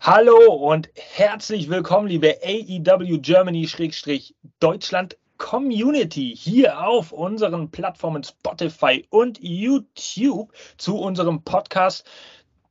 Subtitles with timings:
[0.00, 10.52] Hallo und herzlich willkommen, liebe AEW Germany-Deutschland Community hier auf unseren Plattformen Spotify und YouTube
[10.76, 12.04] zu unserem Podcast,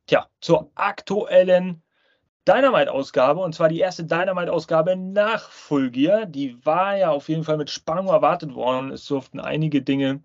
[0.06, 1.82] tja, zur aktuellen
[2.46, 6.26] Dynamite-Ausgabe und zwar die erste Dynamite-Ausgabe nach Full Gear.
[6.26, 8.92] Die war ja auf jeden Fall mit Spannung erwartet worden.
[8.92, 10.22] Es durften einige Dinge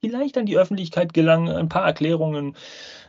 [0.00, 1.48] vielleicht an die Öffentlichkeit gelangen.
[1.48, 2.56] Ein paar Erklärungen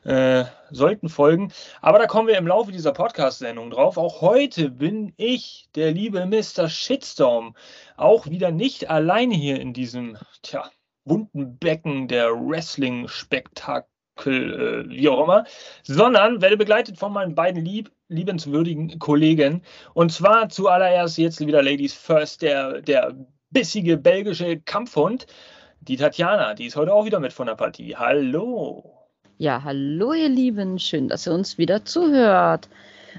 [0.03, 1.51] äh, sollten folgen.
[1.81, 3.97] Aber da kommen wir im Laufe dieser Podcast-Sendung drauf.
[3.97, 6.69] Auch heute bin ich, der liebe Mr.
[6.69, 7.55] Shitstorm,
[7.97, 10.69] auch wieder nicht alleine hier in diesem, tja,
[11.05, 13.85] bunten Becken der Wrestling-Spektakel,
[14.25, 15.45] äh, wie auch immer,
[15.83, 19.63] sondern werde begleitet von meinen beiden lieb, liebenswürdigen Kollegen.
[19.93, 23.15] Und zwar zuallererst jetzt wieder Ladies First, der, der
[23.51, 25.25] bissige belgische Kampfhund
[25.81, 27.95] die Tatjana, die ist heute auch wieder mit von der Partie.
[27.95, 28.99] Hallo.
[29.37, 32.67] Ja, hallo ihr Lieben, schön, dass ihr uns wieder zuhört.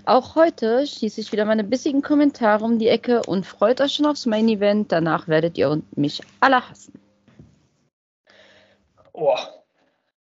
[0.05, 4.07] Auch heute schieße ich wieder meine bissigen Kommentare um die Ecke und freut euch schon
[4.07, 4.93] aufs Main Event.
[4.93, 6.93] Danach werdet ihr mich alle hassen.
[9.12, 9.37] Oh.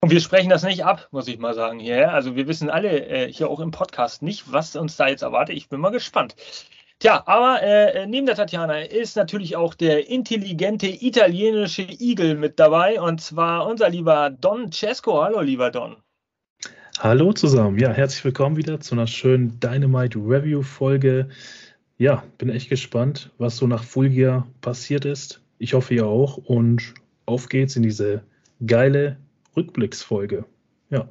[0.01, 2.12] Und wir sprechen das nicht ab, muss ich mal sagen hier.
[2.12, 5.56] Also wir wissen alle äh, hier auch im Podcast nicht, was uns da jetzt erwartet.
[5.56, 6.34] Ich bin mal gespannt.
[7.03, 13.00] Tja, aber äh, neben der Tatjana ist natürlich auch der intelligente italienische Igel mit dabei
[13.00, 15.20] und zwar unser lieber Don Cesco.
[15.20, 15.97] Hallo, lieber Don.
[17.00, 17.77] Hallo zusammen.
[17.77, 21.28] Ja, herzlich willkommen wieder zu einer schönen Dynamite Review Folge.
[21.98, 25.42] Ja, bin echt gespannt, was so nach Fulgia passiert ist.
[25.59, 26.94] Ich hoffe ihr auch und
[27.27, 28.22] auf geht's in diese
[28.64, 29.16] geile
[29.56, 30.44] Rückblicksfolge.
[30.91, 31.09] Ja.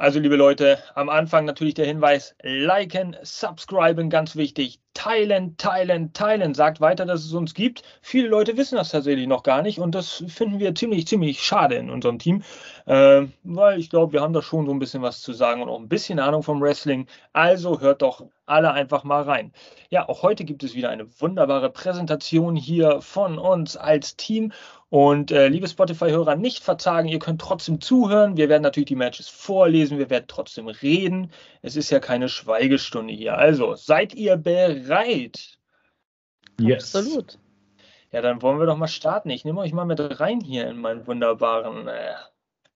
[0.00, 4.80] Also, liebe Leute, am Anfang natürlich der Hinweis: liken, subscriben, ganz wichtig.
[4.94, 6.54] Teilen, teilen, teilen.
[6.54, 7.82] Sagt weiter, dass es uns gibt.
[8.00, 11.74] Viele Leute wissen das tatsächlich noch gar nicht und das finden wir ziemlich, ziemlich schade
[11.74, 12.42] in unserem Team,
[12.86, 15.68] äh, weil ich glaube, wir haben da schon so ein bisschen was zu sagen und
[15.68, 17.06] auch ein bisschen Ahnung vom Wrestling.
[17.34, 19.52] Also hört doch alle einfach mal rein.
[19.90, 24.52] Ja, auch heute gibt es wieder eine wunderbare Präsentation hier von uns als Team
[24.90, 28.36] und äh, liebe Spotify-Hörer, nicht verzagen, ihr könnt trotzdem zuhören.
[28.36, 31.30] Wir werden natürlich die Matches vorlesen, wir werden trotzdem reden.
[31.62, 33.38] Es ist ja keine Schweigestunde hier.
[33.38, 35.58] Also, seid ihr bereit?
[36.60, 36.94] Yes.
[36.96, 37.38] Absolut.
[38.10, 39.30] Ja, dann wollen wir doch mal starten.
[39.30, 41.86] Ich nehme euch mal mit rein hier in meinen wunderbaren.
[41.86, 42.14] Äh,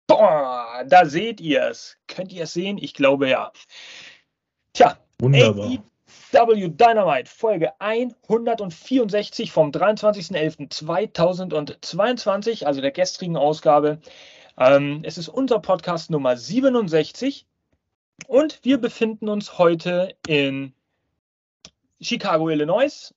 [0.08, 1.96] boah, da seht ihr es.
[2.08, 2.76] Könnt ihr es sehen?
[2.76, 3.52] Ich glaube ja.
[4.72, 5.78] Tja, Wunderbar.
[6.32, 13.98] W Dynamite Folge 164 vom 23.11.2022, also der gestrigen Ausgabe.
[14.56, 17.46] Ähm, es ist unser Podcast Nummer 67
[18.28, 20.72] und wir befinden uns heute in
[22.00, 23.12] Chicago, Illinois.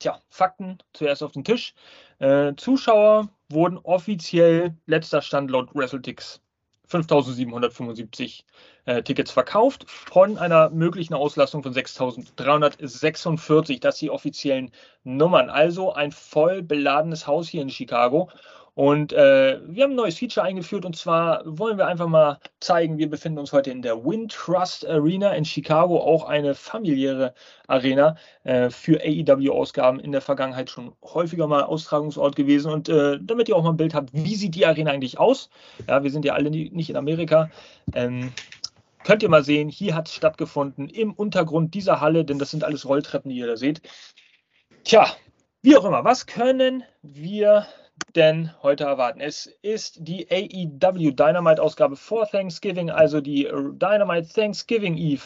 [0.00, 1.74] Tja, Fakten zuerst auf den Tisch.
[2.18, 6.40] Äh, Zuschauer wurden offiziell letzter Stand laut WrestleTix
[6.86, 8.44] 5775
[8.84, 13.80] äh, Tickets verkauft von einer möglichen Auslastung von 6346.
[13.80, 14.70] Das sind die offiziellen
[15.04, 15.50] Nummern.
[15.50, 18.30] Also ein voll beladenes Haus hier in Chicago.
[18.74, 22.96] Und äh, wir haben ein neues Feature eingeführt und zwar wollen wir einfach mal zeigen,
[22.96, 27.34] wir befinden uns heute in der Wintrust Arena in Chicago, auch eine familiäre
[27.66, 32.72] Arena äh, für AEW-Ausgaben in der Vergangenheit schon häufiger mal Austragungsort gewesen.
[32.72, 35.50] Und äh, damit ihr auch mal ein Bild habt, wie sieht die Arena eigentlich aus?
[35.86, 37.50] Ja, wir sind ja alle nicht in Amerika.
[37.94, 38.32] Ähm,
[39.04, 42.64] könnt ihr mal sehen, hier hat es stattgefunden im Untergrund dieser Halle, denn das sind
[42.64, 43.82] alles Rolltreppen, die ihr da seht.
[44.84, 45.06] Tja,
[45.60, 47.66] wie auch immer, was können wir
[48.14, 49.20] denn heute erwarten?
[49.20, 55.22] Es ist die AEW Dynamite Ausgabe vor Thanksgiving, also die Dynamite Thanksgiving Eve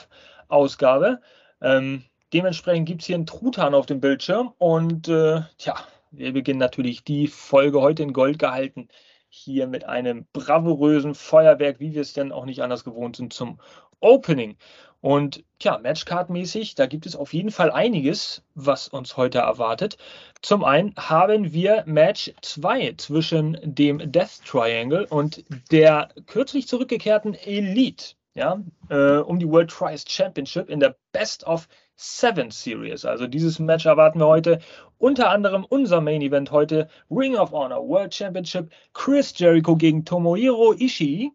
[0.48, 1.20] Ausgabe.
[1.60, 5.76] Ähm, dementsprechend gibt es hier einen Truthahn auf dem Bildschirm und äh, tja,
[6.10, 8.88] wir beginnen natürlich die Folge heute in Gold gehalten.
[9.28, 13.60] Hier mit einem bravourösen Feuerwerk, wie wir es denn auch nicht anders gewohnt sind, zum
[14.00, 14.56] Opening.
[15.00, 19.98] Und tja, Matchcard-mäßig, da gibt es auf jeden Fall einiges, was uns heute erwartet.
[20.42, 28.14] Zum einen haben wir Match 2 zwischen dem Death Triangle und der kürzlich zurückgekehrten Elite,
[28.34, 33.04] ja, äh, um die World Trials Championship in der Best of Seven Series.
[33.04, 34.60] Also dieses Match erwarten wir heute.
[34.98, 40.72] Unter anderem unser Main Event heute Ring of Honor World Championship Chris Jericho gegen Tomohiro
[40.74, 41.32] Ishii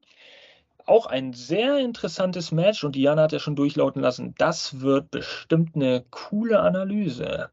[0.88, 5.75] auch ein sehr interessantes Match und Diana hat ja schon durchlauten lassen, das wird bestimmt
[5.75, 7.50] eine coole Analyse.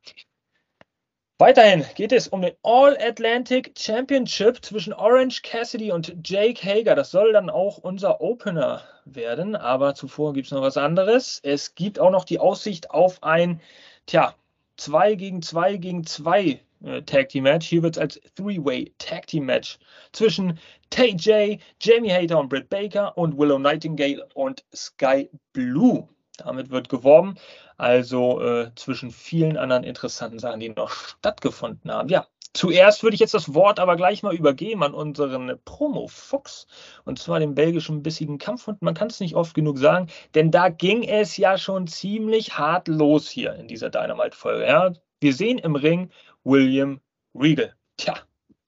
[1.40, 6.96] Weiterhin geht es um den All-Atlantic Championship zwischen Orange Cassidy und Jake Hager.
[6.96, 11.38] Das soll dann auch unser Opener werden, aber zuvor gibt es noch was anderes.
[11.44, 13.60] Es gibt auch noch die Aussicht auf ein,
[14.06, 14.34] tja,
[14.78, 17.69] 2 gegen 2 gegen 2 äh, Tag Team Match.
[17.69, 19.78] Hier wird es als Three-Way Tag Team Match
[20.12, 20.58] zwischen
[20.90, 26.08] TJ, Jamie Hater und Britt Baker und Willow Nightingale und Sky Blue.
[26.38, 27.34] Damit wird geworben.
[27.76, 32.08] Also äh, zwischen vielen anderen interessanten Sachen, die noch stattgefunden haben.
[32.08, 36.66] Ja, zuerst würde ich jetzt das Wort aber gleich mal übergeben an unseren Promo-Fuchs.
[37.04, 38.82] Und zwar den belgischen bissigen Kampfhund.
[38.82, 42.88] Man kann es nicht oft genug sagen, denn da ging es ja schon ziemlich hart
[42.88, 44.66] los hier in dieser Dynamite-Folge.
[44.66, 44.92] Ja?
[45.20, 46.10] Wir sehen im Ring
[46.48, 46.98] William
[47.34, 47.74] Regal.
[47.98, 48.14] Tja,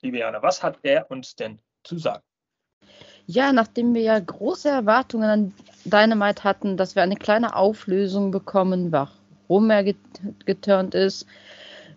[0.02, 2.22] liebe Jana, was hat er uns denn zu sagen?
[3.26, 5.54] Ja, nachdem wir ja große Erwartungen an
[5.86, 9.94] Dynamite hatten, dass wir eine kleine Auflösung bekommen, warum er
[10.44, 11.26] geturnt ist,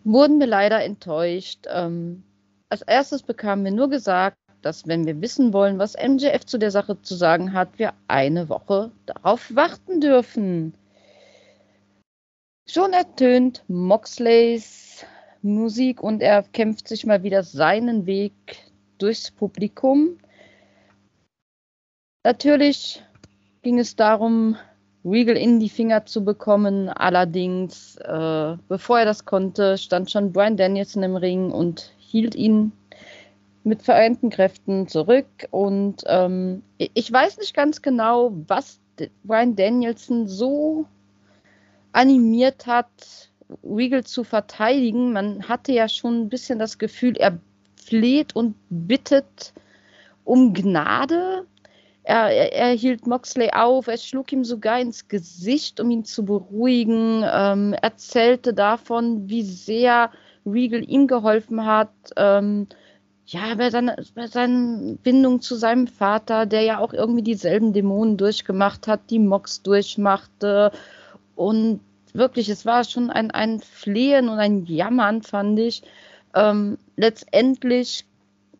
[0.06, 1.65] wurden wir leider enttäuscht.
[1.68, 2.24] Ähm,
[2.69, 6.71] als erstes bekamen wir nur gesagt, dass wenn wir wissen wollen, was MJF zu der
[6.71, 10.75] Sache zu sagen hat, wir eine Woche darauf warten dürfen.
[12.69, 15.06] Schon ertönt Moxleys
[15.44, 18.34] Musik und er kämpft sich mal wieder seinen Weg
[18.98, 20.18] durchs Publikum.
[22.24, 23.04] Natürlich
[23.62, 24.56] ging es darum,
[25.06, 26.88] Regal in die Finger zu bekommen.
[26.88, 32.72] Allerdings, äh, bevor er das konnte, stand schon Brian Danielson im Ring und hielt ihn
[33.66, 35.28] mit vereinten Kräften zurück.
[35.51, 38.80] Und ähm, ich weiß nicht ganz genau, was
[39.24, 40.86] Brian Danielson so
[41.92, 43.30] animiert hat,
[43.63, 45.13] Regal zu verteidigen.
[45.13, 47.39] Man hatte ja schon ein bisschen das Gefühl, er
[47.75, 49.53] fleht und bittet
[50.23, 51.45] um Gnade
[52.03, 56.25] er, er, er, hielt Moxley auf, er schlug ihm sogar ins Gesicht, um ihn zu
[56.25, 60.11] beruhigen, ähm, erzählte davon, wie sehr
[60.45, 61.94] Regal ihm geholfen hat.
[62.17, 62.67] Ähm,
[63.25, 68.17] ja, bei seiner, bei seiner Bindung zu seinem Vater, der ja auch irgendwie dieselben Dämonen
[68.17, 70.73] durchgemacht hat, die Mox durchmachte.
[71.35, 71.79] Und
[72.13, 75.83] wirklich, es war schon ein, ein Flehen und ein Jammern, fand ich.
[76.33, 78.06] Ähm, letztendlich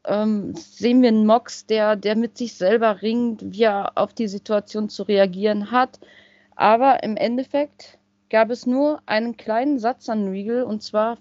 [0.06, 4.28] ähm, sehen wir einen Mox, der, der mit sich selber ringt, wie er auf die
[4.28, 6.00] Situation zu reagieren hat.
[6.56, 7.98] Aber im Endeffekt
[8.30, 11.18] gab es nur einen kleinen Satz an Regal und zwar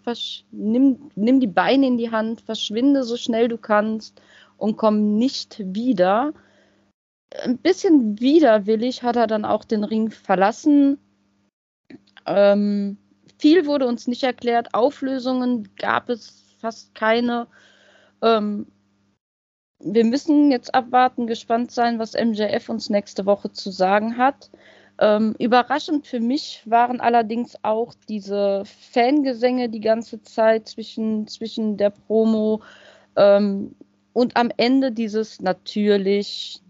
[0.50, 4.20] nimm, nimm die Beine in die Hand, verschwinde so schnell du kannst
[4.56, 6.32] und komm nicht wieder.
[7.44, 10.98] Ein bisschen widerwillig hat er dann auch den Ring verlassen.
[12.26, 12.98] Ähm,
[13.38, 17.48] viel wurde uns nicht erklärt, Auflösungen gab es fast keine.
[18.22, 18.66] Ähm,
[19.80, 24.50] wir müssen jetzt abwarten, gespannt sein, was MJF uns nächste Woche zu sagen hat.
[25.00, 31.90] Ähm, überraschend für mich waren allerdings auch diese Fangesänge die ganze Zeit zwischen, zwischen der
[31.90, 32.62] Promo
[33.16, 33.74] ähm,
[34.12, 36.62] und am Ende dieses natürlich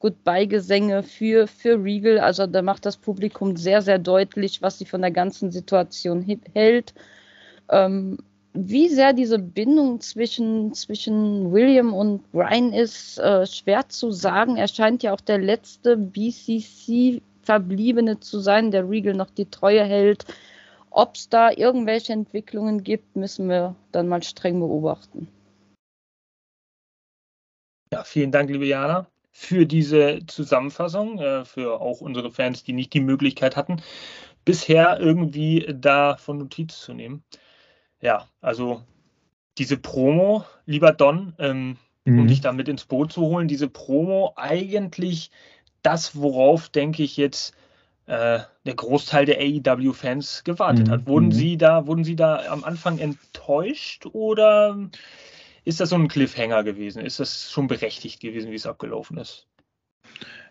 [0.00, 2.18] Goodbye-Gesänge für, für Regal.
[2.18, 6.22] Also da macht das Publikum sehr, sehr deutlich, was sie von der ganzen Situation
[6.54, 6.94] hält.
[7.70, 8.18] Ähm,
[8.54, 14.56] wie sehr diese Bindung zwischen, zwischen William und Brian ist, äh, schwer zu sagen.
[14.56, 20.24] Er scheint ja auch der letzte BCC-Verbliebene zu sein, der Regal noch die Treue hält.
[20.90, 25.28] Ob es da irgendwelche Entwicklungen gibt, müssen wir dann mal streng beobachten.
[27.92, 29.06] Ja, vielen Dank, liebe Jana,
[29.38, 33.82] für diese Zusammenfassung, äh, für auch unsere Fans, die nicht die Möglichkeit hatten,
[34.44, 37.22] bisher irgendwie davon Notiz zu nehmen
[38.00, 38.82] ja, also
[39.58, 42.20] diese Promo, lieber Don, ähm, mhm.
[42.20, 45.30] um dich da mit ins Boot zu holen, diese Promo eigentlich
[45.82, 47.54] das, worauf, denke ich, jetzt
[48.06, 50.90] äh, der Großteil der AEW-Fans gewartet mhm.
[50.90, 51.06] hat.
[51.06, 51.32] Wurden mhm.
[51.32, 54.78] Sie da, wurden Sie da am Anfang enttäuscht oder
[55.68, 57.04] ist das so ein Cliffhanger gewesen?
[57.04, 59.46] Ist das schon berechtigt gewesen, wie es abgelaufen ist?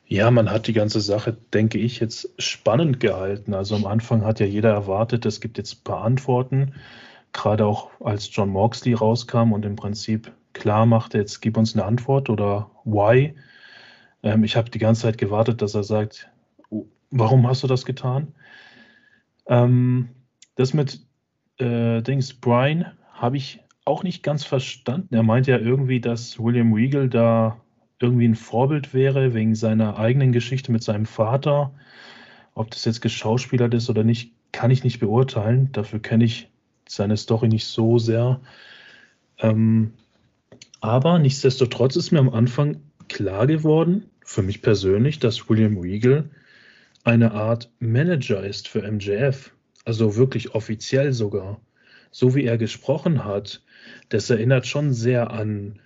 [0.06, 3.54] Ja, man hat die ganze Sache, denke ich, jetzt spannend gehalten.
[3.54, 6.74] Also am Anfang hat ja jeder erwartet, es gibt jetzt ein paar Antworten
[7.34, 11.86] gerade auch als John Moxley rauskam und im Prinzip klar machte, jetzt gib uns eine
[11.86, 13.36] Antwort oder why.
[14.24, 16.30] Ähm, ich habe die ganze Zeit gewartet, dass er sagt,
[17.12, 18.34] warum hast du das getan?
[19.46, 20.10] Ähm,
[20.56, 21.02] das mit
[21.60, 25.16] äh, Dings Brian habe ich auch nicht ganz verstanden.
[25.16, 27.60] Er meinte ja irgendwie, dass William Regal da
[28.00, 31.74] irgendwie ein Vorbild wäre wegen seiner eigenen Geschichte mit seinem Vater.
[32.54, 35.72] Ob das jetzt geschauspielert ist oder nicht, kann ich nicht beurteilen.
[35.72, 36.50] Dafür kenne ich
[36.88, 38.40] seine Story nicht so sehr.
[39.40, 39.94] Ähm,
[40.82, 46.30] aber nichtsdestotrotz ist mir am Anfang klar geworden, für mich persönlich, dass William Regal
[47.04, 49.54] eine Art Manager ist für MJF.
[49.86, 51.62] Also wirklich offiziell sogar.
[52.12, 53.62] So wie er gesprochen hat,
[54.10, 55.80] das erinnert schon sehr an,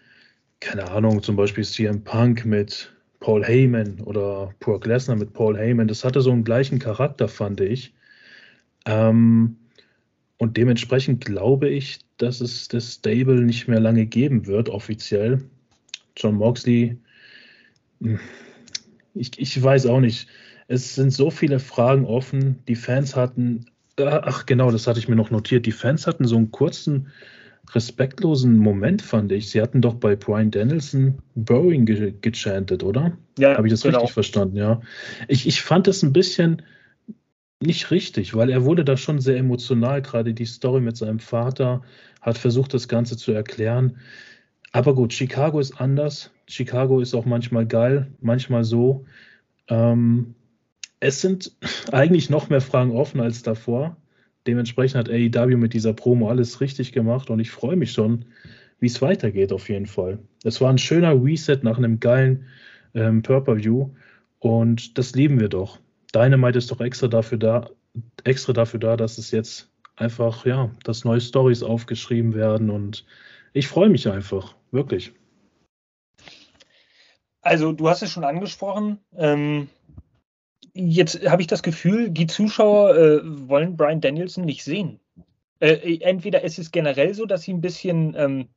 [0.60, 5.88] keine Ahnung, zum Beispiel CM Punk mit Paul Heyman oder Brock Lesnar mit Paul Heyman.
[5.88, 7.94] Das hatte so einen gleichen Charakter, fand ich.
[8.86, 9.58] Ähm,
[10.38, 15.44] Und dementsprechend glaube ich, dass es das Stable nicht mehr lange geben wird, offiziell.
[16.18, 16.98] John Moxley,
[18.02, 18.20] hm,
[19.14, 20.28] ich, ich weiß auch nicht.
[20.68, 22.64] Es sind so viele Fragen offen.
[22.68, 23.66] Die Fans hatten,
[23.98, 25.66] ach genau, das hatte ich mir noch notiert.
[25.66, 27.10] Die Fans hatten so einen kurzen,
[27.70, 29.50] respektlosen Moment, fand ich.
[29.50, 33.18] Sie hatten doch bei Brian Danielson Bowing ge gechantet, oder?
[33.38, 33.58] Ja.
[33.58, 34.00] Habe ich das genau.
[34.00, 34.82] richtig verstanden, ja.
[35.28, 36.62] Ich, ich fand es ein bisschen
[37.62, 41.84] nicht richtig, weil er wurde da schon sehr emotional, gerade die Story mit seinem Vater,
[42.20, 43.98] hat versucht, das Ganze zu erklären.
[44.72, 46.32] Aber gut, Chicago ist anders.
[46.48, 49.06] Chicago ist auch manchmal geil, manchmal so.
[49.68, 50.36] Ähm,
[51.00, 51.52] es sind
[51.92, 53.98] eigentlich noch mehr Fragen offen als davor.
[54.48, 58.26] Dementsprechend hat AEW mit dieser Promo alles richtig gemacht und ich freue mich schon,
[58.80, 60.20] wie es weitergeht auf jeden Fall.
[60.44, 62.46] Es war ein schöner Reset nach einem geilen
[62.96, 63.90] ähm, Purple-View
[64.40, 65.80] und das lieben wir doch.
[66.14, 67.70] Dynamite ist doch extra dafür da,
[68.24, 73.06] extra dafür da, dass es jetzt einfach, ja, dass neue Stories aufgeschrieben werden und
[73.54, 75.14] ich freue mich einfach, wirklich.
[77.42, 79.00] Also, du hast es schon angesprochen.
[79.16, 79.68] Ähm,
[80.74, 85.00] jetzt habe ich das Gefühl, die Zuschauer äh, wollen Brian Danielson nicht sehen.
[85.60, 88.48] Äh, entweder ist es generell so, dass sie ein bisschen ähm,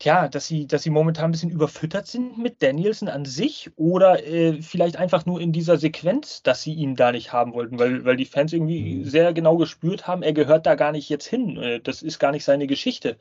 [0.00, 4.26] tja, dass sie, dass sie momentan ein bisschen überfüttert sind mit Danielson an sich oder
[4.26, 8.04] äh, vielleicht einfach nur in dieser Sequenz, dass sie ihn da nicht haben wollten, weil,
[8.04, 9.04] weil die Fans irgendwie mhm.
[9.04, 11.56] sehr genau gespürt haben, er gehört da gar nicht jetzt hin.
[11.56, 13.16] Äh, das ist gar nicht seine Geschichte.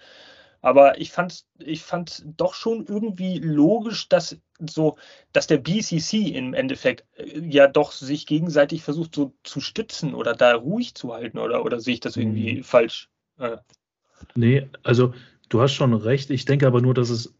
[0.62, 4.98] Aber ich fand ich fand doch schon irgendwie logisch, dass so,
[5.32, 10.34] dass der BCC im Endeffekt äh, ja doch sich gegenseitig versucht so zu stützen oder
[10.34, 12.64] da ruhig zu halten oder, oder sehe ich das irgendwie mhm.
[12.64, 13.10] falsch?
[13.38, 13.58] Äh.
[14.36, 15.14] Nee, also
[15.50, 16.30] Du hast schon recht.
[16.30, 17.34] Ich denke aber nur, dass es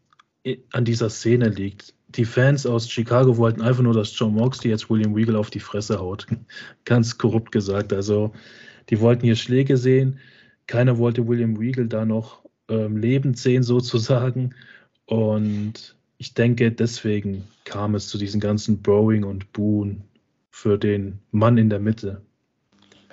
[0.72, 1.94] an dieser Szene liegt.
[2.08, 5.60] Die Fans aus Chicago wollten einfach nur, dass John Moxley jetzt William Regal auf die
[5.60, 6.26] Fresse haut.
[6.84, 7.92] Ganz korrupt gesagt.
[7.92, 8.32] Also,
[8.90, 10.18] die wollten hier Schläge sehen.
[10.66, 12.39] Keiner wollte William Regal da noch
[12.70, 14.54] ähm, lebend sehen, sozusagen.
[15.06, 20.02] Und ich denke, deswegen kam es zu diesem ganzen Bowing und Boon
[20.50, 22.22] für den Mann in der Mitte.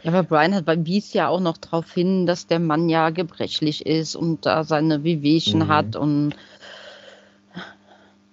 [0.03, 3.85] Ja, aber Brian hat wies ja auch noch darauf hin, dass der Mann ja gebrechlich
[3.85, 5.67] ist und da seine Wehwehchen mhm.
[5.67, 6.35] hat und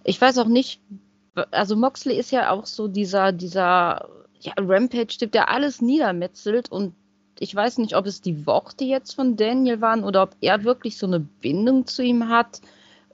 [0.04, 0.81] ich weiß auch nicht,
[1.50, 4.09] also Moxley ist ja auch so dieser, dieser
[4.40, 6.95] ja, Rampage-Typ, der alles niedermetzelt und
[7.38, 10.97] ich weiß nicht, ob es die Worte jetzt von Daniel waren oder ob er wirklich
[10.97, 12.61] so eine Bindung zu ihm hat,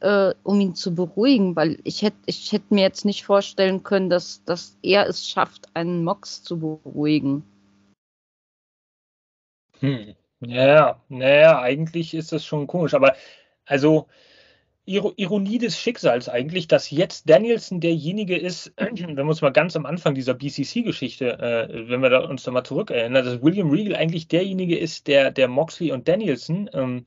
[0.00, 4.10] äh, um ihn zu beruhigen, weil ich hätte ich hätt mir jetzt nicht vorstellen können,
[4.10, 7.44] dass, dass er es schafft, einen Mox zu beruhigen.
[9.80, 10.14] Hm.
[10.40, 13.14] Ja, naja, eigentlich ist das schon komisch, aber
[13.66, 14.06] also
[14.86, 19.86] Ironie des Schicksals eigentlich, dass jetzt Danielson derjenige ist, wenn wir uns mal ganz am
[19.86, 24.28] Anfang dieser BCC-Geschichte, äh, wenn wir da uns da mal zurückerinnern, dass William Regal eigentlich
[24.28, 27.04] derjenige ist, der, der Moxley und Danielson ähm,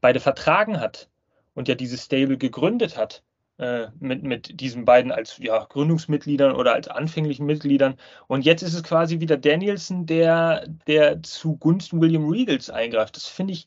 [0.00, 1.08] beide vertragen hat
[1.54, 3.22] und ja dieses Stable gegründet hat
[3.58, 7.96] äh, mit, mit diesen beiden als ja, Gründungsmitgliedern oder als anfänglichen Mitgliedern.
[8.26, 13.16] Und jetzt ist es quasi wieder Danielson, der, der zugunsten William Regals eingreift.
[13.16, 13.66] Das finde ich,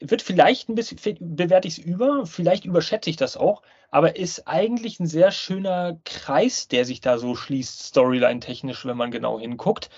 [0.00, 4.46] wird vielleicht ein bisschen, bewerte ich es über, vielleicht überschätze ich das auch, aber ist
[4.46, 9.90] eigentlich ein sehr schöner Kreis, der sich da so schließt, Storyline-technisch, wenn man genau hinguckt,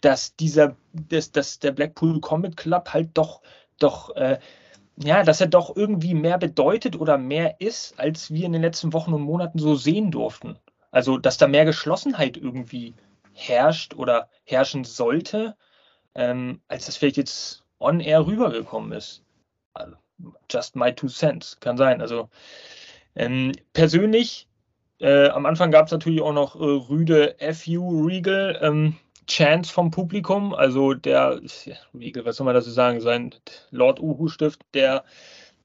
[0.00, 3.42] dass dieser, dass, dass der Blackpool Comic Club halt doch,
[3.78, 4.38] doch äh,
[4.96, 8.92] ja, dass er doch irgendwie mehr bedeutet oder mehr ist, als wir in den letzten
[8.92, 10.58] Wochen und Monaten so sehen durften.
[10.90, 12.94] Also, dass da mehr Geschlossenheit irgendwie
[13.32, 15.56] herrscht oder herrschen sollte,
[16.14, 19.22] ähm, als das vielleicht jetzt on air rübergekommen ist.
[19.74, 19.96] Also,
[20.50, 22.00] just my two cents, kann sein.
[22.00, 22.28] Also,
[23.14, 24.48] ähm, persönlich,
[24.98, 28.58] äh, am Anfang gab es natürlich auch noch äh, rüde FU Regal.
[28.62, 28.96] Ähm,
[29.26, 33.32] Chance vom Publikum, also der, was soll man dazu sagen, sein
[33.70, 35.04] Lord Uhu-Stift, der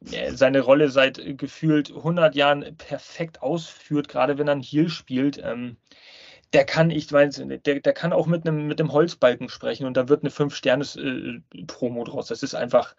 [0.01, 5.41] seine Rolle seit gefühlt 100 Jahren perfekt ausführt, gerade wenn er ein Heel spielt.
[5.43, 5.77] Ähm,
[6.53, 10.07] der kann, ich weiß, der, der kann auch mit einem, mit Holzbalken sprechen und da
[10.07, 12.27] wird eine 5-Sternes-Promo äh, draus.
[12.27, 12.95] Das ist einfach,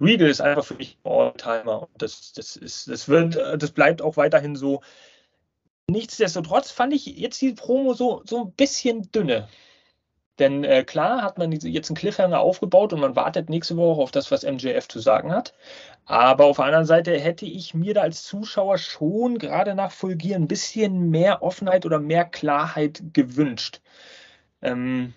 [0.00, 1.88] Regal ist einfach für mich ein All-Timer.
[1.98, 4.82] Das, das, ist, das, wird, das bleibt auch weiterhin so.
[5.88, 9.48] Nichtsdestotrotz fand ich jetzt die Promo so, so ein bisschen dünne.
[10.38, 14.10] Denn äh, klar hat man jetzt einen Cliffhanger aufgebaut und man wartet nächste Woche auf
[14.10, 15.54] das, was MJF zu sagen hat.
[16.04, 20.36] Aber auf der anderen Seite hätte ich mir da als Zuschauer schon gerade nach Fulgier
[20.36, 23.80] ein bisschen mehr Offenheit oder mehr Klarheit gewünscht.
[24.62, 25.14] Ähm,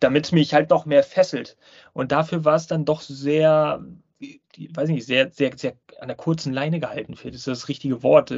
[0.00, 1.56] damit es mich halt noch mehr fesselt.
[1.92, 3.84] Und dafür war es dann doch sehr,
[4.20, 7.14] die, weiß nicht, sehr, sehr, sehr an der kurzen Leine gehalten.
[7.14, 8.32] Das ist das richtige Wort.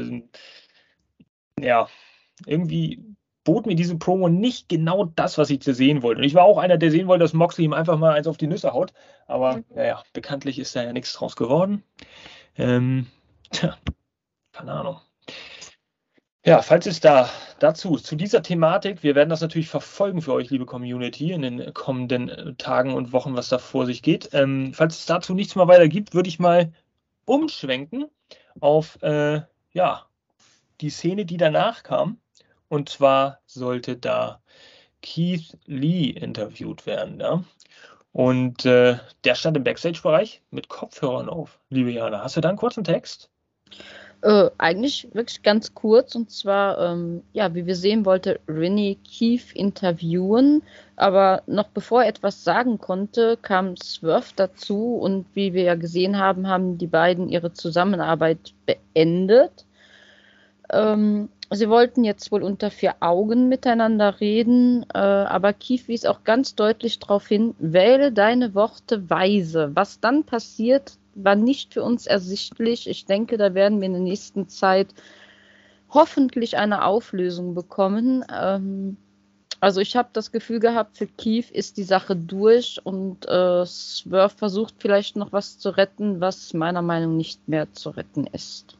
[1.61, 1.89] Ja,
[2.47, 6.21] irgendwie bot mir diese Promo nicht genau das, was ich zu sehen wollte.
[6.21, 8.39] Und ich war auch einer, der sehen wollte, dass Moxley ihm einfach mal eins auf
[8.39, 8.93] die Nüsse haut.
[9.27, 11.85] Aber naja, bekanntlich ist da ja nichts draus geworden.
[12.57, 13.07] Ähm,
[13.51, 13.77] tja,
[14.53, 15.01] keine Ahnung.
[16.47, 20.51] Ja, falls es da dazu, zu dieser Thematik, wir werden das natürlich verfolgen für euch,
[20.51, 24.29] liebe Community, in den kommenden äh, Tagen und Wochen, was da vor sich geht.
[24.35, 26.73] Ähm, falls es dazu nichts mehr weiter gibt, würde ich mal
[27.25, 28.07] umschwenken
[28.61, 29.41] auf äh,
[29.73, 30.07] ja,
[30.83, 32.19] die Szene, die danach kam.
[32.75, 34.41] Und zwar sollte da
[35.01, 37.21] Keith Lee interviewt werden.
[37.21, 37.45] Ja?
[38.11, 41.61] Und äh, der stand im Backstage-Bereich mit Kopfhörern auf.
[41.71, 43.31] Liebe Jana, hast du da einen kurzen Text?
[44.23, 49.53] Äh, eigentlich wirklich ganz kurz und zwar, ähm, ja, wie wir sehen, wollte Rennie Keith
[49.55, 50.65] interviewen,
[50.97, 56.19] aber noch bevor er etwas sagen konnte, kam Swerve dazu und wie wir ja gesehen
[56.19, 59.65] haben, haben die beiden ihre Zusammenarbeit beendet.
[60.71, 66.25] Ähm, sie wollten jetzt wohl unter vier Augen miteinander reden, äh, aber Keith wies auch
[66.25, 69.71] ganz deutlich darauf hin, wähle deine Worte weise.
[69.75, 72.89] Was dann passiert, war nicht für uns ersichtlich.
[72.89, 74.89] Ich denke, da werden wir in der nächsten Zeit
[75.91, 78.25] hoffentlich eine Auflösung bekommen.
[78.33, 78.97] Ähm,
[79.61, 84.35] also ich habe das Gefühl gehabt, für Keith ist die Sache durch und äh, Swerve
[84.37, 88.77] versucht vielleicht noch was zu retten, was meiner Meinung nach nicht mehr zu retten ist.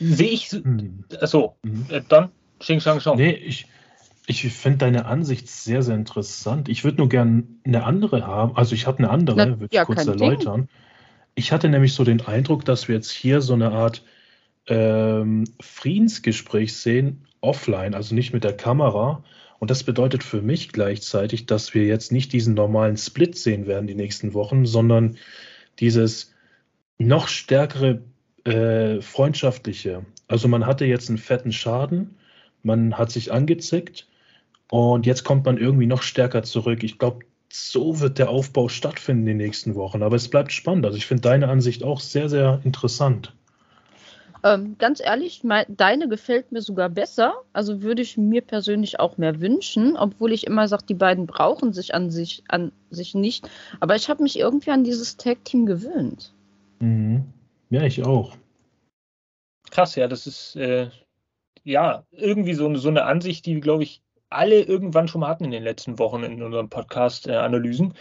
[0.00, 0.50] Sehe ich.
[0.50, 1.04] Hm.
[1.20, 1.86] Achso, mhm.
[1.90, 3.16] Äh, dann Xing Shang Shang.
[3.16, 3.66] Nee, ich,
[4.26, 6.68] ich finde deine Ansicht sehr, sehr interessant.
[6.68, 8.56] Ich würde nur gerne eine andere haben.
[8.56, 10.62] Also ich habe eine andere, würde ja, ich kurz erläutern.
[10.62, 10.68] Ding.
[11.34, 14.02] Ich hatte nämlich so den Eindruck, dass wir jetzt hier so eine Art
[14.66, 19.22] ähm, Friedensgespräch sehen, offline, also nicht mit der Kamera.
[19.58, 23.86] Und das bedeutet für mich gleichzeitig, dass wir jetzt nicht diesen normalen Split sehen werden
[23.86, 25.16] die nächsten Wochen, sondern
[25.78, 26.34] dieses
[26.98, 28.02] noch stärkere
[28.44, 30.04] äh, freundschaftliche.
[30.28, 32.16] Also man hatte jetzt einen fetten Schaden,
[32.62, 34.06] man hat sich angezickt
[34.70, 36.82] und jetzt kommt man irgendwie noch stärker zurück.
[36.82, 40.02] Ich glaube, so wird der Aufbau stattfinden in den nächsten Wochen.
[40.02, 40.86] Aber es bleibt spannend.
[40.86, 43.34] Also ich finde deine Ansicht auch sehr, sehr interessant.
[44.42, 47.34] Ähm, ganz ehrlich, mein, deine gefällt mir sogar besser.
[47.52, 51.72] Also würde ich mir persönlich auch mehr wünschen, obwohl ich immer sage, die beiden brauchen
[51.72, 53.50] sich an sich, an sich nicht.
[53.80, 56.32] Aber ich habe mich irgendwie an dieses Tag-Team gewöhnt.
[56.78, 57.24] Mhm.
[57.70, 58.36] Ja, ich auch.
[59.70, 60.90] Krass, ja, das ist äh,
[61.62, 65.52] ja irgendwie so, so eine Ansicht, die, glaube ich, alle irgendwann schon mal hatten in
[65.52, 67.94] den letzten Wochen in unseren Podcast-Analysen,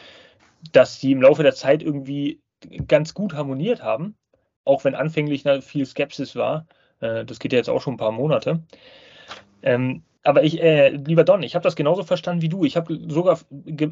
[0.71, 2.41] dass die im Laufe der Zeit irgendwie
[2.87, 4.15] ganz gut harmoniert haben,
[4.65, 6.65] auch wenn anfänglich viel Skepsis war.
[6.99, 8.63] Äh, das geht ja jetzt auch schon ein paar Monate.
[9.61, 12.65] Ähm, aber ich, äh, lieber Don, ich habe das genauso verstanden wie du.
[12.65, 13.39] Ich habe sogar,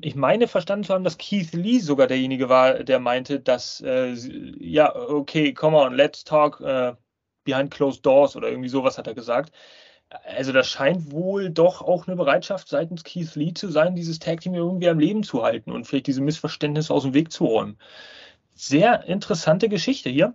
[0.01, 4.13] ich meine verstanden zu haben, dass Keith Lee sogar derjenige war, der meinte, dass, äh,
[4.59, 6.93] ja, okay, come on, let's talk uh,
[7.45, 9.51] behind closed doors oder irgendwie sowas hat er gesagt
[10.09, 14.41] also das scheint wohl doch auch eine Bereitschaft seitens Keith Lee zu sein, dieses Tag
[14.41, 17.77] Team irgendwie am Leben zu halten und vielleicht diese Missverständnisse aus dem Weg zu räumen.
[18.53, 20.33] Sehr interessante Geschichte hier,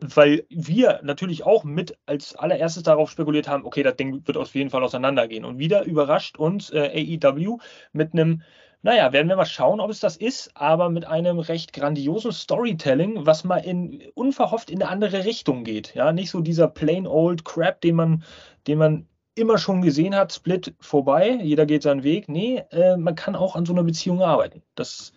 [0.00, 4.54] weil wir natürlich auch mit als allererstes darauf spekuliert haben, okay, das Ding wird auf
[4.54, 5.44] jeden Fall auseinandergehen.
[5.44, 7.58] Und wieder überrascht uns äh, AEW
[7.92, 8.42] mit einem
[8.82, 13.26] naja, werden wir mal schauen, ob es das ist, aber mit einem recht grandiosen Storytelling,
[13.26, 15.94] was mal in unverhofft in eine andere Richtung geht.
[15.94, 18.24] Ja, nicht so dieser plain old Crap, den man,
[18.66, 22.28] den man immer schon gesehen hat, Split vorbei, jeder geht seinen Weg.
[22.28, 24.62] Nee, äh, man kann auch an so einer Beziehung arbeiten.
[24.74, 25.12] Das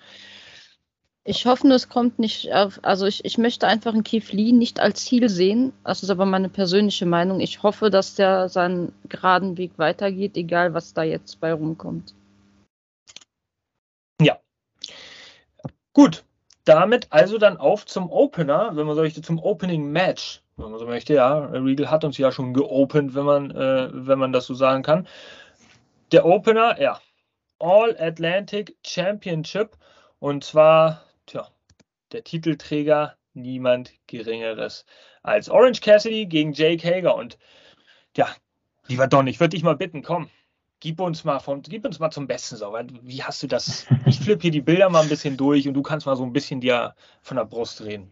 [1.26, 4.80] ich hoffe, es kommt nicht auf, also ich, ich möchte einfach einen Keith Lee nicht
[4.80, 5.72] als Ziel sehen.
[5.84, 7.40] Das ist aber meine persönliche Meinung.
[7.40, 12.14] Ich hoffe, dass der seinen geraden Weg weitergeht, egal was da jetzt bei rumkommt.
[14.22, 14.38] Ja.
[15.94, 16.24] Gut.
[16.66, 20.80] Damit also dann auf zum Opener, wenn man so möchte, zum Opening Match wenn man
[20.80, 21.14] so möchte.
[21.14, 24.84] Ja, Regal hat uns ja schon geopend, wenn man, äh, wenn man das so sagen
[24.84, 25.08] kann.
[26.12, 27.00] Der Opener, ja,
[27.60, 29.78] All Atlantic Championship
[30.20, 31.02] und zwar,
[32.14, 34.86] der Titelträger niemand Geringeres
[35.24, 37.38] als Orange Cassidy gegen Jake Hager und
[38.16, 38.28] ja,
[38.88, 40.30] lieber Don, ich würde dich mal bitten, komm,
[40.80, 42.76] gib uns mal von, gib uns mal zum Besten so.
[43.02, 43.88] Wie hast du das?
[44.06, 46.34] Ich flippe hier die Bilder mal ein bisschen durch und du kannst mal so ein
[46.34, 48.12] bisschen dir von der Brust reden.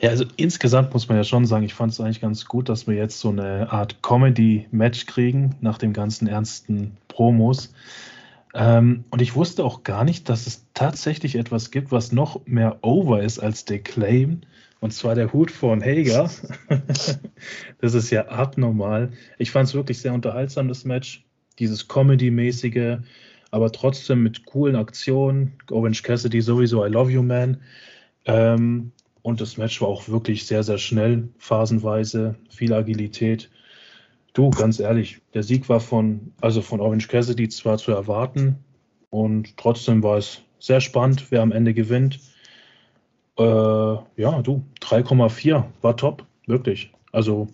[0.00, 2.86] Ja, also insgesamt muss man ja schon sagen, ich fand es eigentlich ganz gut, dass
[2.86, 7.72] wir jetzt so eine Art Comedy-Match kriegen nach dem ganzen ernsten Promos.
[8.54, 12.78] Ähm, und ich wusste auch gar nicht, dass es tatsächlich etwas gibt, was noch mehr
[12.82, 14.42] over ist als der Claim.
[14.80, 16.28] Und zwar der Hut von Hager.
[17.80, 19.12] das ist ja abnormal.
[19.38, 21.24] Ich fand es wirklich sehr unterhaltsam, das Match.
[21.58, 22.98] Dieses Comedy-mäßige,
[23.50, 25.52] aber trotzdem mit coolen Aktionen.
[25.70, 27.60] Orange Cassidy sowieso, I love you, man.
[28.24, 33.50] Ähm, und das Match war auch wirklich sehr, sehr schnell, phasenweise, viel Agilität.
[34.32, 38.58] Du, ganz ehrlich, der Sieg war von, also von Orange Cassidy zwar zu erwarten
[39.10, 42.18] und trotzdem war es sehr spannend, wer am Ende gewinnt.
[43.38, 46.92] Äh, ja, du, 3,4 war top, wirklich.
[47.12, 47.48] Also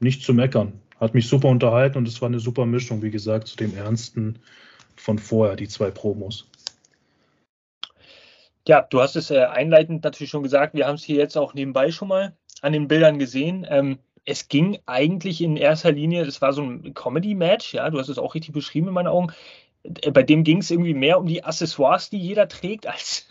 [0.00, 0.74] nicht zu meckern.
[1.00, 4.38] Hat mich super unterhalten und es war eine super Mischung, wie gesagt, zu dem Ernsten
[4.96, 6.48] von vorher, die zwei Promos.
[8.66, 10.74] Ja, du hast es äh, einleitend natürlich schon gesagt.
[10.74, 13.66] Wir haben es hier jetzt auch nebenbei schon mal an den Bildern gesehen.
[13.68, 18.08] Ähm, es ging eigentlich in erster Linie, es war so ein Comedy-Match, ja, du hast
[18.08, 19.32] es auch richtig beschrieben in meinen Augen.
[19.84, 23.26] Äh, bei dem ging es irgendwie mehr um die Accessoires, die jeder trägt, als,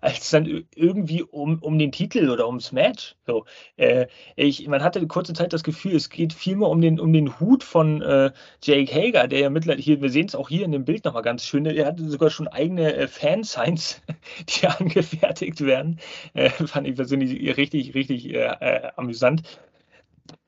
[0.00, 3.16] als dann irgendwie um, um den Titel oder ums Match.
[3.26, 7.12] So, äh, ich, man hatte kurze Zeit das Gefühl, es geht vielmehr um den, um
[7.12, 8.30] den Hut von äh,
[8.62, 11.22] Jake Hager, der ja mittlerweile hier, wir sehen es auch hier in dem Bild nochmal
[11.22, 14.02] ganz schön, er hatte sogar schon eigene äh, Fansigns,
[14.48, 16.00] die angefertigt werden.
[16.34, 19.42] Äh, fand ich persönlich richtig, richtig äh, äh, amüsant.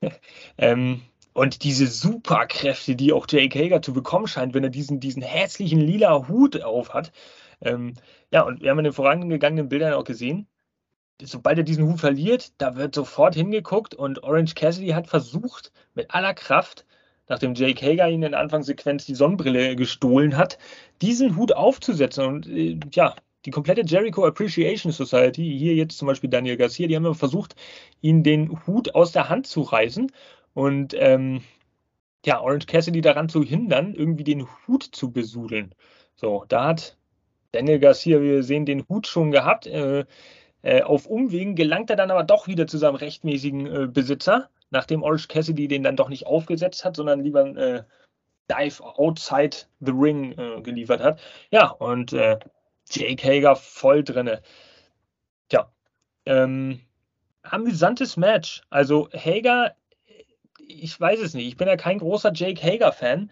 [0.59, 5.23] ähm, und diese Superkräfte, die auch Jake Hager zu bekommen scheint, wenn er diesen, diesen
[5.23, 7.13] hässlichen lila Hut auf hat.
[7.61, 7.95] Ähm,
[8.31, 10.49] ja, und wir haben in den vorangegangenen Bildern auch gesehen,
[11.23, 16.11] sobald er diesen Hut verliert, da wird sofort hingeguckt und Orange Cassidy hat versucht, mit
[16.11, 16.87] aller Kraft,
[17.29, 20.59] nachdem Jake Hager ihn in der Anfangssequenz die Sonnenbrille gestohlen hat,
[21.03, 22.25] diesen Hut aufzusetzen.
[22.25, 23.15] Und äh, ja,
[23.47, 27.55] die komplette Jericho Appreciation Society, hier jetzt zum Beispiel Daniel Garcia, die haben versucht,
[28.03, 30.13] ihn den Hut aus der Hand zu reißen
[30.53, 31.43] und ähm,
[32.25, 35.75] ja, Orange Cassidy daran zu hindern, irgendwie den Hut zu besudeln.
[36.17, 36.99] So, da hat
[37.53, 39.67] Daniel Garcia, wir sehen, den Hut schon gehabt.
[39.69, 40.05] Äh,
[40.63, 45.05] äh, auf Umwegen gelangt er dann aber doch wieder zu seinem rechtmäßigen äh, Besitzer, nachdem
[45.05, 47.85] Orange Cassidy den dann doch nicht aufgesetzt hat, sondern lieber ein äh,
[48.51, 51.21] Dive outside the ring äh, geliefert hat.
[51.53, 52.39] Ja, und äh,
[52.91, 54.43] Jake Hager voll drinne.
[55.49, 55.71] Tja,
[56.25, 56.81] ähm,
[57.43, 58.63] amüsantes Match.
[58.71, 59.75] Also Hager
[60.69, 61.47] ich weiß es nicht.
[61.47, 63.31] Ich bin ja kein großer Jake Hager-Fan.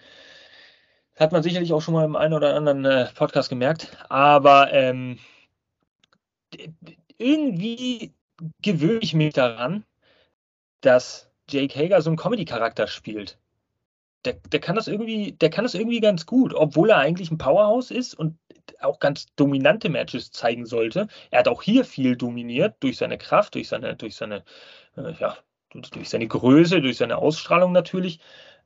[1.17, 3.97] Hat man sicherlich auch schon mal im einen oder anderen äh, Podcast gemerkt.
[4.09, 5.19] Aber ähm,
[7.19, 8.14] irgendwie
[8.62, 9.85] gewöhne ich mich daran,
[10.81, 13.38] dass Jake Hager so einen Comedy-Charakter spielt.
[14.25, 17.39] Der, der, kann das irgendwie, der kann das irgendwie ganz gut, obwohl er eigentlich ein
[17.39, 18.39] Powerhouse ist und
[18.81, 21.09] auch ganz dominante Matches zeigen sollte.
[21.31, 24.45] Er hat auch hier viel dominiert durch seine Kraft, durch seine, durch seine
[24.97, 25.37] äh, ja,
[25.71, 28.21] durch seine Größe, durch seine Ausstrahlung natürlich.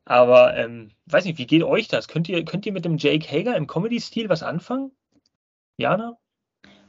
[0.05, 2.09] Aber ähm, weiß nicht, wie geht euch das?
[2.09, 4.92] Könnt ihr, könnt ihr mit dem Jake Hager im Comedy-Stil was anfangen?
[5.77, 6.18] Jana?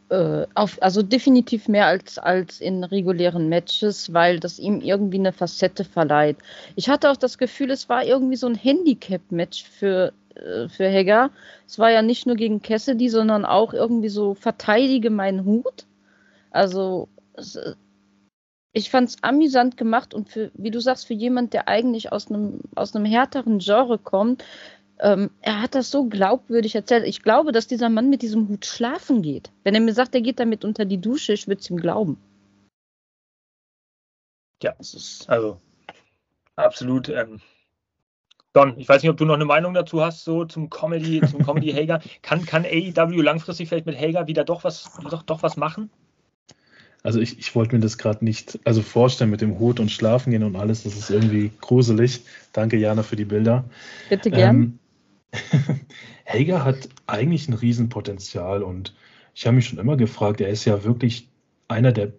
[0.09, 5.31] Äh, auf, also definitiv mehr als, als in regulären Matches, weil das ihm irgendwie eine
[5.31, 6.37] Facette verleiht.
[6.75, 11.29] Ich hatte auch das Gefühl, es war irgendwie so ein Handicap-Match für, äh, für Hager.
[11.67, 15.85] Es war ja nicht nur gegen Cassidy, sondern auch irgendwie so verteidige meinen Hut.
[16.49, 17.07] Also
[18.73, 22.31] ich fand es amüsant gemacht und für, wie du sagst, für jemand, der eigentlich aus
[22.31, 24.43] einem aus einem härteren Genre kommt,
[24.99, 27.05] ähm, er hat das so glaubwürdig erzählt.
[27.05, 29.51] Ich glaube, dass dieser Mann mit diesem Hut schlafen geht.
[29.63, 32.17] Wenn er mir sagt, er geht damit unter die Dusche, ich würde es ihm glauben.
[34.61, 34.75] Ja,
[35.27, 35.61] also
[36.55, 37.07] absolut.
[37.09, 37.39] Ähm,
[38.53, 41.43] Don, ich weiß nicht, ob du noch eine Meinung dazu hast, so zum Comedy, zum
[41.45, 42.01] Comedy Hager.
[42.21, 45.89] Kann, kann AEW langfristig vielleicht mit Hager wieder doch was, doch, doch was machen?
[47.01, 50.31] Also ich, ich wollte mir das gerade nicht, also vorstellen mit dem Hut und Schlafen
[50.31, 52.25] gehen und alles, das ist irgendwie gruselig.
[52.51, 53.63] Danke, Jana, für die Bilder.
[54.09, 54.55] Bitte gern.
[54.55, 54.78] Ähm,
[56.25, 58.95] Hager hat eigentlich ein Riesenpotenzial und
[59.35, 61.27] ich habe mich schon immer gefragt, er ist ja wirklich
[61.67, 62.11] einer der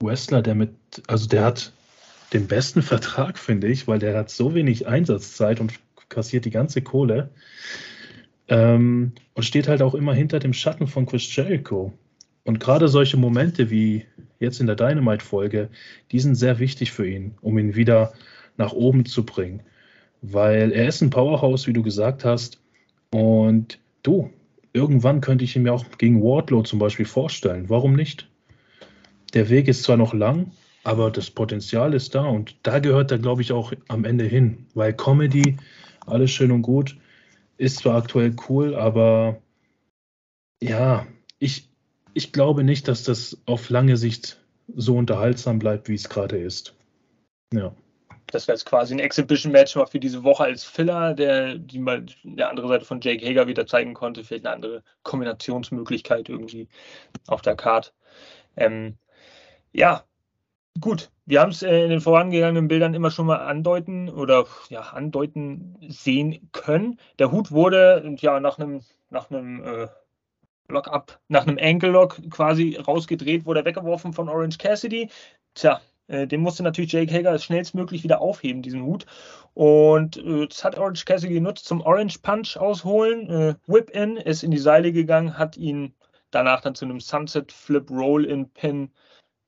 [0.00, 0.70] Wrestler, der mit,
[1.06, 1.72] also der hat
[2.32, 5.74] den besten Vertrag, finde ich, weil der hat so wenig Einsatzzeit und
[6.08, 7.30] kassiert die ganze Kohle.
[8.48, 11.92] Ähm, und steht halt auch immer hinter dem Schatten von Chris Jericho.
[12.44, 14.04] Und gerade solche Momente wie
[14.38, 15.70] jetzt in der Dynamite-Folge,
[16.12, 18.12] die sind sehr wichtig für ihn, um ihn wieder
[18.58, 19.62] nach oben zu bringen.
[20.32, 22.58] Weil er ist ein Powerhouse, wie du gesagt hast.
[23.10, 24.30] Und du,
[24.72, 27.68] irgendwann könnte ich ihn mir auch gegen Wardlow zum Beispiel vorstellen.
[27.68, 28.28] Warum nicht?
[29.34, 33.18] Der Weg ist zwar noch lang, aber das Potenzial ist da und da gehört er,
[33.18, 34.66] glaube ich, auch am Ende hin.
[34.74, 35.56] Weil Comedy,
[36.06, 36.96] alles schön und gut,
[37.58, 39.38] ist zwar aktuell cool, aber
[40.62, 41.06] ja,
[41.38, 41.68] ich,
[42.14, 44.40] ich glaube nicht, dass das auf lange Sicht
[44.74, 46.74] so unterhaltsam bleibt, wie es gerade ist.
[47.52, 47.74] Ja.
[48.34, 52.04] Das wäre jetzt quasi ein Exhibition-Match mal für diese Woche als Filler, der die mal
[52.24, 54.24] der andere Seite von Jake Hager wieder zeigen konnte.
[54.24, 56.68] Vielleicht eine andere Kombinationsmöglichkeit irgendwie
[57.28, 57.94] auf der Card.
[58.56, 58.98] Ähm,
[59.72, 60.04] ja,
[60.80, 61.10] gut.
[61.26, 65.76] Wir haben es äh, in den vorangegangenen Bildern immer schon mal andeuten oder ja, andeuten
[65.88, 66.98] sehen können.
[67.20, 69.88] Der Hut wurde ja nach einem nach einem äh,
[70.68, 75.08] Lock-up nach einem Ankle-Lock quasi rausgedreht, wurde weggeworfen von Orange Cassidy.
[75.54, 79.06] Tja, Äh, den musste natürlich Jake Hager schnellstmöglich wieder aufheben, diesen Hut.
[79.54, 83.30] Und äh, das hat Orange Cassidy genutzt zum Orange Punch ausholen.
[83.30, 85.94] Äh, Whip-In ist in die Seile gegangen, hat ihn
[86.30, 88.90] danach dann zu einem Sunset Flip Roll-In Pin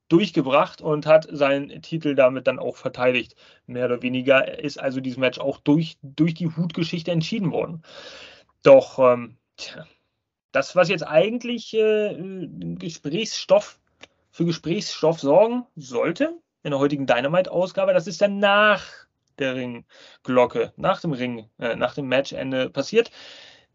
[0.09, 3.35] durchgebracht und hat seinen Titel damit dann auch verteidigt.
[3.67, 7.83] Mehr oder weniger ist also dieses Match auch durch, durch die Hutgeschichte entschieden worden.
[8.63, 9.85] Doch ähm, tja,
[10.53, 12.17] das, was jetzt eigentlich äh,
[12.79, 13.81] Gesprächsstoff
[14.31, 17.95] für Gesprächsstoff sorgen sollte, in der heutigen Dynamite-Ausgabe.
[17.95, 18.83] Das ist dann nach
[19.39, 23.13] der Ringglocke, nach dem Ring, äh, nach dem Matchende passiert.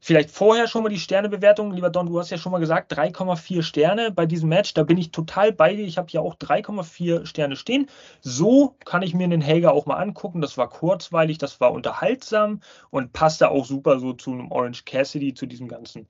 [0.01, 1.71] Vielleicht vorher schon mal die Sternebewertung.
[1.71, 4.73] Lieber Don, du hast ja schon mal gesagt, 3,4 Sterne bei diesem Match.
[4.73, 5.85] Da bin ich total bei dir.
[5.85, 7.87] Ich habe hier auch 3,4 Sterne stehen.
[8.19, 10.41] So kann ich mir den Hager auch mal angucken.
[10.41, 15.33] Das war kurzweilig, das war unterhaltsam und passte auch super so zu einem Orange Cassidy,
[15.33, 16.09] zu diesem ganzen,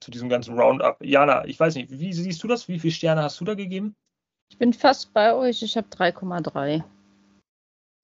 [0.00, 1.04] zu diesem ganzen Roundup.
[1.04, 2.68] Jana, ich weiß nicht, wie siehst du das?
[2.68, 3.96] Wie viele Sterne hast du da gegeben?
[4.52, 5.62] Ich bin fast bei euch.
[5.62, 6.82] Ich habe 3,3.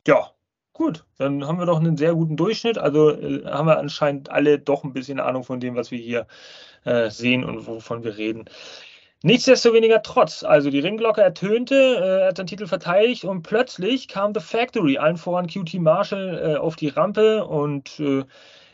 [0.07, 0.31] Ja,
[0.73, 1.05] gut.
[1.19, 2.79] Dann haben wir doch einen sehr guten Durchschnitt.
[2.79, 6.27] Also äh, haben wir anscheinend alle doch ein bisschen Ahnung von dem, was wir hier
[6.85, 8.47] äh, sehen und wovon wir reden.
[9.23, 14.33] Nichtsdestoweniger trotz, also die Ringglocke ertönte, äh, er hat seinen Titel verteidigt und plötzlich kam
[14.33, 18.25] The Factory, allen voran QT Marshall, äh, auf die Rampe und äh,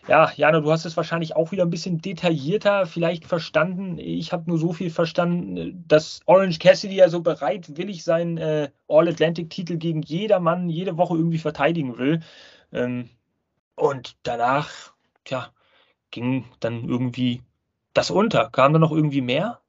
[0.07, 3.99] ja, Jana, du hast es wahrscheinlich auch wieder ein bisschen detaillierter vielleicht verstanden.
[3.99, 9.77] Ich habe nur so viel verstanden, dass Orange Cassidy ja so bereitwillig seinen äh, All-Atlantic-Titel
[9.79, 12.21] gegen jedermann jede Woche irgendwie verteidigen will.
[12.73, 13.09] Ähm,
[13.77, 14.93] und danach,
[15.25, 15.49] tja,
[16.11, 17.43] ging dann irgendwie
[17.95, 18.51] das unter.
[18.51, 19.61] Kam da noch irgendwie mehr?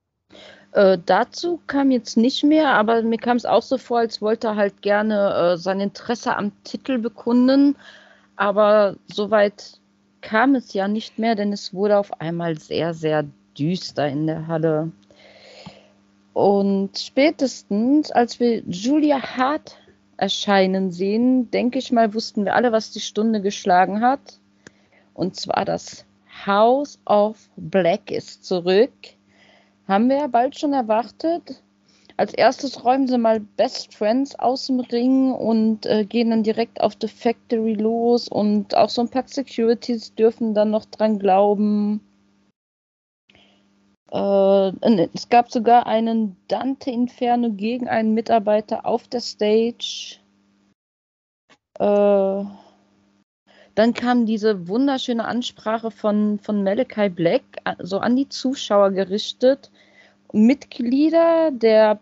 [0.74, 4.48] Äh, dazu kam jetzt nicht mehr, aber mir kam es auch so vor, als wollte
[4.48, 7.78] er halt gerne äh, sein Interesse am Titel bekunden.
[8.36, 9.80] Aber soweit
[10.26, 13.26] kam es ja nicht mehr, denn es wurde auf einmal sehr, sehr
[13.58, 14.92] düster in der Halle.
[16.34, 19.78] Und spätestens, als wir Julia Hart
[20.18, 24.40] erscheinen sehen, denke ich mal, wussten wir alle, was die Stunde geschlagen hat.
[25.14, 26.06] Und zwar das
[26.46, 28.92] House of Black ist zurück.
[29.88, 31.62] Haben wir ja bald schon erwartet.
[32.18, 36.80] Als erstes räumen sie mal Best Friends aus dem Ring und äh, gehen dann direkt
[36.80, 42.00] auf The Factory los und auch so ein paar Securities dürfen dann noch dran glauben.
[44.12, 50.20] Äh, es gab sogar einen Dante Inferno gegen einen Mitarbeiter auf der Stage.
[51.80, 52.46] Äh,
[53.76, 57.44] dann kam diese wunderschöne Ansprache von, von Malachi Black,
[57.80, 59.70] so an die Zuschauer gerichtet.
[60.32, 62.00] Mitglieder der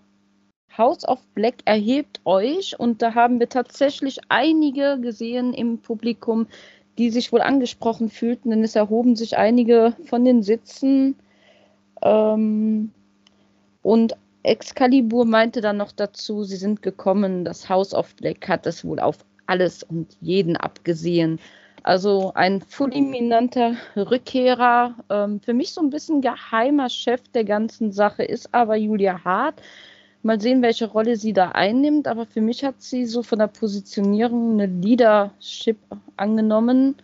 [0.78, 6.48] House of Black erhebt euch und da haben wir tatsächlich einige gesehen im Publikum,
[6.98, 11.16] die sich wohl angesprochen fühlten, denn es erhoben sich einige von den Sitzen.
[12.02, 12.92] Ähm,
[13.82, 18.84] und Excalibur meinte dann noch dazu, sie sind gekommen, das House of Black hat es
[18.86, 21.40] wohl auf alles und jeden abgesehen.
[21.84, 28.24] Also ein fulminanter Rückkehrer, ähm, für mich so ein bisschen geheimer Chef der ganzen Sache
[28.24, 29.62] ist aber Julia Hart.
[30.26, 33.48] Mal sehen, welche Rolle sie da einnimmt, aber für mich hat sie so von der
[33.48, 35.78] Positionierung eine Leadership
[36.16, 36.96] angenommen.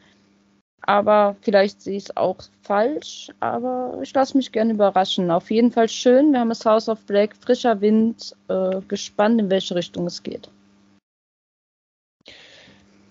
[0.82, 5.30] Aber vielleicht sehe ich es auch falsch, aber ich lasse mich gerne überraschen.
[5.32, 6.32] Auf jeden Fall schön.
[6.32, 10.50] Wir haben das House of Black, frischer Wind, äh, gespannt, in welche Richtung es geht.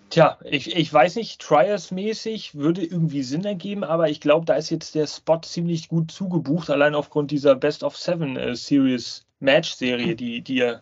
[0.09, 4.71] Tja, ich, ich weiß nicht, Trials-mäßig würde irgendwie Sinn ergeben, aber ich glaube, da ist
[4.71, 10.17] jetzt der Spot ziemlich gut zugebucht, allein aufgrund dieser Best of Seven äh, Series Match-Serie,
[10.17, 10.75] die, die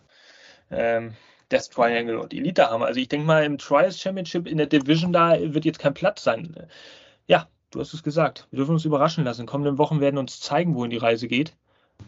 [0.71, 1.13] ähm,
[1.51, 2.83] Death Triangle und Elite haben.
[2.83, 6.23] Also ich denke mal, im Trials Championship in der Division da wird jetzt kein Platz
[6.23, 6.55] sein.
[7.27, 8.47] Ja, du hast es gesagt.
[8.51, 9.41] Wir dürfen uns überraschen lassen.
[9.41, 11.55] In kommenden Wochen werden uns zeigen, wohin die Reise geht.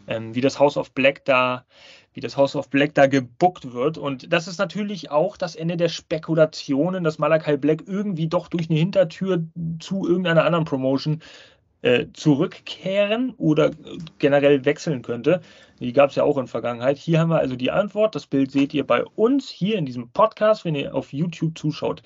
[0.06, 1.64] Ähm, wie das House of Black da
[2.12, 3.96] wie das House of Black da gebuckt wird.
[3.96, 8.68] Und das ist natürlich auch das Ende der Spekulationen, dass Malakai Black irgendwie doch durch
[8.68, 9.44] eine Hintertür
[9.78, 11.22] zu irgendeiner anderen Promotion
[11.82, 13.70] äh, zurückkehren oder
[14.18, 15.40] generell wechseln könnte.
[15.78, 16.98] Die gab es ja auch in der Vergangenheit.
[16.98, 18.14] Hier haben wir also die Antwort.
[18.14, 22.02] Das Bild seht ihr bei uns hier in diesem Podcast, wenn ihr auf YouTube zuschaut.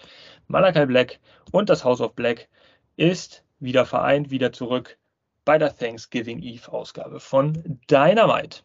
[0.46, 1.18] Malakai Black
[1.50, 2.48] und das House of Black
[2.96, 4.98] ist wieder vereint, wieder zurück
[5.44, 8.60] bei der Thanksgiving Eve Ausgabe von Dynamite.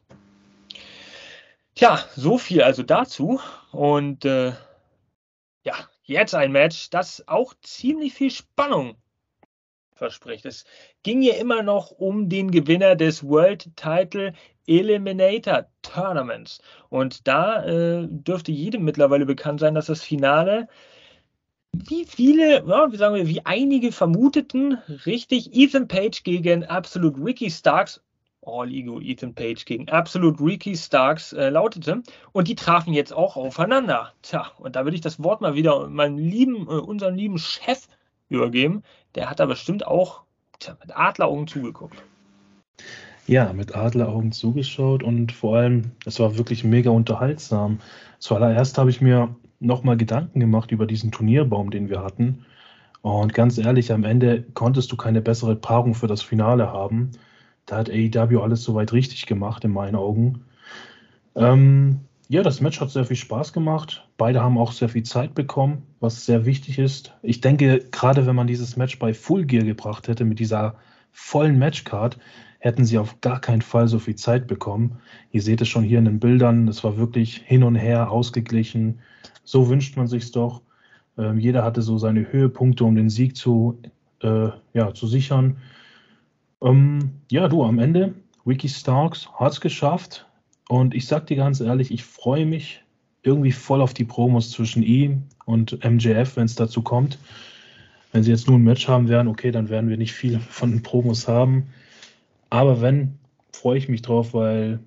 [1.76, 3.39] Tja, so viel also dazu.
[3.72, 4.54] Und äh,
[5.63, 8.95] ja, jetzt ein Match, das auch ziemlich viel Spannung
[10.00, 10.46] verspricht.
[10.46, 10.66] Es
[11.04, 14.34] ging ja immer noch um den Gewinner des World Title
[14.66, 16.62] Eliminator Tournaments.
[16.90, 20.68] Und da äh, dürfte jedem mittlerweile bekannt sein, dass das Finale,
[21.72, 27.52] wie viele, ja, wie sagen wir, wie einige vermuteten, richtig, Ethan Page gegen Absolute Ricky
[27.52, 28.02] Starks
[28.42, 32.02] All Ego Ethan Page gegen Absolute Ricky Starks äh, lautete.
[32.32, 34.14] Und die trafen jetzt auch aufeinander.
[34.22, 37.88] Tja, und da würde ich das Wort mal wieder meinem lieben, äh, unserem lieben Chef
[38.30, 38.84] übergeben.
[39.15, 40.22] Der hat da bestimmt auch
[40.60, 42.02] tja, mit Adleraugen zugeguckt.
[43.28, 47.80] Ja, mit Adleraugen zugeschaut und vor allem, es war wirklich mega unterhaltsam.
[48.17, 52.45] Zuallererst habe ich mir nochmal Gedanken gemacht über diesen Turnierbaum, den wir hatten.
[53.02, 57.12] Und ganz ehrlich, am Ende konntest du keine bessere Paarung für das Finale haben.
[57.65, 60.43] Da hat AEW alles soweit richtig gemacht, in meinen Augen.
[61.36, 62.00] Ähm,
[62.32, 64.08] ja, das Match hat sehr viel Spaß gemacht.
[64.18, 67.12] Beide haben auch sehr viel Zeit bekommen, was sehr wichtig ist.
[67.24, 70.76] Ich denke, gerade wenn man dieses Match bei Full Gear gebracht hätte, mit dieser
[71.12, 72.20] vollen Matchcard,
[72.60, 75.00] hätten sie auf gar keinen Fall so viel Zeit bekommen.
[75.32, 79.00] Ihr seht es schon hier in den Bildern, es war wirklich hin und her ausgeglichen.
[79.44, 80.62] So wünscht man sich doch.
[81.18, 83.82] Ähm, jeder hatte so seine Höhepunkte, um den Sieg zu,
[84.22, 85.58] äh, ja, zu sichern.
[86.62, 88.13] Ähm, ja, du, am Ende,
[88.46, 90.29] Ricky Starks hat es geschafft.
[90.69, 92.84] Und ich sag dir ganz ehrlich, ich freue mich
[93.23, 97.17] irgendwie voll auf die Promos zwischen ihm und MJF, wenn es dazu kommt.
[98.12, 100.69] Wenn sie jetzt nur ein Match haben werden, okay, dann werden wir nicht viel von
[100.69, 101.73] den Promos haben.
[102.51, 103.17] Aber wenn,
[103.51, 104.79] freue ich mich drauf, weil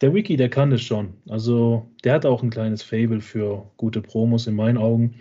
[0.00, 1.14] der Wiki, der kann das schon.
[1.28, 5.14] Also der hat auch ein kleines Fable für gute Promos in meinen Augen.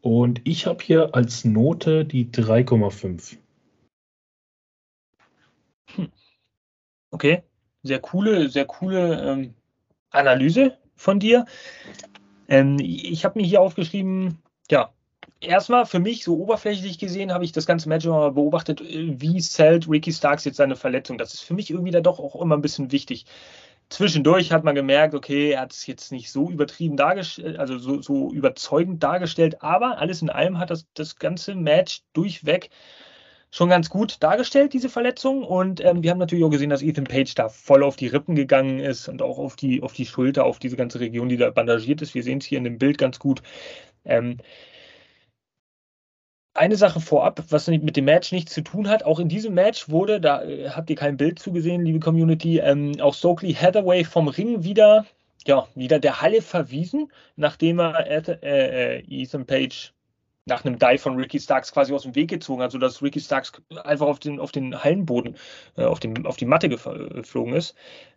[0.00, 3.36] Und ich habe hier als Note die 3,5.
[5.94, 6.08] Hm.
[7.10, 7.42] Okay,
[7.84, 9.54] sehr coole, sehr coole ähm,
[10.10, 11.44] Analyse von dir.
[12.48, 14.92] Ähm, ich habe mir hier aufgeschrieben, ja,
[15.40, 19.40] erstmal für mich, so oberflächlich gesehen, habe ich das ganze Match immer beobachtet, äh, wie
[19.40, 21.18] zählt Ricky Starks jetzt seine Verletzung.
[21.18, 23.26] Das ist für mich irgendwie da doch auch immer ein bisschen wichtig
[23.88, 28.02] zwischendurch hat man gemerkt, okay, er hat es jetzt nicht so übertrieben dargestellt, also so,
[28.02, 32.70] so, überzeugend dargestellt, aber alles in allem hat das, das ganze Match durchweg
[33.54, 35.44] schon ganz gut dargestellt, diese Verletzung.
[35.44, 38.34] Und ähm, wir haben natürlich auch gesehen, dass Ethan Page da voll auf die Rippen
[38.34, 41.50] gegangen ist und auch auf die, auf die Schulter, auf diese ganze Region, die da
[41.50, 42.16] bandagiert ist.
[42.16, 43.42] Wir sehen es hier in dem Bild ganz gut.
[44.04, 44.38] Ähm,
[46.52, 49.04] eine Sache vorab, was mit dem Match nichts zu tun hat.
[49.04, 53.00] Auch in diesem Match wurde, da äh, habt ihr kein Bild zugesehen, liebe Community, ähm,
[53.00, 55.06] auch Stokely Hathaway vom Ring wieder,
[55.46, 59.93] ja, wieder der Halle verwiesen, nachdem er äh, äh, Ethan Page
[60.46, 63.52] nach einem Dive von Ricky Starks quasi aus dem Weg gezogen hat, sodass Ricky Starks
[63.84, 65.36] einfach auf den, auf den Hallenboden,
[65.76, 67.74] äh, auf, dem, auf die Matte geflogen ist.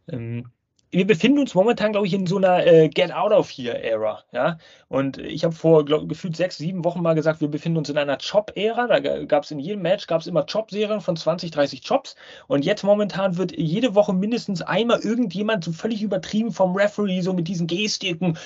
[0.09, 0.51] Ähm,
[0.89, 4.23] wir befinden uns momentan, glaube ich, in so einer äh, Get Out of Here-Ära.
[4.31, 4.57] Ja?
[4.87, 7.97] Und ich habe vor glaub, gefühlt sechs, sieben Wochen mal gesagt, wir befinden uns in
[7.97, 8.87] einer Chop-Ära.
[8.87, 12.15] Da gab es in jedem Match gab's immer Chop-Serien von 20, 30 Chops.
[12.47, 17.33] Und jetzt momentan wird jede Woche mindestens einmal irgendjemand so völlig übertrieben vom Referee, so
[17.33, 18.37] mit diesen Gestiken,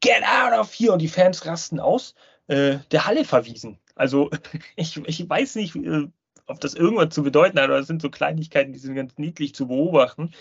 [0.00, 0.92] Get out of here!
[0.92, 2.16] Und die Fans rasten aus,
[2.48, 3.78] äh, der Halle verwiesen.
[3.94, 4.30] Also
[4.76, 6.08] ich, ich weiß nicht, äh,
[6.46, 9.54] ob das irgendwas zu bedeuten hat, aber das sind so Kleinigkeiten, die sind ganz niedlich
[9.54, 10.32] zu beobachten.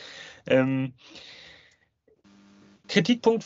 [0.46, 0.94] Ähm,
[2.88, 3.46] Kritikpunkt,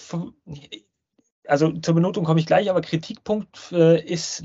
[1.45, 4.43] also zur Benotung komme ich gleich, aber Kritikpunkt äh, ist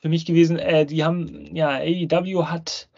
[0.00, 2.88] für mich gewesen, äh, die haben, ja, AEW hat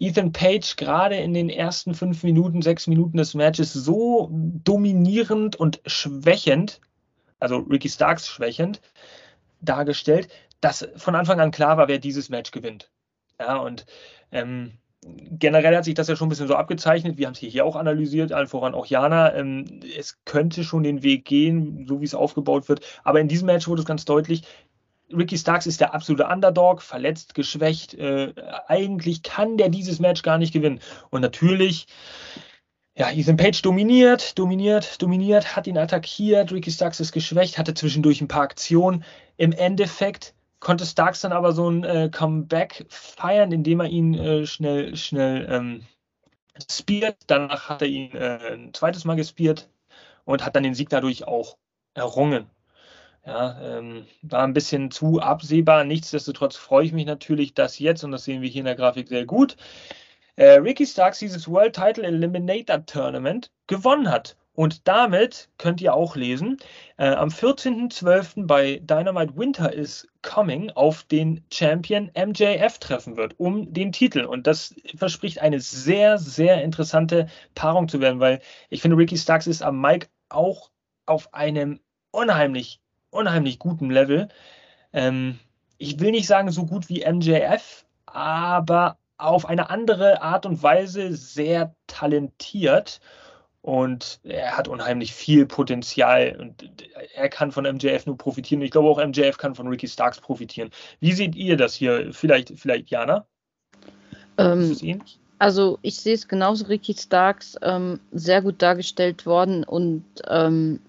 [0.00, 5.80] Ethan Page gerade in den ersten fünf Minuten, sechs Minuten des Matches so dominierend und
[5.86, 6.80] schwächend,
[7.38, 8.80] also Ricky Starks schwächend,
[9.60, 10.28] dargestellt,
[10.60, 12.90] dass von Anfang an klar war, wer dieses Match gewinnt.
[13.40, 13.86] Ja, und
[14.32, 17.18] ähm, generell hat sich das ja schon ein bisschen so abgezeichnet.
[17.18, 19.34] Wir haben es hier auch analysiert, allen voran auch Jana.
[19.34, 22.80] Ähm, es könnte schon den Weg gehen, so wie es aufgebaut wird.
[23.04, 24.42] Aber in diesem Match wurde es ganz deutlich,
[25.10, 27.94] Ricky Starks ist der absolute Underdog, verletzt, geschwächt.
[27.94, 28.34] Äh,
[28.66, 30.80] eigentlich kann der dieses Match gar nicht gewinnen.
[31.10, 31.86] Und natürlich,
[32.98, 36.50] ja, Ethan Page dominiert, dominiert, dominiert, hat ihn attackiert.
[36.50, 39.04] Ricky Starks ist geschwächt, hatte zwischendurch ein paar Aktionen.
[39.36, 44.46] Im Endeffekt konnte Starks dann aber so ein äh, Comeback feiern, indem er ihn äh,
[44.46, 45.86] schnell, schnell ähm,
[46.68, 47.18] speart.
[47.28, 49.68] Danach hat er ihn äh, ein zweites Mal gespiert
[50.24, 51.56] und hat dann den Sieg dadurch auch
[51.94, 52.46] errungen.
[53.24, 55.84] Ja, ähm, war ein bisschen zu absehbar.
[55.84, 59.06] Nichtsdestotrotz freue ich mich natürlich, dass jetzt, und das sehen wir hier in der Grafik
[59.06, 59.56] sehr gut,
[60.38, 64.36] äh, Ricky Starks dieses World Title Eliminator Tournament gewonnen hat.
[64.52, 66.58] Und damit könnt ihr auch lesen,
[66.96, 68.46] äh, am 14.12.
[68.46, 74.24] bei Dynamite Winter is Coming auf den Champion MJF treffen wird, um den Titel.
[74.24, 79.46] Und das verspricht eine sehr, sehr interessante Paarung zu werden, weil ich finde, Ricky Starks
[79.46, 80.70] ist am Mike auch
[81.06, 84.28] auf einem unheimlich, unheimlich guten Level.
[84.92, 85.38] Ähm,
[85.78, 91.14] ich will nicht sagen so gut wie MJF, aber auf eine andere Art und Weise
[91.14, 93.00] sehr talentiert.
[93.60, 96.70] Und er hat unheimlich viel Potenzial und
[97.14, 98.62] er kann von MJF nur profitieren.
[98.62, 100.70] Ich glaube auch MJF kann von Ricky Starks profitieren.
[101.00, 102.12] Wie seht ihr das hier?
[102.12, 103.26] Vielleicht, vielleicht Jana?
[104.38, 104.76] Ähm,
[105.40, 110.80] Also ich sehe es genauso, Ricky Starks ähm, sehr gut dargestellt worden und ähm,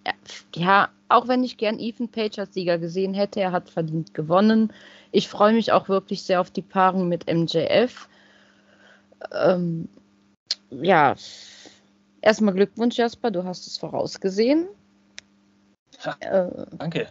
[0.56, 4.72] ja, auch wenn ich gern Ethan Page als Sieger gesehen hätte, er hat verdient gewonnen.
[5.12, 8.09] Ich freue mich auch wirklich sehr auf die Paarung mit MJF.
[9.32, 9.90] Ähm,
[10.72, 11.16] ja,
[12.22, 14.68] erstmal Glückwunsch, Jasper, du hast es vorausgesehen.
[16.04, 17.08] Ja, äh, danke.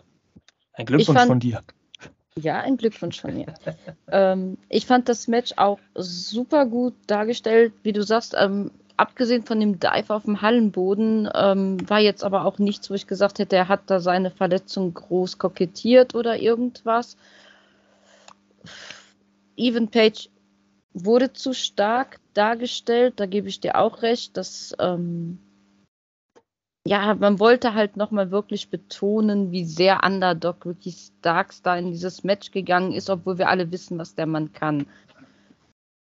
[0.73, 1.63] Ein Glückwunsch fand, von dir.
[2.37, 3.47] Ja, ein Glückwunsch von mir.
[4.09, 8.35] ähm, ich fand das Match auch super gut dargestellt, wie du sagst.
[8.39, 12.95] Ähm, abgesehen von dem Dive auf dem Hallenboden ähm, war jetzt aber auch nichts, wo
[12.95, 17.17] ich gesagt hätte, er hat da seine Verletzung groß kokettiert oder irgendwas.
[19.57, 20.29] Even Page
[21.05, 25.39] wurde zu stark dargestellt, da gebe ich dir auch recht, dass ähm,
[26.89, 32.25] ja, man wollte halt nochmal wirklich betonen, wie sehr Underdog Ricky Starks da in dieses
[32.25, 34.87] Match gegangen ist, obwohl wir alle wissen, was der Mann kann.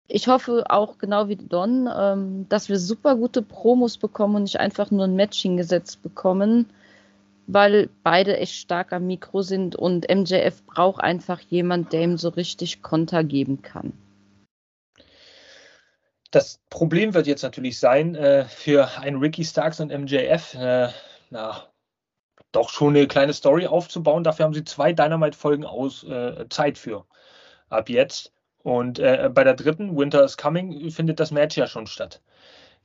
[0.08, 4.58] Ich hoffe auch genau wie Don, ähm, dass wir super gute Promos bekommen und nicht
[4.58, 6.66] einfach nur ein Match hingesetzt bekommen,
[7.46, 12.30] weil beide echt stark am Mikro sind und MJF braucht einfach jemand, der ihm so
[12.30, 13.92] richtig Konter geben kann.
[16.34, 20.88] Das Problem wird jetzt natürlich sein, äh, für einen Ricky Starks und MJF, äh,
[21.30, 21.68] na,
[22.50, 24.24] doch schon eine kleine Story aufzubauen.
[24.24, 27.06] Dafür haben sie zwei Dynamite-Folgen aus äh, Zeit für.
[27.68, 28.32] Ab jetzt.
[28.64, 32.20] Und äh, bei der dritten, Winter is Coming, findet das Match ja schon statt.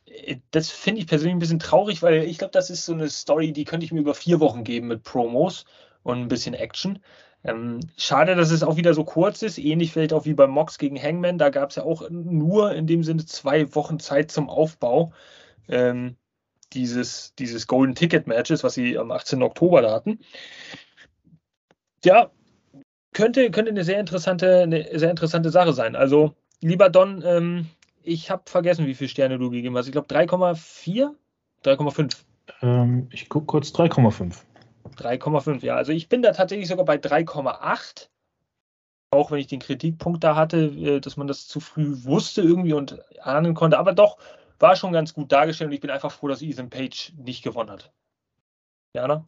[0.06, 3.10] Äh, das finde ich persönlich ein bisschen traurig, weil ich glaube, das ist so eine
[3.10, 5.66] Story, die könnte ich mir über vier Wochen geben mit Promos
[6.04, 7.00] und ein bisschen Action.
[7.44, 10.78] Ähm, schade, dass es auch wieder so kurz ist, ähnlich vielleicht auch wie bei Mox
[10.78, 11.38] gegen Hangman.
[11.38, 15.14] Da gab es ja auch nur in dem Sinne zwei Wochen Zeit zum Aufbau
[15.70, 16.18] ähm,
[16.74, 19.42] dieses, dieses Golden Ticket Matches, was sie am 18.
[19.42, 20.20] Oktober da hatten.
[22.04, 22.30] Ja,
[23.14, 25.96] könnte, könnte eine sehr interessante, eine sehr interessante Sache sein.
[25.96, 27.68] Also, lieber Don, ähm,
[28.04, 29.88] ich habe vergessen, wie viele Sterne du gegeben hast.
[29.88, 31.10] Ich glaube 3,4?
[31.64, 32.18] 3,5.
[32.62, 34.36] Ähm, ich gucke kurz 3,5.
[34.98, 35.76] 3,5, ja.
[35.76, 38.10] Also ich bin da tatsächlich sogar bei 3,8.
[39.12, 42.74] Auch wenn ich den Kritikpunkt da hatte, äh, dass man das zu früh wusste irgendwie
[42.74, 43.80] und ahnen konnte.
[43.80, 44.18] Aber doch,
[44.60, 47.72] war schon ganz gut dargestellt und ich bin einfach froh, dass Ethan Page nicht gewonnen
[47.72, 47.92] hat.
[48.94, 49.24] Jana?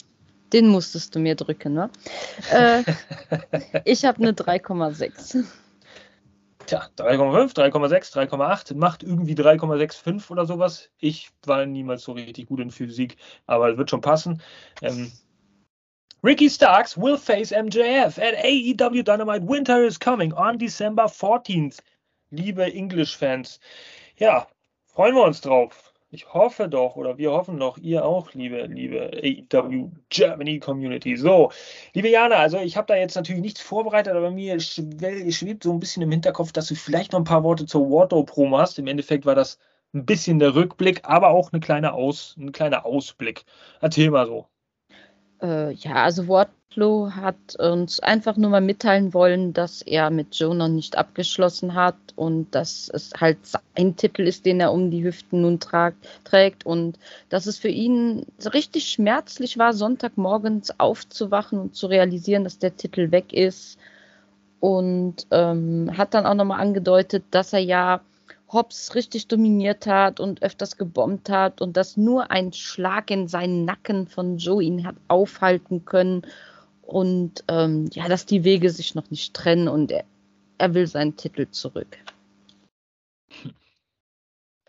[0.53, 1.89] Den musstest du mir drücken, ne?
[2.51, 2.83] äh,
[3.85, 5.45] ich habe eine 3,6.
[6.65, 10.89] Tja, 3,5, 3,6, 3,8 macht irgendwie 3,65 oder sowas.
[10.99, 14.41] Ich war niemals so richtig gut in Physik, aber es wird schon passen.
[14.81, 15.11] Ähm,
[16.23, 21.79] Ricky Starks will face MJF at AEW Dynamite Winter is Coming on December 14th.
[22.29, 23.59] Liebe English-Fans,
[24.17, 24.45] ja,
[24.85, 25.91] freuen wir uns drauf.
[26.11, 31.17] Ich hoffe doch, oder wir hoffen doch, ihr auch, liebe, liebe AEW Germany Community.
[31.17, 31.51] So,
[31.93, 35.79] liebe Jana, also ich habe da jetzt natürlich nichts vorbereitet, aber mir schwebt so ein
[35.79, 38.77] bisschen im Hinterkopf, dass du vielleicht noch ein paar Worte zur Wardrobe-Promo hast.
[38.77, 39.57] Im Endeffekt war das
[39.91, 43.43] ein bisschen der Rückblick, aber auch eine kleine Aus, ein kleiner Ausblick.
[43.79, 44.47] Erzähl mal so.
[45.41, 50.55] Äh, ja, also Wardlow hat uns einfach nur mal mitteilen wollen, dass er mit Joe
[50.55, 55.03] noch nicht abgeschlossen hat und dass es halt sein Titel ist, den er um die
[55.03, 61.75] Hüften nun trag, trägt und dass es für ihn richtig schmerzlich war, Sonntagmorgens aufzuwachen und
[61.75, 63.77] zu realisieren, dass der Titel weg ist.
[64.59, 68.01] Und ähm, hat dann auch nochmal angedeutet, dass er ja
[68.53, 73.65] Hobbs richtig dominiert hat und öfters gebombt hat und dass nur ein Schlag in seinen
[73.65, 76.23] Nacken von Joe ihn hat aufhalten können
[76.81, 80.03] und ähm, ja, dass die Wege sich noch nicht trennen und er,
[80.57, 81.97] er will seinen Titel zurück.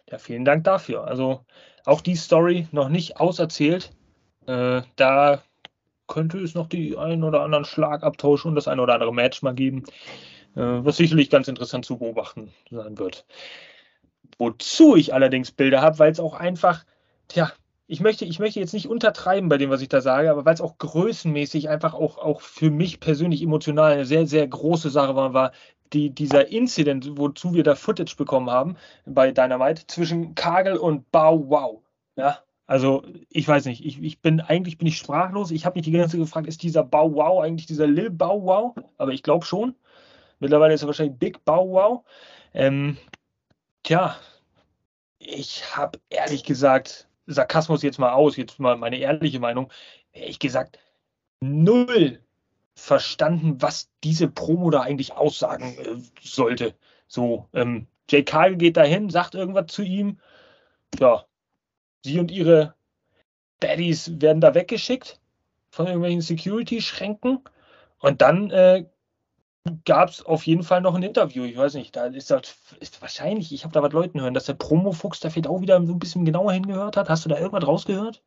[0.09, 1.05] Ja, vielen Dank dafür.
[1.05, 1.45] Also
[1.85, 3.91] auch die Story noch nicht auserzählt.
[4.47, 5.43] Äh, da
[6.07, 9.55] könnte es noch die einen oder anderen Schlagabtausch und das ein oder andere Match mal
[9.55, 9.85] geben,
[10.55, 13.25] äh, was sicherlich ganz interessant zu beobachten sein wird.
[14.43, 16.85] Wozu ich allerdings Bilder habe, weil es auch einfach,
[17.29, 17.53] tja,
[17.87, 20.55] ich möchte, ich möchte jetzt nicht untertreiben bei dem, was ich da sage, aber weil
[20.55, 25.15] es auch größenmäßig einfach auch, auch für mich persönlich emotional eine sehr, sehr große Sache
[25.15, 25.53] war, war
[25.93, 28.75] die, dieser Incident, wozu wir da Footage bekommen haben
[29.07, 31.83] bei Dynamite zwischen Kagel und Bow Wow.
[32.17, 35.53] Ja, also ich weiß nicht, ich, ich bin eigentlich bin ich sprachlos.
[35.53, 38.43] Ich habe mich die ganze Zeit gefragt, ist dieser Bow Wow eigentlich dieser Lil Bow
[38.43, 38.75] Wow?
[38.99, 39.77] Aber ich glaube schon.
[40.41, 42.05] Mittlerweile ist er wahrscheinlich Big Bow Wow.
[42.55, 42.97] Ähm,
[43.85, 44.17] tja,
[45.25, 49.71] ich habe ehrlich gesagt, Sarkasmus jetzt mal aus, jetzt mal meine ehrliche Meinung,
[50.13, 50.79] ehrlich gesagt,
[51.41, 52.21] null
[52.75, 56.75] verstanden, was diese Promo da eigentlich aussagen äh, sollte.
[57.07, 60.19] So, ähm, Jay Carl geht dahin, sagt irgendwas zu ihm.
[60.99, 61.25] Ja,
[62.05, 62.75] sie und ihre
[63.61, 65.21] Baddies werden da weggeschickt
[65.71, 67.41] von irgendwelchen Security-Schränken.
[67.99, 68.87] Und dann äh,
[69.85, 71.45] gab es auf jeden Fall noch ein Interview.
[71.45, 74.47] Ich weiß nicht, da ist das ist wahrscheinlich, ich habe da was Leuten hören, dass
[74.47, 77.09] der Promo-Fuchs da vielleicht auch wieder so ein bisschen genauer hingehört hat.
[77.09, 78.23] Hast du da irgendwas rausgehört?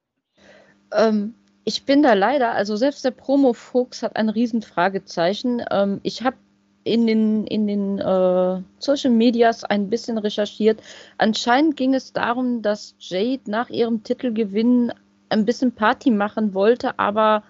[0.93, 5.63] Ähm, ich bin da leider, also selbst der Promo-Fuchs hat ein Riesenfragezeichen.
[5.71, 6.37] Ähm, ich habe
[6.85, 10.81] in den, in den äh, Social Medias ein bisschen recherchiert.
[11.17, 14.93] Anscheinend ging es darum, dass Jade nach ihrem Titelgewinn
[15.29, 17.43] ein bisschen Party machen wollte, aber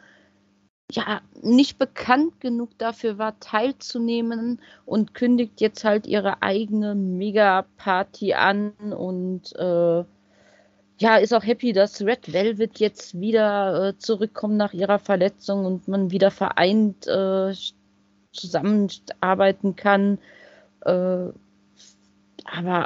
[0.92, 8.72] ja, nicht bekannt genug dafür war, teilzunehmen und kündigt jetzt halt ihre eigene Mega-Party an
[8.94, 10.04] und äh,
[10.98, 15.88] ja, ist auch happy, dass Red Velvet jetzt wieder äh, zurückkommt nach ihrer Verletzung und
[15.88, 17.54] man wieder vereint äh,
[18.32, 20.20] zusammenarbeiten kann.
[20.82, 21.30] Äh,
[22.46, 22.86] aber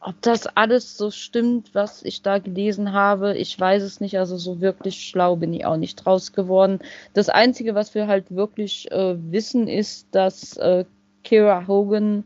[0.00, 4.18] ob das alles so stimmt, was ich da gelesen habe, ich weiß es nicht.
[4.18, 6.80] Also so wirklich schlau bin ich auch nicht draus geworden.
[7.12, 10.86] Das Einzige, was wir halt wirklich äh, wissen, ist, dass äh,
[11.22, 12.24] Kira Hogan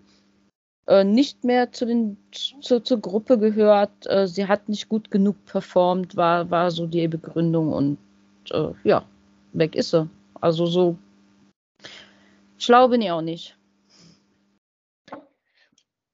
[0.86, 4.06] äh, nicht mehr zu den, zu, zur Gruppe gehört.
[4.06, 7.72] Äh, sie hat nicht gut genug performt, war, war so die Begründung.
[7.72, 7.98] Und
[8.52, 9.04] äh, ja,
[9.52, 10.08] weg ist sie.
[10.40, 10.96] Also so
[12.56, 13.56] schlau bin ich auch nicht.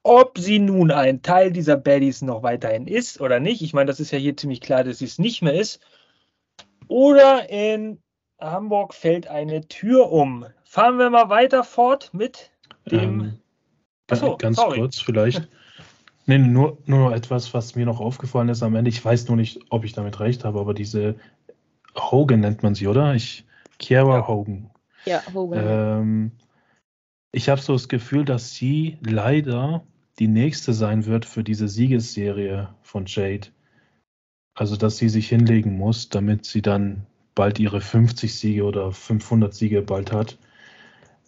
[0.02, 4.00] Ob sie nun ein Teil dieser Baddies noch weiterhin ist oder nicht, ich meine, das
[4.00, 5.80] ist ja hier ziemlich klar, dass sie es nicht mehr ist.
[6.88, 7.98] Oder in
[8.40, 10.46] Hamburg fällt eine Tür um.
[10.64, 12.50] Fahren wir mal weiter fort mit
[12.90, 13.20] dem.
[13.20, 13.38] Ähm,
[14.08, 14.78] Achso, ganz sorry.
[14.80, 15.48] kurz vielleicht.
[16.26, 18.88] Nee, nur, nur etwas, was mir noch aufgefallen ist am Ende.
[18.88, 21.16] Ich weiß nur nicht, ob ich damit recht habe, aber diese
[21.96, 23.14] Hogan nennt man sie, oder?
[23.14, 23.44] Ich,
[23.78, 24.28] Kiara ja.
[24.28, 24.70] Hogan.
[25.04, 25.64] Ja, Hogan.
[25.66, 26.32] Ähm,
[27.32, 29.84] ich habe so das Gefühl, dass sie leider
[30.20, 33.48] die nächste sein wird für diese Siegesserie von Jade.
[34.54, 39.54] Also, dass sie sich hinlegen muss, damit sie dann bald ihre 50 Siege oder 500
[39.54, 40.38] Siege bald hat.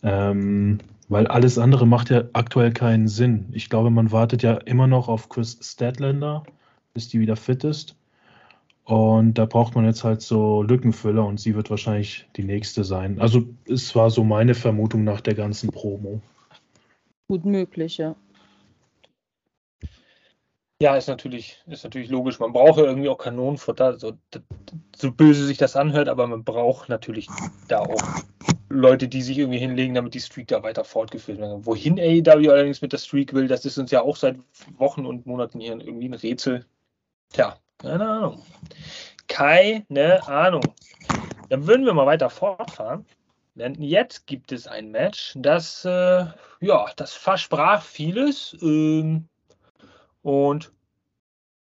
[0.03, 0.79] Ähm,
[1.09, 3.47] weil alles andere macht ja aktuell keinen Sinn.
[3.53, 6.43] Ich glaube, man wartet ja immer noch auf Chris Statlander,
[6.93, 7.97] bis die wieder fit ist.
[8.85, 13.21] Und da braucht man jetzt halt so Lückenfüller und sie wird wahrscheinlich die nächste sein.
[13.21, 16.21] Also es war so meine Vermutung nach der ganzen Promo.
[17.29, 18.17] Gut möglich, ja.
[20.83, 22.41] Ja, ist natürlich, ist natürlich logisch.
[22.41, 24.15] Man braucht ja irgendwie auch Kanonenfutter, so,
[24.97, 27.29] so böse sich das anhört, aber man braucht natürlich
[27.69, 28.03] da auch
[28.69, 31.65] Leute, die sich irgendwie hinlegen, damit die Streak da weiter fortgeführt wird.
[31.67, 34.41] Wohin AEW allerdings mit der Streak will, das ist uns ja auch seit
[34.77, 36.67] Wochen und Monaten hier irgendwie ein Rätsel.
[37.33, 38.43] Tja, keine Ahnung.
[39.29, 40.65] Keine Ahnung.
[41.49, 43.07] Dann würden wir mal weiter fortfahren.
[43.55, 46.25] Denn jetzt gibt es ein Match, das, äh,
[46.59, 48.57] ja, das versprach vieles.
[48.61, 49.29] Ähm,
[50.23, 50.73] und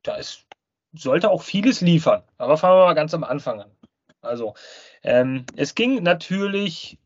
[0.02, 0.46] da ist,
[0.92, 2.22] sollte auch vieles liefern.
[2.38, 3.70] Aber fangen wir mal ganz am Anfang an.
[4.20, 4.54] Also,
[5.02, 6.98] ähm, es ging natürlich,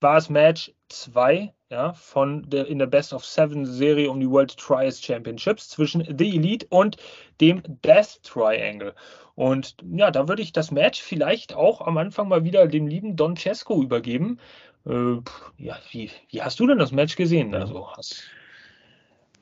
[0.00, 4.30] war es Match 2 ja, von der, in der Best of Seven Serie um die
[4.30, 6.96] World Trials Championships zwischen The Elite und
[7.40, 8.94] dem Death Triangle.
[9.34, 13.16] Und ja, da würde ich das Match vielleicht auch am Anfang mal wieder dem lieben
[13.16, 14.38] Don Cesco übergeben.
[14.86, 15.16] Äh,
[15.58, 17.54] ja, wie, wie, hast du denn das Match gesehen?
[17.54, 18.24] Also, hast...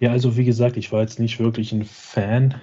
[0.01, 2.55] Ja, also wie gesagt, ich war jetzt nicht wirklich ein Fan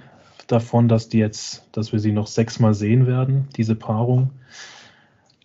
[0.47, 4.31] davon, dass die jetzt, dass wir sie noch sechsmal sehen werden, diese Paarung.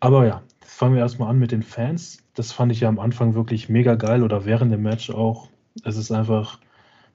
[0.00, 2.18] Aber ja, fangen wir erstmal an mit den Fans.
[2.34, 5.48] Das fand ich ja am Anfang wirklich mega geil oder während dem Match auch.
[5.84, 6.58] Es ist einfach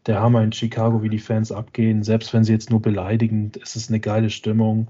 [0.06, 2.04] der Hammer in Chicago, wie die Fans abgehen.
[2.04, 4.88] Selbst wenn sie jetzt nur beleidigen, es ist eine geile Stimmung.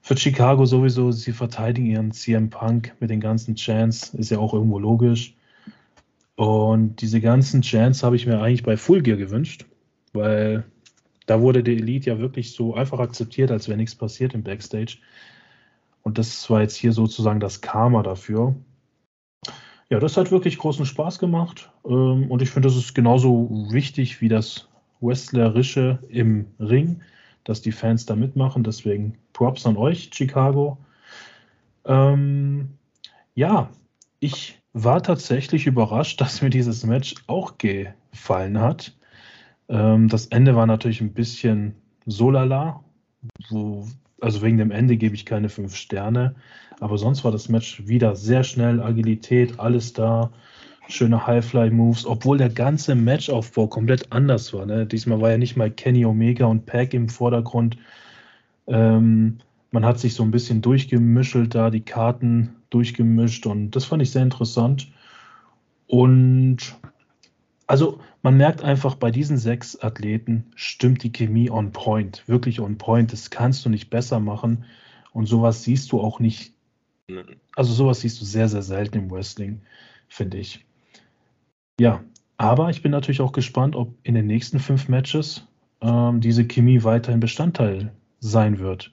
[0.00, 4.54] Für Chicago sowieso, sie verteidigen ihren CM Punk mit den ganzen Chants, ist ja auch
[4.54, 5.34] irgendwo logisch.
[6.36, 9.66] Und diese ganzen Chants habe ich mir eigentlich bei Full Gear gewünscht,
[10.12, 10.64] weil
[11.26, 14.98] da wurde die Elite ja wirklich so einfach akzeptiert, als wäre nichts passiert im Backstage.
[16.02, 18.54] Und das war jetzt hier sozusagen das Karma dafür.
[19.90, 21.70] Ja, das hat wirklich großen Spaß gemacht.
[21.86, 24.68] Ähm, und ich finde, das ist genauso wichtig wie das
[25.00, 27.02] Wrestlerische im Ring,
[27.44, 28.64] dass die Fans da mitmachen.
[28.64, 30.78] Deswegen Props an euch, Chicago.
[31.84, 32.70] Ähm,
[33.34, 33.70] ja,
[34.20, 38.94] ich war tatsächlich überrascht, dass mir dieses Match auch gefallen hat.
[39.68, 42.84] Ähm, das Ende war natürlich ein bisschen so lala,
[43.48, 43.86] wo
[44.20, 46.34] also wegen dem Ende gebe ich keine fünf Sterne.
[46.80, 50.30] Aber sonst war das Match wieder sehr schnell, Agilität, alles da,
[50.88, 54.66] schöne Highfly-Moves, obwohl der ganze Matchaufbau komplett anders war.
[54.66, 54.86] Ne?
[54.86, 57.76] Diesmal war ja nicht mal Kenny Omega und Pack im Vordergrund.
[58.66, 59.38] Ähm,
[59.70, 64.10] man hat sich so ein bisschen durchgemischelt da, die Karten durchgemischt und das fand ich
[64.10, 64.90] sehr interessant.
[65.86, 66.76] Und
[67.66, 72.78] also man merkt einfach, bei diesen sechs Athleten stimmt die Chemie on point, wirklich on
[72.78, 73.12] point.
[73.12, 74.64] Das kannst du nicht besser machen.
[75.12, 76.54] Und sowas siehst du auch nicht,
[77.54, 79.60] also sowas siehst du sehr, sehr selten im Wrestling.
[80.08, 80.64] finde ich.
[81.78, 82.02] Ja,
[82.36, 85.46] aber ich bin natürlich auch gespannt, ob in den nächsten fünf Matches
[85.80, 88.92] ähm, diese Chemie weiterhin Bestandteil sein wird.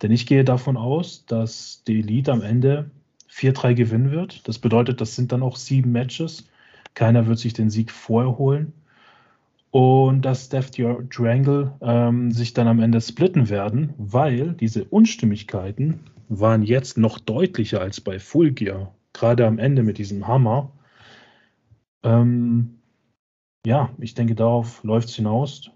[0.00, 2.90] Denn ich gehe davon aus, dass die Elite am Ende
[3.32, 4.46] 4-3 gewinnen wird.
[4.46, 6.48] Das bedeutet, das sind dann auch sieben Matches.
[6.94, 8.74] Keiner wird sich den Sieg vorher holen.
[9.70, 16.62] Und dass Steph Drangle ähm, sich dann am Ende splitten werden, weil diese Unstimmigkeiten waren
[16.62, 18.94] jetzt noch deutlicher als bei Full Gear.
[19.14, 20.70] Gerade am Ende mit diesem Hammer.
[22.02, 22.78] Ähm,
[23.64, 25.70] ja, ich denke, darauf läuft es hinaus.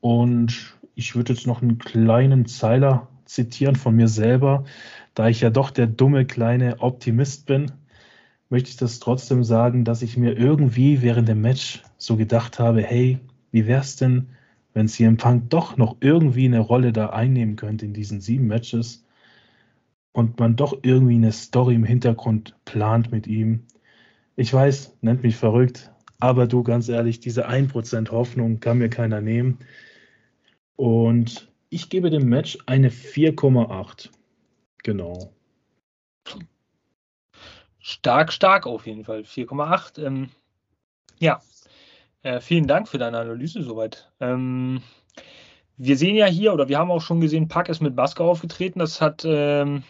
[0.00, 4.64] Und ich würde jetzt noch einen kleinen Zeiler zitieren von mir selber.
[5.20, 7.72] Da ich ja doch der dumme kleine Optimist bin,
[8.48, 12.80] möchte ich das trotzdem sagen, dass ich mir irgendwie während dem Match so gedacht habe,
[12.80, 13.18] hey,
[13.52, 14.28] wie wäre es denn,
[14.72, 19.04] wenn CM Punk doch noch irgendwie eine Rolle da einnehmen könnte in diesen sieben Matches
[20.12, 23.66] und man doch irgendwie eine Story im Hintergrund plant mit ihm.
[24.36, 29.20] Ich weiß, nennt mich verrückt, aber du, ganz ehrlich, diese 1% Hoffnung kann mir keiner
[29.20, 29.58] nehmen.
[30.76, 34.08] Und ich gebe dem Match eine 4,8.
[34.82, 35.32] Genau.
[37.78, 39.20] Stark, stark auf jeden Fall.
[39.20, 40.04] 4,8.
[40.04, 40.30] Ähm,
[41.18, 41.40] ja,
[42.22, 44.10] äh, vielen Dank für deine Analyse soweit.
[44.20, 44.82] Ähm,
[45.76, 48.78] wir sehen ja hier, oder wir haben auch schon gesehen, Pack ist mit Maske aufgetreten.
[48.78, 49.82] Das hat, ähm,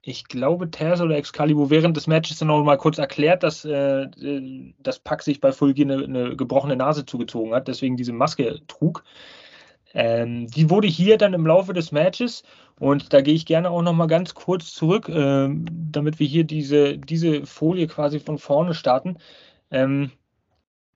[0.00, 4.06] ich glaube, Taz oder Excalibur während des Matches dann auch mal kurz erklärt, dass äh,
[4.78, 9.04] das Pack sich bei Fulgi eine, eine gebrochene Nase zugezogen hat, deswegen diese Maske trug.
[9.92, 12.42] Ähm, die wurde hier dann im Laufe des Matches,
[12.78, 16.44] und da gehe ich gerne auch noch mal ganz kurz zurück, ähm, damit wir hier
[16.44, 19.16] diese, diese Folie quasi von vorne starten.
[19.70, 20.10] Ähm,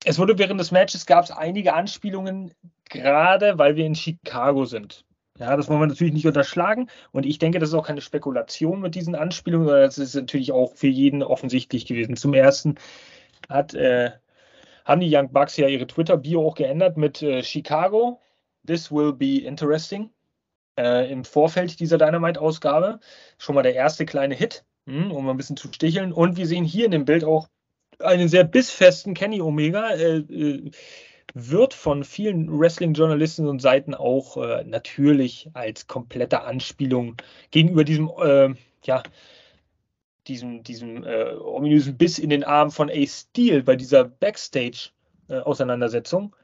[0.05, 2.53] es wurde während des Matches gab es einige Anspielungen,
[2.85, 5.05] gerade weil wir in Chicago sind.
[5.39, 6.91] Ja, das wollen wir natürlich nicht unterschlagen.
[7.13, 10.53] Und ich denke, das ist auch keine Spekulation mit diesen Anspielungen, sondern das ist natürlich
[10.53, 12.17] auch für jeden offensichtlich gewesen.
[12.17, 12.75] Zum ersten
[13.49, 14.11] hat, äh,
[14.85, 18.21] haben die Young Bucks ja ihre Twitter-Bio auch geändert mit äh, Chicago
[18.67, 20.11] This Will Be Interesting
[20.79, 23.01] äh, im Vorfeld dieser Dynamite-Ausgabe.
[23.39, 26.13] Schon mal der erste kleine Hit, mh, hm, um ein bisschen zu sticheln.
[26.13, 27.49] Und wir sehen hier in dem Bild auch
[27.99, 29.91] einen sehr bissfesten Kenny Omega.
[29.91, 30.71] Äh, äh,
[31.35, 37.17] wird von vielen Wrestling-Journalisten und Seiten auch äh, natürlich als komplette Anspielung
[37.51, 38.51] gegenüber diesem, äh,
[38.85, 39.03] ja,
[40.27, 46.37] diesem, diesem äh, ominösen Biss in den Arm von Ace Steel bei dieser Backstage-Auseinandersetzung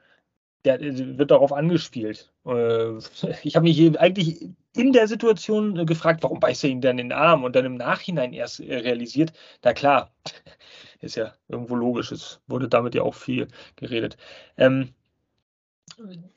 [0.65, 2.31] der, äh, wird darauf angespielt.
[2.45, 2.97] Äh,
[3.43, 7.09] ich habe mich eigentlich in der Situation äh, gefragt, warum beißt er ihn dann in
[7.09, 9.33] den Arm und dann im Nachhinein erst realisiert,
[9.63, 10.11] na klar,
[11.01, 14.17] ist ja irgendwo logisch, es wurde damit ja auch viel geredet.
[14.57, 14.93] Ähm,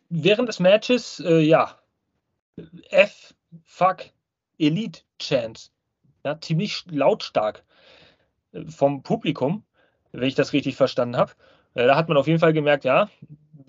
[0.08, 1.78] während des Matches, äh, ja,
[2.90, 4.04] F, fuck,
[4.58, 5.70] Elite Chance,
[6.24, 7.64] ja, ziemlich lautstark
[8.68, 9.64] vom Publikum,
[10.12, 11.32] wenn ich das richtig verstanden habe.
[11.74, 13.08] Da hat man auf jeden Fall gemerkt, ja,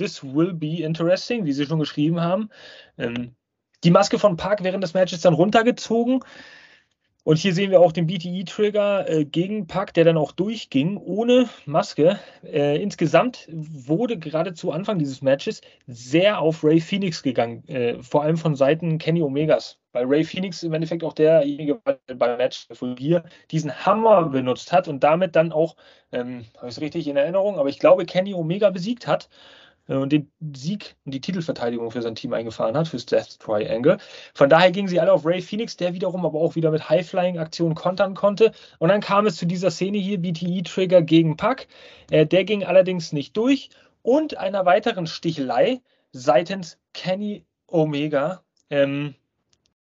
[0.01, 2.49] This will be interesting, wie Sie schon geschrieben haben.
[2.97, 3.35] Ähm,
[3.83, 6.23] die Maske von Park während des Matches dann runtergezogen.
[7.23, 11.47] Und hier sehen wir auch den BTE-Trigger äh, gegen Pack, der dann auch durchging, ohne
[11.67, 12.19] Maske.
[12.43, 18.23] Äh, insgesamt wurde gerade zu Anfang dieses Matches sehr auf Ray Phoenix gegangen, äh, vor
[18.23, 22.97] allem von Seiten Kenny Omegas, weil Ray Phoenix im Endeffekt auch derjenige beim Match von
[22.97, 25.75] hier diesen Hammer benutzt hat und damit dann auch,
[26.11, 29.29] ähm, habe ich es richtig in Erinnerung, aber ich glaube, Kenny Omega besiegt hat.
[29.87, 33.97] Äh, und den Sieg und die Titelverteidigung für sein Team eingefahren hat, fürs Death Triangle.
[34.33, 37.75] Von daher gingen sie alle auf Ray Phoenix, der wiederum aber auch wieder mit High-Flying-Aktionen
[37.75, 38.51] kontern konnte.
[38.79, 41.67] Und dann kam es zu dieser Szene hier, BTE-Trigger gegen Pack.
[42.09, 43.69] Äh, der ging allerdings nicht durch.
[44.03, 48.43] Und einer weiteren Stichelei seitens Kenny Omega.
[48.69, 49.15] Ähm,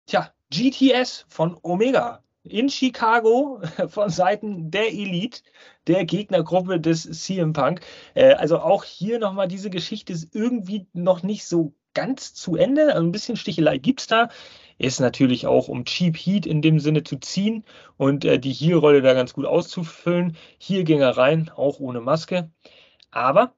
[0.06, 5.42] tja, GTS von Omega in Chicago von Seiten der Elite,
[5.88, 7.82] der Gegnergruppe des CM Punk.
[8.14, 12.94] Äh, also auch hier nochmal diese Geschichte ist irgendwie noch nicht so ganz zu Ende.
[12.94, 14.30] Also ein bisschen Stichelei gibt es da.
[14.78, 17.64] Ist natürlich auch, um Cheap Heat in dem Sinne zu ziehen
[17.98, 20.36] und äh, die Hier-Rolle da ganz gut auszufüllen.
[20.58, 22.52] Hier ging er rein, auch ohne Maske.
[23.12, 23.54] Aber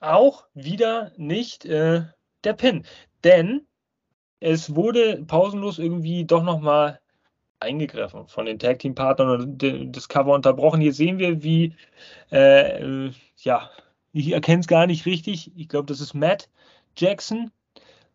[0.00, 2.04] auch wieder nicht äh,
[2.44, 2.84] der Pin.
[3.24, 3.66] Denn
[4.38, 7.00] es wurde pausenlos irgendwie doch nochmal
[7.64, 10.80] eingegriffen von den Tag Team Partnern und das Cover unterbrochen.
[10.80, 11.74] Hier sehen wir, wie,
[12.30, 13.70] äh, ja,
[14.12, 15.50] ich erkenne es gar nicht richtig.
[15.56, 16.48] Ich glaube, das ist Matt
[16.96, 17.50] Jackson.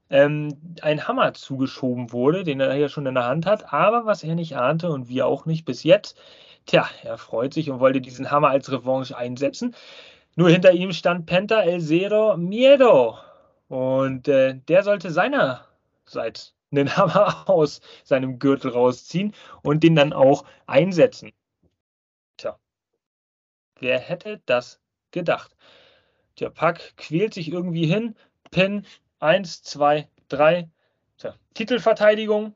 [0.09, 4.23] Ähm, ein Hammer zugeschoben wurde, den er hier schon in der Hand hat, aber was
[4.23, 6.17] er nicht ahnte und wir auch nicht bis jetzt,
[6.65, 9.75] tja, er freut sich und wollte diesen Hammer als Revanche einsetzen.
[10.35, 13.17] Nur hinter ihm stand Penta El Zero Miedo
[13.67, 20.45] und äh, der sollte seinerseits einen Hammer aus seinem Gürtel rausziehen und den dann auch
[20.67, 21.31] einsetzen.
[22.37, 22.57] Tja,
[23.79, 24.79] Wer hätte das
[25.11, 25.55] gedacht?
[26.39, 28.15] Der Pack quält sich irgendwie hin.
[28.51, 28.85] Pin
[29.19, 30.69] 1, 2, 3.
[31.17, 32.55] Tja, Titelverteidigung.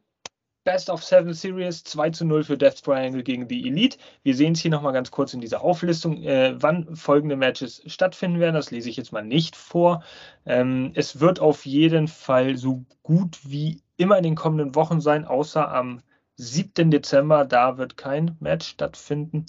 [0.63, 3.97] Best of Seven Series 2 zu 0 für Death Triangle gegen die Elite.
[4.23, 8.39] Wir sehen es hier nochmal ganz kurz in dieser Auflistung, äh, wann folgende Matches stattfinden
[8.39, 8.55] werden.
[8.55, 10.03] Das lese ich jetzt mal nicht vor.
[10.45, 15.25] Ähm, es wird auf jeden Fall so gut wie immer in den kommenden Wochen sein,
[15.25, 16.01] außer am
[16.35, 16.91] 7.
[16.91, 17.45] Dezember.
[17.45, 19.45] Da wird kein Match stattfinden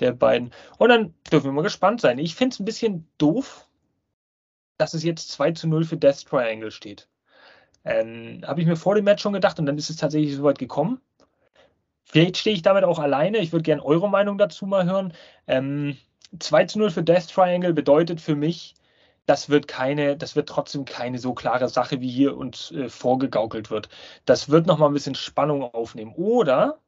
[0.00, 0.52] der beiden.
[0.78, 2.18] Und dann dürfen wir mal gespannt sein.
[2.18, 3.66] Ich finde es ein bisschen doof,
[4.78, 7.08] dass es jetzt 2 zu 0 für Death Triangle steht.
[7.84, 10.42] Ähm, Habe ich mir vor dem Match schon gedacht und dann ist es tatsächlich so
[10.44, 11.00] weit gekommen.
[12.04, 13.38] Vielleicht stehe ich damit auch alleine.
[13.38, 15.12] Ich würde gerne eure Meinung dazu mal hören.
[15.46, 15.96] Ähm,
[16.38, 18.74] 2 zu 0 für Death Triangle bedeutet für mich,
[19.26, 23.70] das wird keine, das wird trotzdem keine so klare Sache, wie hier uns äh, vorgegaukelt
[23.70, 23.88] wird.
[24.24, 26.14] Das wird nochmal ein bisschen Spannung aufnehmen.
[26.14, 26.80] Oder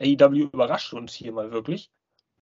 [0.00, 1.90] AEW überrascht uns hier mal wirklich.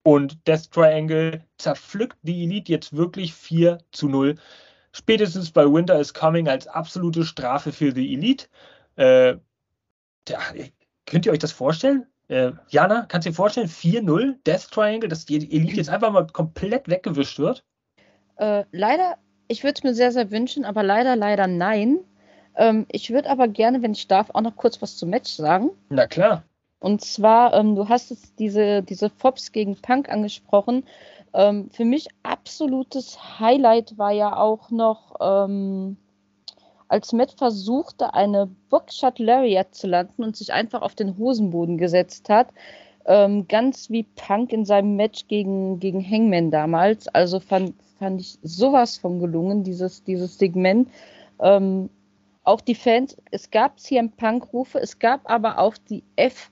[0.03, 4.35] Und Death Triangle zerpflückt die Elite jetzt wirklich 4 zu 0
[4.93, 8.47] spätestens bei Winter is Coming als absolute Strafe für die Elite.
[8.95, 9.37] Äh,
[10.27, 10.39] ja,
[11.05, 12.07] könnt ihr euch das vorstellen?
[12.27, 16.27] Äh, Jana, kannst du dir vorstellen, 4-0 Death Triangle, dass die Elite jetzt einfach mal
[16.27, 17.65] komplett weggewischt wird?
[18.41, 19.17] Äh, leider,
[19.47, 21.99] ich würde es mir sehr, sehr wünschen, aber leider, leider nein.
[22.55, 25.69] Ähm, ich würde aber gerne, wenn ich darf, auch noch kurz was zum Match sagen.
[25.89, 26.43] Na klar.
[26.79, 30.85] Und zwar, ähm, du hast es diese, diese Fops gegen Punk angesprochen.
[31.33, 35.97] Ähm, für mich absolutes Highlight war ja auch noch, ähm,
[36.87, 42.27] als Matt versuchte, eine Boxshot Lariat zu landen und sich einfach auf den Hosenboden gesetzt
[42.27, 42.47] hat.
[43.05, 47.07] Ähm, ganz wie Punk in seinem Match gegen, gegen Hangman damals.
[47.07, 50.89] Also fand, fand ich sowas von gelungen, dieses, dieses Segment.
[51.39, 51.89] Ähm,
[52.43, 56.51] auch die Fans, es gab CM Punk-Rufe, es gab aber auch die F.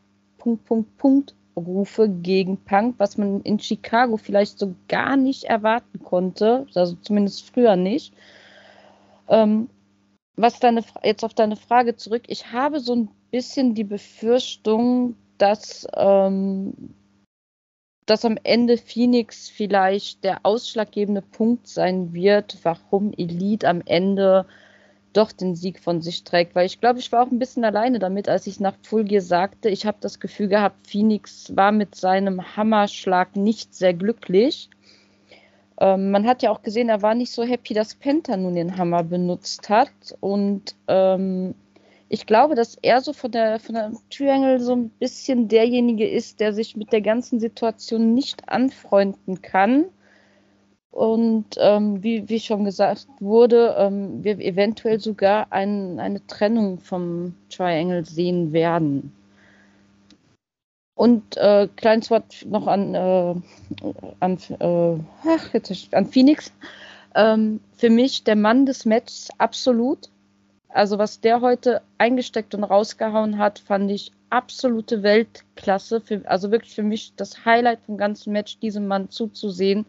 [1.56, 7.50] Rufe gegen Punk, was man in Chicago vielleicht so gar nicht erwarten konnte, also zumindest
[7.50, 8.14] früher nicht.
[9.28, 9.70] Ähm,
[10.36, 15.88] was deine, jetzt auf deine Frage zurück, ich habe so ein bisschen die Befürchtung, dass,
[15.96, 16.94] ähm,
[18.06, 24.46] dass am Ende Phoenix vielleicht der ausschlaggebende Punkt sein wird, warum Elite am Ende
[25.14, 26.56] doch den Sieg von sich trägt.
[26.56, 29.70] Weil ich glaube, ich war auch ein bisschen alleine damit, als ich nach Fulgier sagte,
[29.70, 34.70] ich habe das Gefühl gehabt, Phoenix war mit seinem Hammerschlag nicht sehr glücklich.
[35.80, 38.78] Ähm, man hat ja auch gesehen, er war nicht so happy, dass Penta nun den
[38.78, 39.92] Hammer benutzt hat.
[40.20, 41.56] Und ähm,
[42.10, 46.39] ich glaube, dass er so von der, von der Triangle so ein bisschen derjenige ist,
[46.39, 49.86] der sich mit der ganzen Situation nicht anfreunden kann
[50.91, 57.36] und ähm, wie, wie schon gesagt wurde, ähm, wir eventuell sogar ein, eine Trennung vom
[57.49, 59.14] Triangle sehen werden.
[60.95, 63.36] Und äh, kleines Wort noch an, äh,
[64.20, 66.51] an, äh, ach, jetzt, an Phoenix.
[67.16, 70.10] Ähm, für mich der Mann des Matches absolut.
[70.70, 75.99] Also was der heute eingesteckt und rausgehauen hat, fand ich absolute Weltklasse.
[75.99, 79.88] Für, also wirklich für mich das Highlight vom ganzen Match, diesem Mann zuzusehen.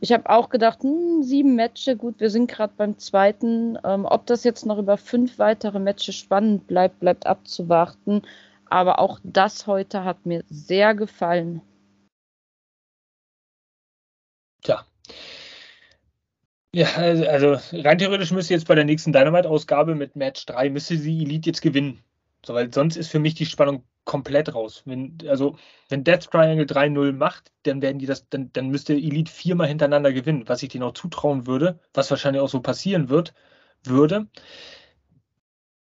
[0.00, 3.76] Ich habe auch gedacht, hm, sieben Matches, gut, wir sind gerade beim zweiten.
[3.84, 8.22] Ähm, ob das jetzt noch über fünf weitere Matches spannend bleibt, bleibt abzuwarten.
[8.66, 11.60] Aber auch das heute hat mir sehr gefallen.
[14.62, 14.84] Tja.
[16.74, 20.96] Ja, also, also rein theoretisch müsste jetzt bei der nächsten Dynamite-Ausgabe mit Match 3 müsste
[20.96, 22.02] die Elite jetzt gewinnen.
[22.46, 24.82] So, weil sonst ist für mich die Spannung komplett raus.
[24.86, 25.56] Wenn, also,
[25.90, 30.12] wenn Death Triangle 3-0 macht, dann werden die das, dann, dann müsste Elite viermal hintereinander
[30.12, 33.34] gewinnen, was ich denen auch zutrauen würde, was wahrscheinlich auch so passieren wird,
[33.84, 34.28] würde.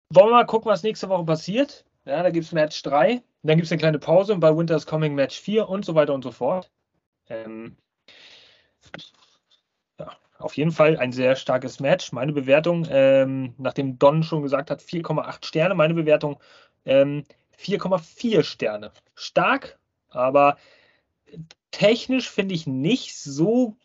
[0.09, 1.85] Wollen wir mal gucken, was nächste Woche passiert?
[2.05, 4.85] Ja, da gibt es Match 3, dann gibt es eine kleine Pause und bei Winter's
[4.85, 6.69] Coming Match 4 und so weiter und so fort.
[7.29, 7.77] Ähm,
[10.37, 12.11] auf jeden Fall ein sehr starkes Match.
[12.11, 16.39] Meine Bewertung, ähm, nachdem Don schon gesagt hat, 4,8 Sterne, meine Bewertung
[16.85, 17.23] ähm,
[17.57, 18.91] 4,4 Sterne.
[19.13, 19.79] Stark,
[20.09, 20.57] aber
[21.71, 23.75] technisch finde ich nicht so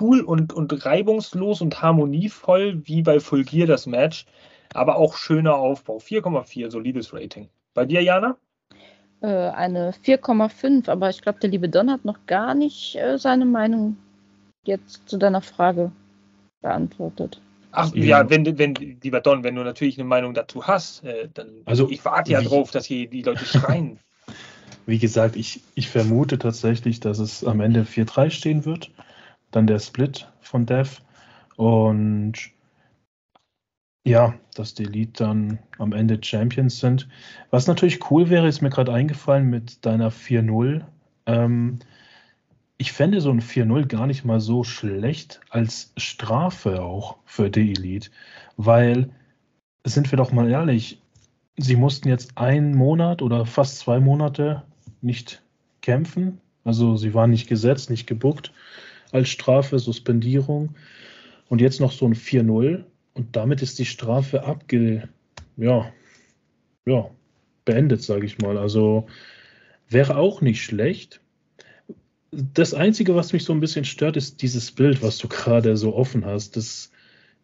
[0.00, 4.26] cool und, und reibungslos und harmonievoll wie bei Full Gear das Match,
[4.74, 5.98] aber auch schöner Aufbau.
[5.98, 7.48] 4,4, solides Rating.
[7.74, 8.36] Bei dir, Jana?
[9.20, 13.44] Äh, eine 4,5, aber ich glaube, der liebe Don hat noch gar nicht äh, seine
[13.44, 13.96] Meinung
[14.64, 15.92] jetzt zu deiner Frage
[16.60, 17.40] beantwortet.
[17.72, 21.48] Ach ja, wenn, wenn, lieber Don, wenn du natürlich eine Meinung dazu hast, äh, dann
[21.64, 23.98] also, ich warte ja drauf, dass hier die Leute schreien.
[24.86, 28.90] Wie gesagt, ich, ich vermute tatsächlich, dass es am Ende 4-3 stehen wird.
[29.50, 31.00] Dann der Split von Dev.
[31.56, 32.34] Und
[34.04, 37.08] ja, dass die Elite dann am Ende Champions sind.
[37.50, 40.82] Was natürlich cool wäre, ist mir gerade eingefallen mit deiner 4-0.
[41.26, 41.78] Ähm,
[42.82, 47.70] ich fände so ein 4-0 gar nicht mal so schlecht als Strafe auch für die
[47.70, 48.10] Elite,
[48.56, 49.10] weil,
[49.84, 51.00] sind wir doch mal ehrlich,
[51.56, 54.64] sie mussten jetzt einen Monat oder fast zwei Monate
[55.00, 55.44] nicht
[55.80, 56.40] kämpfen.
[56.64, 58.52] Also sie waren nicht gesetzt, nicht gebuckt
[59.12, 60.74] als Strafe, Suspendierung.
[61.48, 62.82] Und jetzt noch so ein 4-0
[63.14, 65.08] und damit ist die Strafe abge,
[65.56, 65.92] ja,
[66.84, 67.08] ja,
[67.64, 68.58] beendet, sage ich mal.
[68.58, 69.06] Also
[69.88, 71.21] wäre auch nicht schlecht.
[72.32, 75.94] Das Einzige, was mich so ein bisschen stört, ist dieses Bild, was du gerade so
[75.94, 76.56] offen hast.
[76.56, 76.90] Das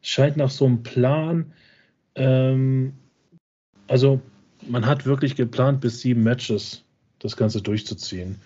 [0.01, 1.53] scheint nach so einem Plan.
[2.15, 2.95] Ähm,
[3.87, 4.21] also
[4.67, 6.85] man hat wirklich geplant, bis sieben Matches
[7.19, 8.37] das Ganze durchzuziehen.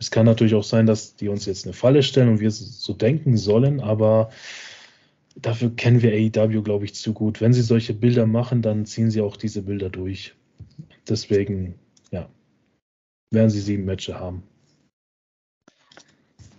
[0.00, 2.92] Es kann natürlich auch sein, dass die uns jetzt eine Falle stellen und wir so
[2.92, 4.30] denken sollen, aber
[5.36, 7.40] dafür kennen wir AEW, glaube ich, zu gut.
[7.40, 10.34] Wenn sie solche Bilder machen, dann ziehen sie auch diese Bilder durch.
[11.08, 11.76] Deswegen,
[12.10, 12.28] ja,
[13.30, 14.42] werden sie sieben Matches haben.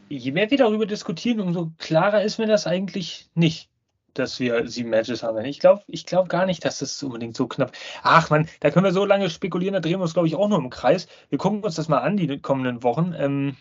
[0.09, 3.69] Je mehr wir darüber diskutieren, umso klarer ist mir das eigentlich nicht,
[4.13, 5.43] dass wir sieben Matches haben.
[5.45, 7.71] Ich glaube ich glaub gar nicht, dass das unbedingt so knapp.
[8.03, 10.47] Ach man, da können wir so lange spekulieren, da drehen wir uns, glaube ich, auch
[10.47, 11.07] nur im Kreis.
[11.29, 13.13] Wir gucken uns das mal an, die kommenden Wochen.
[13.17, 13.55] Ähm,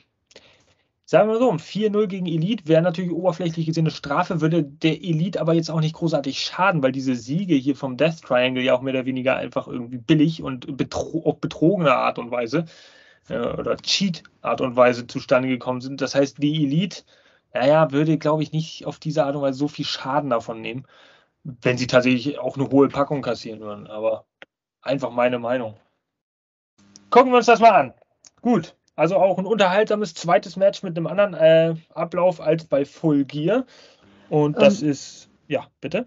[1.07, 5.05] Sagen wir so, ein 4-0 gegen Elite wäre natürlich oberflächlich gesehen eine Strafe, würde der
[5.05, 8.74] Elite aber jetzt auch nicht großartig schaden, weil diese Siege hier vom Death Triangle ja
[8.74, 12.64] auch mehr oder weniger einfach irgendwie billig und betro auf betrogene Art und Weise
[13.30, 16.00] oder Cheat-Art und Weise zustande gekommen sind.
[16.00, 17.02] Das heißt, die Elite,
[17.52, 20.86] naja, würde, glaube ich, nicht auf diese Art und Weise so viel Schaden davon nehmen,
[21.42, 23.86] wenn sie tatsächlich auch eine hohe Packung kassieren würden.
[23.86, 24.26] Aber
[24.82, 25.76] einfach meine Meinung.
[27.10, 27.94] Gucken wir uns das mal an.
[28.42, 33.24] Gut, also auch ein unterhaltsames zweites Match mit einem anderen äh, Ablauf als bei Full
[33.24, 33.64] Gear.
[34.28, 36.06] Und das ähm, ist, ja, bitte.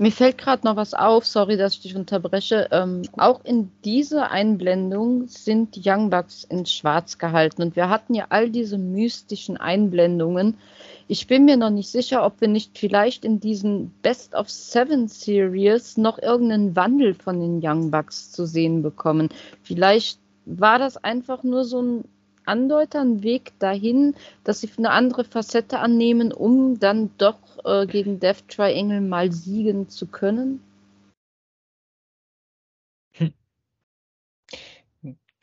[0.00, 2.68] Mir fällt gerade noch was auf, sorry, dass ich dich unterbreche.
[2.70, 7.62] Ähm, auch in dieser Einblendung sind Young Bucks in Schwarz gehalten.
[7.62, 10.56] Und wir hatten ja all diese mystischen Einblendungen.
[11.08, 15.08] Ich bin mir noch nicht sicher, ob wir nicht vielleicht in diesen Best of Seven
[15.08, 19.30] Series noch irgendeinen Wandel von den Young Bucks zu sehen bekommen.
[19.64, 22.04] Vielleicht war das einfach nur so ein
[22.48, 28.18] Andeuter, ein Weg dahin, dass sie eine andere Facette annehmen, um dann doch äh, gegen
[28.20, 30.62] Death Triangle mal siegen zu können?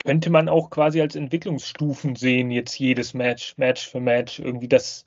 [0.06, 5.02] Könnte man auch quasi als Entwicklungsstufen sehen, jetzt jedes Match, Match für Match, irgendwie das.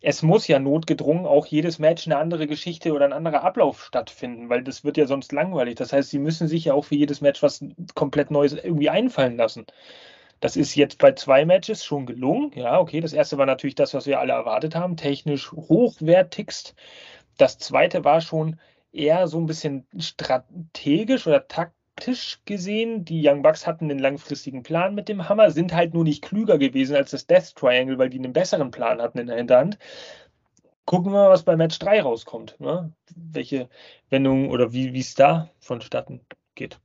[0.00, 4.48] Es muss ja notgedrungen auch jedes Match eine andere Geschichte oder ein anderer Ablauf stattfinden,
[4.48, 5.76] weil das wird ja sonst langweilig.
[5.76, 9.36] Das heißt, sie müssen sich ja auch für jedes Match was komplett Neues irgendwie einfallen
[9.36, 9.66] lassen.
[10.40, 12.50] Das ist jetzt bei zwei Matches schon gelungen.
[12.54, 16.74] Ja, okay, das erste war natürlich das, was wir alle erwartet haben, technisch hochwertigst.
[17.36, 18.58] Das zweite war schon
[18.92, 23.04] eher so ein bisschen strategisch oder taktisch gesehen.
[23.04, 26.58] Die Young Bucks hatten einen langfristigen Plan mit dem Hammer, sind halt nur nicht klüger
[26.58, 29.78] gewesen als das Death Triangle, weil die einen besseren Plan hatten in der Hinterhand.
[30.86, 32.58] Gucken wir mal, was bei Match 3 rauskommt.
[32.58, 32.92] Ne?
[33.14, 33.68] Welche
[34.08, 36.20] Wendung oder wie es da vonstatten
[36.54, 36.80] geht.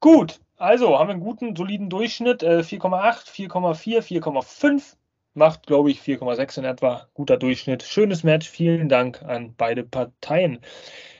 [0.00, 2.42] Gut, also haben wir einen guten, soliden Durchschnitt.
[2.42, 4.96] 4,8, 4,4, 4,5.
[5.34, 7.06] Macht, glaube ich, 4,6 in etwa.
[7.14, 7.84] Guter Durchschnitt.
[7.84, 8.48] Schönes Match.
[8.48, 10.60] Vielen Dank an beide Parteien.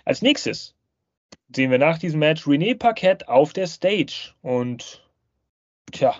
[0.05, 0.74] Als nächstes
[1.55, 4.34] sehen wir nach diesem Match René Paquette auf der Stage.
[4.43, 5.05] Und
[5.93, 6.14] tja,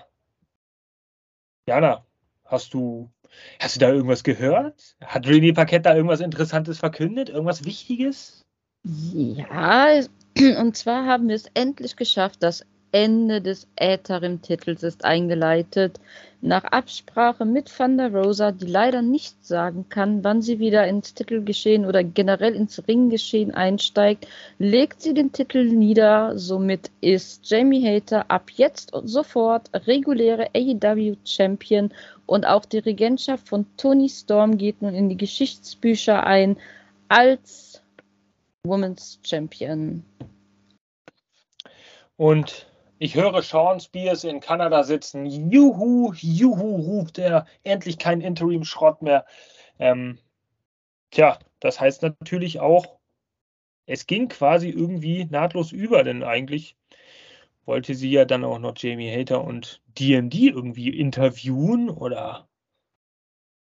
[1.67, 2.05] Jana,
[2.45, 3.11] hast du,
[3.59, 4.97] hast du da irgendwas gehört?
[5.05, 7.29] Hat René Paquette da irgendwas Interessantes verkündet?
[7.31, 8.47] Irgendwas Wichtiges?
[8.85, 9.89] Ja,
[10.59, 16.01] und zwar haben wir es endlich geschafft, dass Ende des Ätherim-Titels ist eingeleitet.
[16.41, 21.13] Nach Absprache mit Van der Rosa, die leider nicht sagen kann, wann sie wieder ins
[21.13, 24.27] Titelgeschehen oder generell ins Ringgeschehen einsteigt,
[24.59, 26.39] legt sie den Titel nieder.
[26.39, 31.93] Somit ist Jamie Hater ab jetzt und sofort reguläre AEW Champion
[32.25, 36.57] und auch die Regentschaft von Tony Storm geht nun in die Geschichtsbücher ein
[37.09, 37.83] als
[38.65, 40.05] Women's Champion.
[42.17, 42.67] Und
[42.99, 45.25] ich höre Sean Spears in Kanada sitzen.
[45.27, 47.47] Juhu, juhu, ruft er.
[47.63, 49.25] Endlich kein Interim-Schrott mehr.
[49.79, 50.19] Ähm,
[51.11, 52.99] tja, das heißt natürlich auch,
[53.87, 56.77] es ging quasi irgendwie nahtlos über, denn eigentlich
[57.65, 62.49] wollte sie ja dann auch noch Jamie Hater und DMD irgendwie interviewen oder.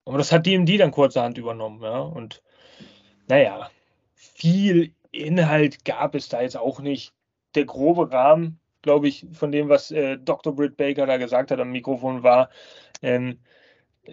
[0.05, 1.99] Aber das hat DMD dann kurzerhand übernommen, ja.
[1.99, 2.41] Und
[3.27, 3.69] naja,
[4.15, 7.13] viel Inhalt gab es da jetzt auch nicht.
[7.55, 10.55] Der grobe Rahmen glaube ich, von dem, was äh, Dr.
[10.55, 12.49] Britt Baker da gesagt hat am Mikrofon, war,
[13.01, 13.39] ähm,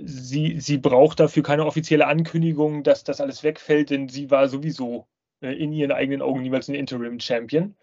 [0.02, 5.06] sie, sie braucht dafür keine offizielle Ankündigung, dass das alles wegfällt, denn sie war sowieso
[5.40, 7.76] äh, in ihren eigenen Augen niemals ein Interim-Champion,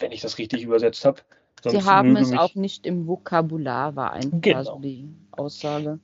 [0.00, 1.20] wenn ich das richtig übersetzt habe.
[1.64, 4.64] Sie haben es auch nicht im Vokabular, war einfach genau.
[4.64, 4.80] so
[5.30, 6.00] Aussage.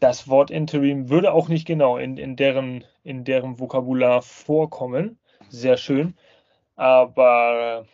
[0.00, 5.20] Das Wort Interim würde auch nicht genau in, in, deren, in deren Vokabular vorkommen.
[5.50, 6.14] Sehr schön.
[6.74, 7.86] Aber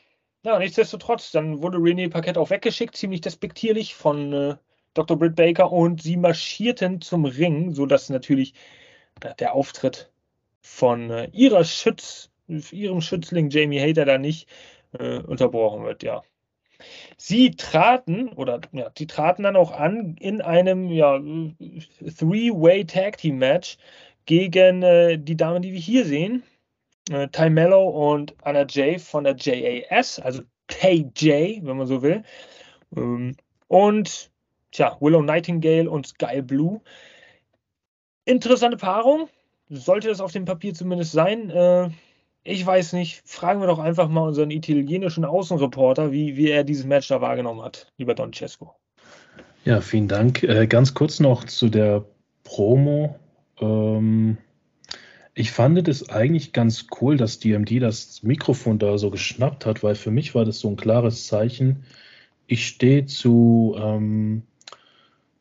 [0.45, 4.57] ja, nichtsdestotrotz, dann wurde René Paquette auch weggeschickt, ziemlich despektierlich von äh,
[4.93, 5.19] Dr.
[5.19, 8.55] Britt Baker und sie marschierten zum Ring, sodass natürlich
[9.23, 10.13] äh, der Auftritt
[10.61, 14.49] von äh, ihrer Schütz, ihrem Schützling Jamie Hater da nicht
[14.93, 16.23] äh, unterbrochen wird, ja.
[17.17, 23.39] Sie traten oder ja, sie traten dann auch an in einem ja, Three-Way Tag Team
[23.39, 23.79] Match
[24.27, 26.43] gegen äh, die Damen, die wir hier sehen.
[27.11, 32.23] Äh, Ty Mello und Anna Jay von der JAS, also KJ, wenn man so will.
[32.97, 33.37] Ähm,
[33.69, 34.31] und
[34.73, 36.81] tja, Willow Nightingale und Sky Blue.
[38.25, 39.29] Interessante Paarung.
[39.69, 41.51] Sollte das auf dem Papier zumindest sein.
[41.51, 41.91] Äh,
[42.43, 46.85] ich weiß nicht, fragen wir doch einfach mal unseren italienischen Außenreporter, wie, wie er dieses
[46.85, 48.75] Match da wahrgenommen hat, lieber Don Cesco.
[49.65, 50.43] Ja, vielen Dank.
[50.43, 52.05] Äh, ganz kurz noch zu der
[52.45, 53.19] Promo.
[53.61, 54.37] Ähm,
[55.35, 59.97] ich fand es eigentlich ganz cool, dass DMD das Mikrofon da so geschnappt hat, weil
[59.97, 61.85] für mich war das so ein klares Zeichen.
[62.47, 64.43] Ich stehe zu, ähm,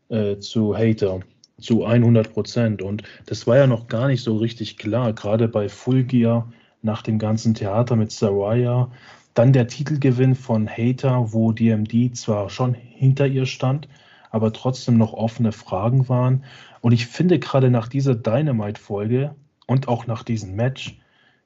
[0.09, 1.19] äh, zu Hater
[1.61, 2.81] zu 100 Prozent.
[2.81, 7.03] Und das war ja noch gar nicht so richtig klar, gerade bei Full Gear nach
[7.03, 8.91] dem ganzen Theater mit Saraya.
[9.35, 13.87] Dann der Titelgewinn von Hater, wo DMD zwar schon hinter ihr stand,
[14.31, 16.43] aber trotzdem noch offene Fragen waren.
[16.81, 19.35] Und ich finde gerade nach dieser Dynamite-Folge
[19.67, 20.97] und auch nach diesem Match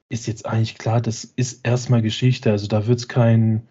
[0.08, 2.50] ist jetzt eigentlich klar, das ist erstmal Geschichte.
[2.50, 3.68] Also da wird es kein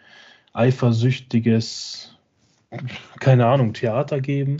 [0.53, 2.15] eifersüchtiges,
[3.19, 4.57] keine Ahnung, Theater geben,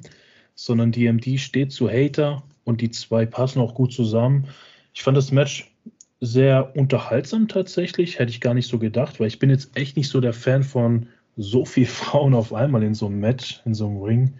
[0.56, 4.48] sondern DMD steht zu Hater und die zwei passen auch gut zusammen.
[4.94, 5.72] Ich fand das Match
[6.20, 8.18] sehr unterhaltsam tatsächlich.
[8.18, 10.64] Hätte ich gar nicht so gedacht, weil ich bin jetzt echt nicht so der Fan
[10.64, 14.34] von so viel Frauen auf einmal in so einem Match, in so einem Ring.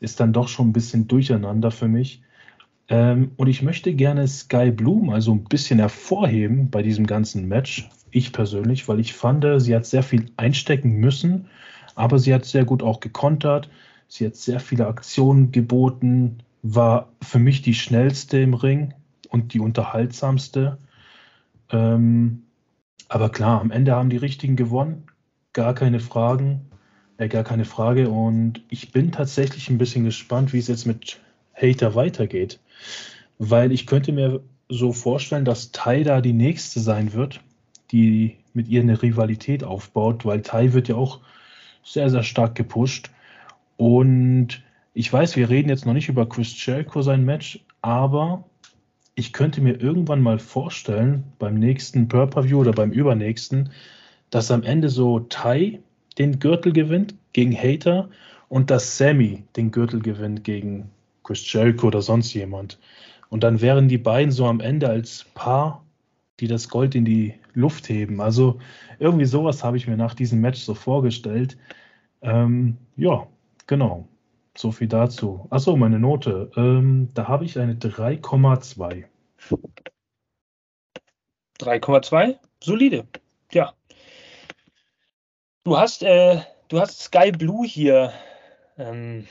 [0.00, 2.22] Ist dann doch schon ein bisschen durcheinander für mich.
[2.88, 7.46] Ähm, und ich möchte gerne Sky Blue mal so ein bisschen hervorheben bei diesem ganzen
[7.48, 7.88] Match.
[8.10, 11.48] Ich persönlich, weil ich fand, sie hat sehr viel einstecken müssen,
[11.94, 13.68] aber sie hat sehr gut auch gekontert.
[14.08, 18.94] Sie hat sehr viele Aktionen geboten, war für mich die schnellste im Ring
[19.28, 20.78] und die unterhaltsamste.
[21.70, 22.44] Ähm,
[23.08, 25.04] aber klar, am Ende haben die Richtigen gewonnen.
[25.52, 26.70] Gar keine Fragen,
[27.18, 28.08] äh, gar keine Frage.
[28.08, 31.20] Und ich bin tatsächlich ein bisschen gespannt, wie es jetzt mit
[31.54, 32.60] Hater weitergeht.
[33.38, 37.40] Weil ich könnte mir so vorstellen, dass Tai da die nächste sein wird,
[37.92, 41.20] die mit ihr eine Rivalität aufbaut, weil Tai wird ja auch
[41.82, 43.10] sehr, sehr stark gepusht.
[43.76, 44.62] Und
[44.94, 48.44] ich weiß, wir reden jetzt noch nicht über Chris Jericho sein Match, aber
[49.14, 53.70] ich könnte mir irgendwann mal vorstellen, beim nächsten Pay-Per-View oder beim übernächsten,
[54.30, 55.80] dass am Ende so Tai
[56.18, 58.10] den Gürtel gewinnt gegen Hater
[58.48, 60.90] und dass Sammy den Gürtel gewinnt gegen
[61.28, 62.78] Chris Jericho oder sonst jemand.
[63.28, 65.84] Und dann wären die beiden so am Ende als Paar,
[66.40, 68.22] die das Gold in die Luft heben.
[68.22, 68.58] Also
[68.98, 71.58] irgendwie sowas habe ich mir nach diesem Match so vorgestellt.
[72.22, 73.26] Ähm, ja,
[73.66, 74.08] genau.
[74.56, 75.46] So viel dazu.
[75.50, 76.50] Achso, meine Note.
[76.56, 79.04] Ähm, da habe ich eine 3,2.
[81.60, 82.36] 3,2?
[82.64, 83.06] Solide.
[83.52, 83.74] Ja.
[85.64, 88.14] Du hast, äh, du hast Sky Blue hier,
[88.78, 89.26] ähm,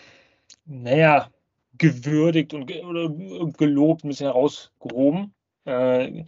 [0.66, 1.32] naja,
[1.78, 5.34] gewürdigt und, ge und gelobt, ein bisschen herausgehoben.
[5.66, 6.26] Äh,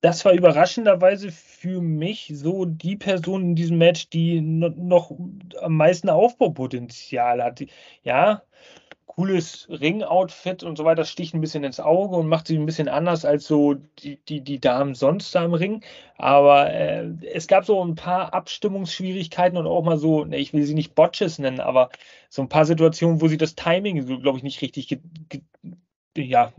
[0.00, 5.10] das war überraschenderweise für mich so die Person in diesem Match, die noch
[5.60, 7.64] am meisten Aufbaupotenzial hat.
[8.04, 8.42] Ja,
[9.08, 12.88] cooles Ring-Outfit und so weiter, sticht ein bisschen ins Auge und macht sie ein bisschen
[12.88, 15.82] anders als so die, die, die Damen sonst da im Ring.
[16.16, 20.62] Aber äh, es gab so ein paar Abstimmungsschwierigkeiten und auch mal so, ne, ich will
[20.64, 21.90] sie nicht Botches nennen, aber
[22.28, 25.42] so ein paar Situationen, wo sie das Timing, so, glaube ich, nicht richtig ge, ge,
[26.16, 26.52] ja,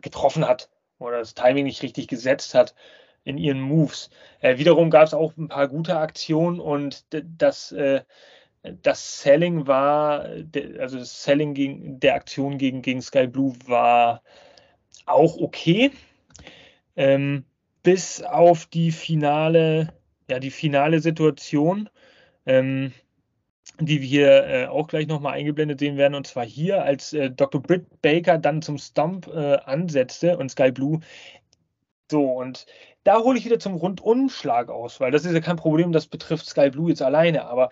[0.00, 2.74] getroffen hat oder das Timing nicht richtig gesetzt hat
[3.24, 4.10] in ihren Moves.
[4.40, 8.02] Äh, wiederum gab es auch ein paar gute Aktionen und das, äh,
[8.62, 10.26] das Selling war,
[10.78, 14.22] also das Selling gegen, der Aktion gegen, gegen Sky Blue war
[15.06, 15.90] auch okay.
[16.96, 17.44] Ähm,
[17.82, 19.94] bis auf die finale,
[20.28, 21.88] ja, die finale Situation.
[22.46, 22.92] Ähm,
[23.80, 26.14] die wir hier äh, auch gleich nochmal eingeblendet sehen werden.
[26.14, 27.62] Und zwar hier, als äh, Dr.
[27.62, 31.00] Britt Baker dann zum Stump äh, ansetzte und Sky Blue.
[32.10, 32.66] So, und
[33.04, 36.46] da hole ich wieder zum Rundumschlag aus, weil das ist ja kein Problem, das betrifft
[36.46, 37.70] Sky Blue jetzt alleine, aber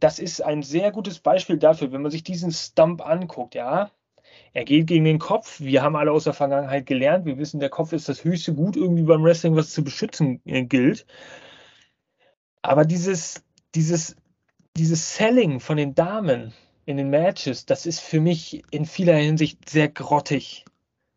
[0.00, 3.90] das ist ein sehr gutes Beispiel dafür, wenn man sich diesen Stump anguckt, ja.
[4.52, 5.60] Er geht gegen den Kopf.
[5.60, 7.24] Wir haben alle aus der Vergangenheit gelernt.
[7.24, 10.64] Wir wissen, der Kopf ist das höchste Gut irgendwie beim Wrestling, was zu beschützen äh,
[10.64, 11.06] gilt.
[12.62, 13.42] Aber dieses,
[13.74, 14.16] dieses
[14.78, 16.54] dieses Selling von den Damen,
[16.86, 20.64] in den Matches, das ist für mich in vieler Hinsicht sehr grottig.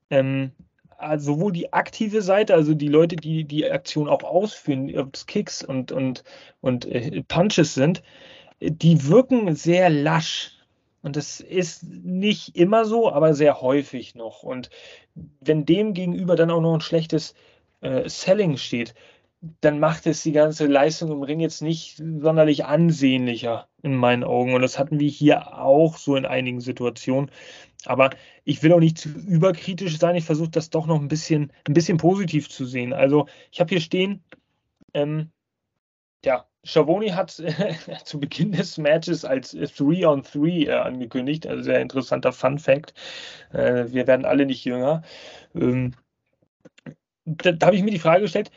[0.09, 0.51] Ähm,
[0.97, 5.27] also sowohl die aktive Seite, also die Leute, die die Aktion auch ausführen, ob es
[5.27, 6.23] Kicks und, und,
[6.59, 8.03] und äh, Punches sind,
[8.61, 10.57] die wirken sehr lasch.
[11.01, 14.43] Und das ist nicht immer so, aber sehr häufig noch.
[14.43, 14.69] Und
[15.39, 17.33] wenn dem gegenüber dann auch noch ein schlechtes
[17.81, 18.93] äh, Selling steht,
[19.61, 24.53] dann macht es die ganze Leistung im Ring jetzt nicht sonderlich ansehnlicher in meinen Augen.
[24.53, 27.31] Und das hatten wir hier auch so in einigen Situationen.
[27.85, 28.11] Aber
[28.43, 30.15] ich will auch nicht zu überkritisch sein.
[30.15, 32.93] Ich versuche das doch noch ein bisschen, ein bisschen positiv zu sehen.
[32.93, 34.23] Also ich habe hier stehen,
[34.93, 35.31] ähm,
[36.23, 41.47] ja, Schiavone hat äh, zu Beginn des Matches als 3 on 3 äh, angekündigt.
[41.47, 42.93] Also sehr interessanter Fun Fact.
[43.51, 45.03] Äh, wir werden alle nicht jünger.
[45.55, 45.93] Ähm,
[47.25, 48.51] da, da habe ich mir die Frage gestellt,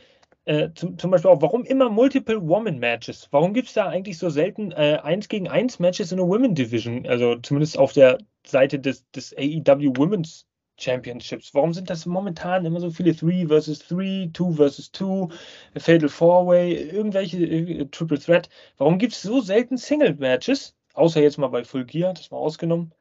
[0.47, 3.29] äh, zum, zum, Beispiel auch, warum immer Multiple Woman Matches?
[3.31, 6.55] Warum gibt es da eigentlich so selten äh, 1 gegen 1 Matches in der Women
[6.55, 7.07] Division?
[7.07, 10.47] Also zumindest auf der Seite des, des AEW Women's
[10.79, 11.55] Championships.
[11.55, 15.29] Warum sind das momentan immer so viele 3 versus 3, 2 versus 2,
[15.77, 18.49] Fatal 4-Way, irgendwelche äh, Triple Threat?
[18.79, 20.75] Warum gibt es so selten Single Matches?
[20.95, 22.93] Außer jetzt mal bei Full Gear, das mal ausgenommen.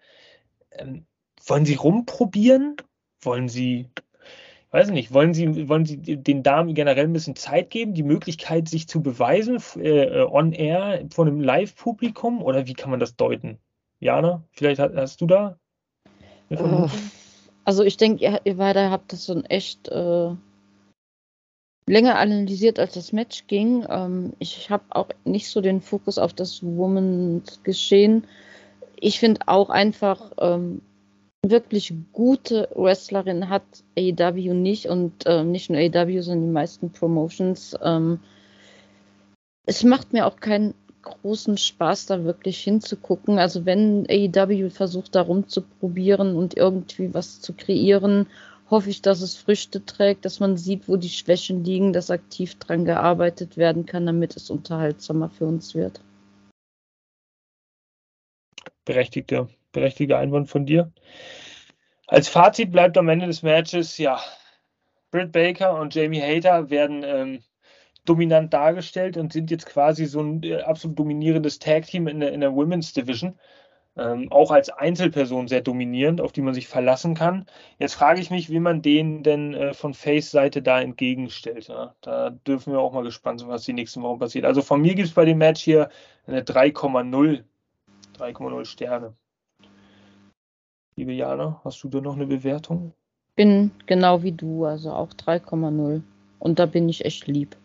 [0.72, 1.06] Ähm,
[1.46, 2.78] wollen Sie rumprobieren?
[3.22, 3.90] Wollen Sie
[4.74, 8.68] weiß nicht, wollen Sie, wollen Sie den Damen generell ein bisschen Zeit geben, die Möglichkeit,
[8.68, 13.60] sich zu beweisen äh, on air vor einem Live-Publikum oder wie kann man das deuten?
[14.00, 15.60] Jana, vielleicht hast, hast du da?
[16.50, 16.90] Uh,
[17.66, 20.30] also ich denke, ihr, ihr beide habt das schon echt äh,
[21.88, 23.86] länger analysiert, als das Match ging.
[23.90, 28.26] Ähm, ich habe auch nicht so den Fokus auf das Women's-Geschehen.
[29.00, 30.82] Ich finde auch einfach, ähm,
[31.46, 33.64] wirklich gute Wrestlerin hat
[33.98, 37.78] AEW nicht und äh, nicht nur AEW, sondern die meisten Promotions.
[37.84, 38.20] Ähm,
[39.66, 40.74] es macht mir auch keinen
[41.04, 43.38] großen Spaß, da wirklich hinzugucken.
[43.38, 48.28] Also wenn AEW versucht, da rumzuprobieren und irgendwie was zu kreieren,
[48.70, 52.56] hoffe ich, dass es Früchte trägt, dass man sieht, wo die Schwächen liegen, dass aktiv
[52.56, 56.02] dran gearbeitet werden kann, damit es unterhaltsamer für uns wird.
[58.86, 60.94] Berechtigter berechtigter Einwand von dir.
[62.08, 64.22] Als Fazit bleibt am Ende des Matches, ja,
[65.12, 67.44] Britt Baker und Jamie Hater werden ähm,
[68.06, 72.42] dominant dargestellt und sind jetzt quasi so ein äh, absolut dominierendes Tag-Team in der, in
[72.42, 73.36] der Women's Division.
[73.96, 77.46] Ähm, auch als Einzelperson sehr dominierend, auf die man sich verlassen kann.
[77.78, 81.68] Jetzt frage ich mich, wie man denen denn äh, von Face-Seite da entgegenstellt.
[81.68, 81.94] Ja?
[82.02, 84.46] Da dürfen wir auch mal gespannt sein, was die nächsten Wochen passiert.
[84.46, 85.90] Also von mir gibt es bei dem Match hier
[86.26, 87.44] eine 3,0.
[88.18, 89.14] 3,0 Sterne.
[90.96, 92.94] Liebe Jana, hast du da noch eine Bewertung?
[93.36, 96.02] Bin genau wie du, also auch 3,0.
[96.40, 97.56] Und da bin ich echt lieb.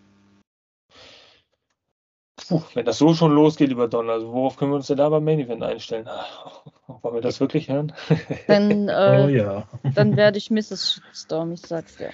[2.48, 5.08] Puh, wenn das so schon losgeht, lieber Don, also worauf können wir uns denn da
[5.08, 6.08] beim Main Event einstellen?
[6.86, 7.92] Wollen wir das wirklich hören?
[8.46, 9.68] Dann, äh, oh, ja.
[9.94, 11.02] dann werde ich Mrs.
[11.12, 12.10] Storm, ich sag's dir.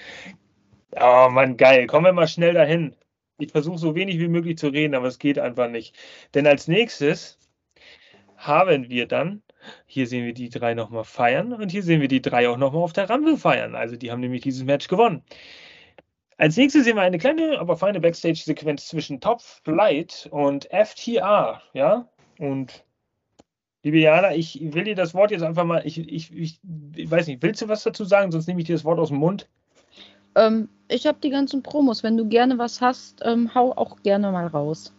[0.99, 1.87] Oh Mann, geil.
[1.87, 2.95] Kommen wir mal schnell dahin.
[3.37, 5.95] Ich versuche so wenig wie möglich zu reden, aber es geht einfach nicht.
[6.33, 7.39] Denn als nächstes
[8.37, 9.41] haben wir dann
[9.85, 12.83] hier sehen wir die drei nochmal feiern und hier sehen wir die drei auch nochmal
[12.83, 13.75] auf der Rampe feiern.
[13.75, 15.23] Also die haben nämlich dieses Match gewonnen.
[16.37, 21.61] Als nächstes sehen wir eine kleine, aber feine Backstage-Sequenz zwischen Top Flight und FTR.
[21.73, 22.09] Ja,
[22.39, 22.83] und
[23.83, 26.59] liebe Jana, ich will dir das Wort jetzt einfach mal, ich, ich, ich,
[26.95, 28.31] ich weiß nicht, willst du was dazu sagen?
[28.31, 29.47] Sonst nehme ich dir das Wort aus dem Mund.
[30.35, 32.03] Ähm, ich habe die ganzen Promos.
[32.03, 34.93] Wenn du gerne was hast, ähm, hau auch gerne mal raus.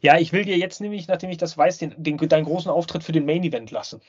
[0.00, 3.04] Ja, ich will dir jetzt nämlich, nachdem ich das weiß, den, den, deinen großen Auftritt
[3.04, 4.00] für den Main Event lassen.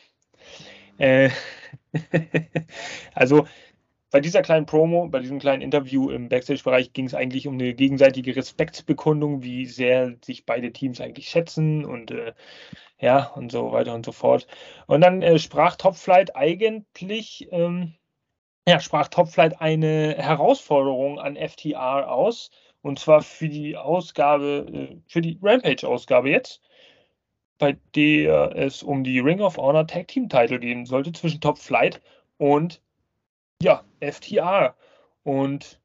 [0.98, 1.30] Äh,
[3.14, 3.46] also
[4.12, 7.74] bei dieser kleinen Promo, bei diesem kleinen Interview im Backstage-Bereich ging es eigentlich um eine
[7.74, 12.34] gegenseitige Respektsbekundung, wie sehr sich beide Teams eigentlich schätzen und äh,
[13.00, 14.48] ja und so weiter und so fort.
[14.88, 17.96] Und dann äh, sprach Top Flight eigentlich, ähm,
[18.68, 22.50] ja, sprach Top Flight eine Herausforderung an FTR aus
[22.82, 26.62] und zwar für die Ausgabe, äh, für die Rampage-Ausgabe jetzt,
[27.60, 31.60] bei der es um die Ring of Honor Tag Team Title gehen sollte zwischen Top
[31.60, 32.02] Flight
[32.38, 32.82] und
[33.62, 34.76] ja, FTR.
[35.24, 35.80] Und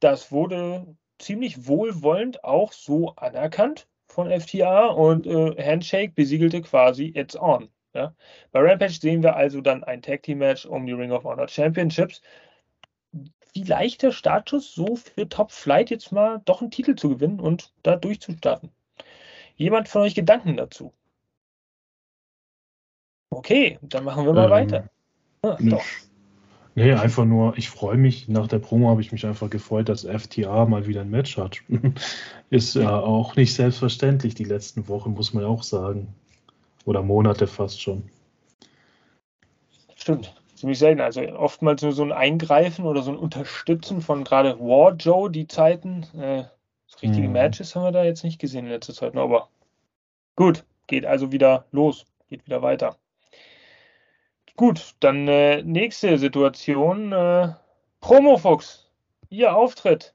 [0.00, 0.86] das wurde
[1.18, 7.68] ziemlich wohlwollend auch so anerkannt von FTR und äh, Handshake besiegelte quasi It's On.
[7.94, 8.14] Ja.
[8.52, 11.48] Bei Rampage sehen wir also dann ein Tag Team Match um die Ring of Honor
[11.48, 12.22] Championships
[13.52, 17.72] vielleicht der Startschuss so für Top Flight jetzt mal doch einen Titel zu gewinnen und
[17.82, 18.70] da durchzustarten.
[19.56, 20.92] Jemand von euch Gedanken dazu?
[23.30, 24.90] Okay, dann machen wir mal ähm, weiter.
[25.42, 25.84] Ah, doch.
[26.74, 30.04] Nee, einfach nur, ich freue mich, nach der Promo habe ich mich einfach gefreut, dass
[30.04, 31.58] FTA mal wieder ein Match hat.
[32.50, 36.14] Ist ja auch nicht selbstverständlich, die letzten Wochen, muss man auch sagen.
[36.84, 38.04] Oder Monate fast schon.
[39.96, 40.34] stimmt.
[40.54, 41.00] Ziemlich selten.
[41.00, 45.46] Also oftmals nur so ein Eingreifen oder so ein Unterstützen von gerade War Joe, die
[45.46, 46.04] Zeiten.
[46.18, 46.44] Äh,
[47.02, 47.32] richtige mhm.
[47.32, 49.16] Matches haben wir da jetzt nicht gesehen in letzter Zeit.
[49.16, 49.48] Aber
[50.36, 52.96] gut, geht also wieder los, geht wieder weiter.
[54.58, 57.12] Gut, dann äh, nächste Situation.
[57.12, 57.50] Äh,
[58.00, 58.88] Promofox,
[59.30, 60.12] Ihr Auftritt.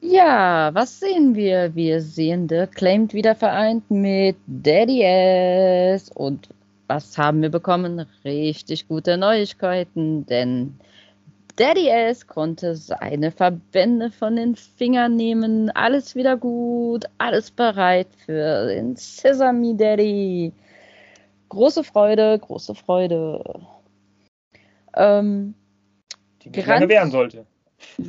[0.00, 1.74] Ja, was sehen wir?
[1.74, 6.10] Wir sehen The Claimed wieder vereint mit Daddy S.
[6.14, 6.50] Und
[6.86, 8.06] was haben wir bekommen?
[8.24, 10.78] Richtig gute Neuigkeiten, denn
[11.56, 15.70] Daddy S konnte seine Verbände von den Fingern nehmen.
[15.70, 20.52] Alles wieder gut, alles bereit für den Sesame Daddy.
[21.50, 23.60] Große Freude, große Freude.
[24.96, 25.54] Ähm,
[26.42, 27.44] Die nicht lange währen sollte.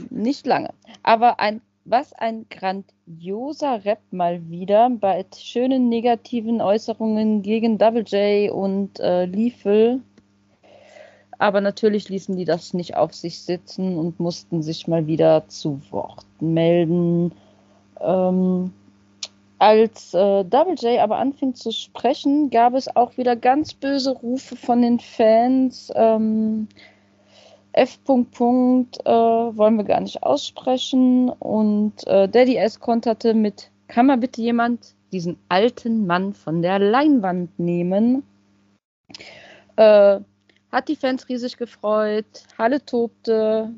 [0.09, 0.69] Nicht lange.
[1.03, 8.51] Aber ein, was ein grandioser Rap mal wieder bei schönen negativen Äußerungen gegen Double J
[8.51, 10.01] und äh, Liefel.
[11.39, 15.81] Aber natürlich ließen die das nicht auf sich sitzen und mussten sich mal wieder zu
[15.89, 17.33] Wort melden.
[17.99, 18.71] Ähm,
[19.61, 24.55] als äh, Double J aber anfing zu sprechen, gab es auch wieder ganz böse Rufe
[24.55, 25.91] von den Fans.
[25.95, 26.67] Ähm,
[27.73, 27.99] F.
[28.03, 31.29] -Punkt äh, wollen wir gar nicht aussprechen.
[31.29, 32.79] Und äh, Daddy S.
[32.79, 38.23] konterte mit: Kann mal bitte jemand diesen alten Mann von der Leinwand nehmen?
[39.75, 40.21] Äh,
[40.71, 42.45] hat die Fans riesig gefreut.
[42.57, 43.75] Halle tobte.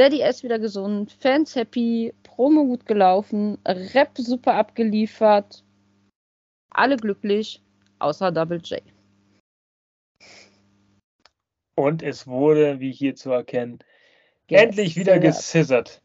[0.00, 0.42] Daddy S.
[0.42, 1.12] wieder gesund.
[1.12, 2.14] Fans happy.
[2.22, 5.62] Promo gut gelaufen, Rap super abgeliefert,
[6.70, 7.62] alle glücklich,
[7.98, 8.80] außer Double J.
[11.74, 13.80] Und es wurde, wie hier zu erkennen,
[14.46, 14.68] Gesissert.
[14.68, 16.00] endlich wieder gescissert.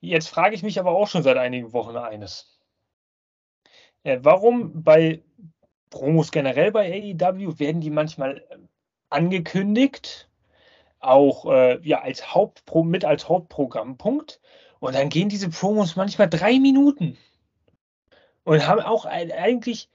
[0.00, 2.60] Jetzt frage ich mich aber auch schon seit einigen Wochen eines.
[4.02, 5.22] Äh, warum bei
[5.88, 8.46] Promos generell bei AEW werden die manchmal
[9.08, 10.27] angekündigt
[11.00, 14.40] auch äh, ja, als Hauptpro mit als Hauptprogrammpunkt.
[14.80, 17.16] Und dann gehen diese Promos manchmal drei Minuten.
[18.44, 19.88] Und haben auch eigentlich,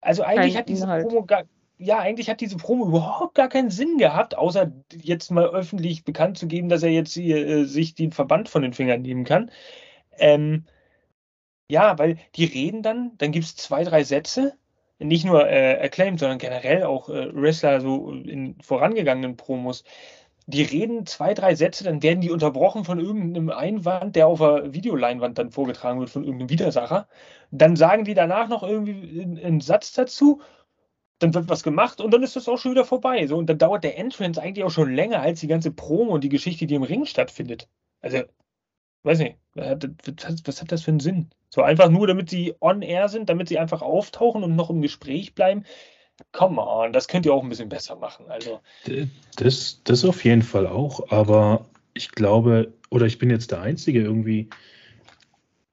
[0.00, 1.06] also eigentlich Kein hat diese Inhalt.
[1.06, 1.44] Promo gar,
[1.78, 6.38] ja, eigentlich hat diese Promo überhaupt gar keinen Sinn gehabt, außer jetzt mal öffentlich bekannt
[6.38, 9.50] zu geben, dass er jetzt hier, äh, sich den Verband von den Fingern nehmen kann.
[10.18, 10.66] Ähm,
[11.68, 14.56] ja, weil die reden dann, dann gibt es zwei, drei Sätze,
[14.98, 19.84] nicht nur äh, acclaimed, sondern generell auch äh, Wrestler so in vorangegangenen Promos
[20.46, 24.74] die reden zwei, drei Sätze, dann werden die unterbrochen von irgendeinem Einwand, der auf der
[24.74, 27.08] Videoleinwand dann vorgetragen wird von irgendeinem Widersacher.
[27.50, 30.42] Dann sagen die danach noch irgendwie einen Satz dazu,
[31.18, 33.26] dann wird was gemacht und dann ist das auch schon wieder vorbei.
[33.26, 36.24] So, und dann dauert der Entrance eigentlich auch schon länger als die ganze Promo und
[36.24, 37.68] die Geschichte, die im Ring stattfindet.
[38.02, 38.22] Also,
[39.04, 41.30] weiß nicht, was hat das für einen Sinn?
[41.48, 44.82] So einfach nur, damit sie on air sind, damit sie einfach auftauchen und noch im
[44.82, 45.64] Gespräch bleiben
[46.32, 48.26] come on, das könnt ihr auch ein bisschen besser machen.
[48.28, 48.60] Also.
[49.36, 54.02] Das, das auf jeden Fall auch, aber ich glaube, oder ich bin jetzt der Einzige
[54.02, 54.48] irgendwie,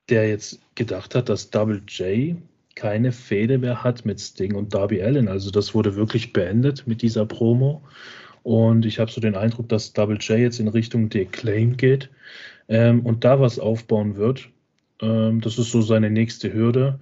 [0.09, 2.37] der jetzt gedacht hat, dass Double J
[2.75, 5.27] keine Fehde mehr hat mit Sting und Darby Allen.
[5.27, 7.81] Also das wurde wirklich beendet mit dieser Promo.
[8.43, 12.09] Und ich habe so den Eindruck, dass Double J jetzt in Richtung Declaim geht
[12.69, 14.49] ähm, und da was aufbauen wird.
[15.01, 16.99] Ähm, das ist so seine nächste Hürde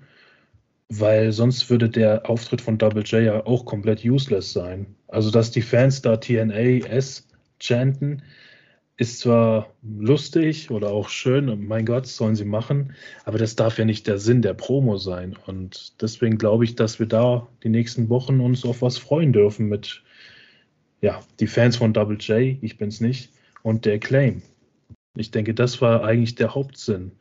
[0.90, 4.96] weil sonst würde der Auftritt von Double J ja auch komplett useless sein.
[5.08, 7.28] Also, dass die Fans da TNA S
[7.60, 8.24] chanten,
[8.98, 12.94] ist zwar lustig oder auch schön, mein Gott, sollen sie machen,
[13.24, 15.38] aber das darf ja nicht der Sinn der Promo sein.
[15.46, 19.70] Und deswegen glaube ich, dass wir da die nächsten Wochen uns auf was freuen dürfen
[19.70, 20.04] mit,
[21.00, 23.32] ja, die Fans von Double J, ich bin's nicht,
[23.64, 24.42] und der Claim.
[25.16, 27.14] Ich denke, das war eigentlich der Hauptsinn.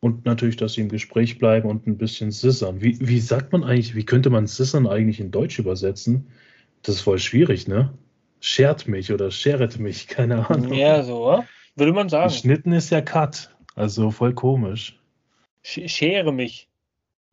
[0.00, 2.80] Und natürlich, dass sie im Gespräch bleiben und ein bisschen sissern.
[2.80, 6.28] Wie, wie sagt man eigentlich, wie könnte man sissern eigentlich in Deutsch übersetzen?
[6.82, 7.92] Das ist voll schwierig, ne?
[8.40, 10.72] Schert mich oder scheret mich, keine Ahnung.
[10.72, 11.42] Ja, so,
[11.74, 12.28] würde man sagen.
[12.28, 14.98] Geschnitten ist ja Cut, also voll komisch.
[15.62, 16.68] Schere mich.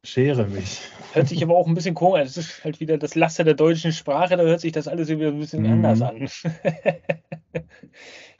[0.06, 0.82] Schere mich.
[1.14, 2.26] Hört sich aber auch ein bisschen komisch an.
[2.26, 5.28] Das ist halt wieder das Laster der deutschen Sprache, da hört sich das alles wieder
[5.28, 5.86] ein bisschen mhm.
[5.86, 6.30] anders an.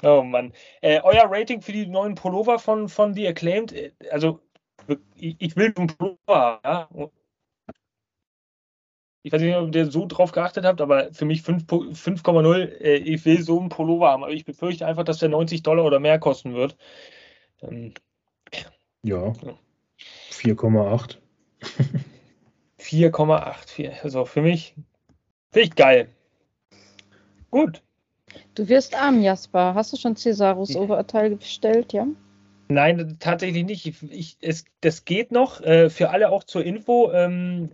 [0.04, 0.54] oh Mann.
[0.82, 4.40] Äh, euer Rating für die neuen Pullover von, von The Acclaimed, äh, also
[5.16, 6.90] ich, ich will einen Pullover, ja.
[9.24, 13.26] Ich weiß nicht, ob ihr so drauf geachtet habt, aber für mich 5,0, äh, ich
[13.26, 14.24] will so einen Pullover haben.
[14.24, 16.78] Aber ich befürchte einfach, dass der 90 Dollar oder mehr kosten wird.
[17.64, 17.96] Ähm,
[19.02, 19.34] ja.
[20.30, 21.18] 4,8.
[22.80, 24.04] 4,84.
[24.04, 24.76] Also für mich,
[25.52, 26.10] finde ich geil.
[27.52, 27.82] Gut.
[28.54, 29.74] Du wirst arm, Jasper.
[29.76, 30.82] Hast du schon Cesarus ja.
[30.82, 32.08] Oberteil bestellt, ja?
[32.68, 33.86] Nein, tatsächlich nicht.
[33.86, 35.62] Ich, ich, es, das geht noch.
[35.62, 37.12] Äh, für alle auch zur Info.
[37.12, 37.70] Ähm,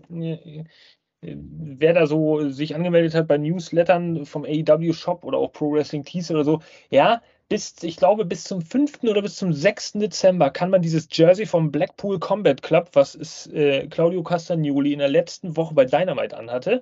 [1.22, 6.04] wer da so sich angemeldet hat bei Newslettern vom AEW Shop oder auch Pro Wrestling
[6.04, 7.22] Tees oder so, ja,
[7.52, 9.04] bis, ich glaube, bis zum 5.
[9.04, 9.94] oder bis zum 6.
[9.94, 15.00] Dezember kann man dieses Jersey vom Blackpool Combat Club, was ist äh, Claudio Castagnoli in
[15.00, 16.82] der letzten Woche bei Dynamite anhatte,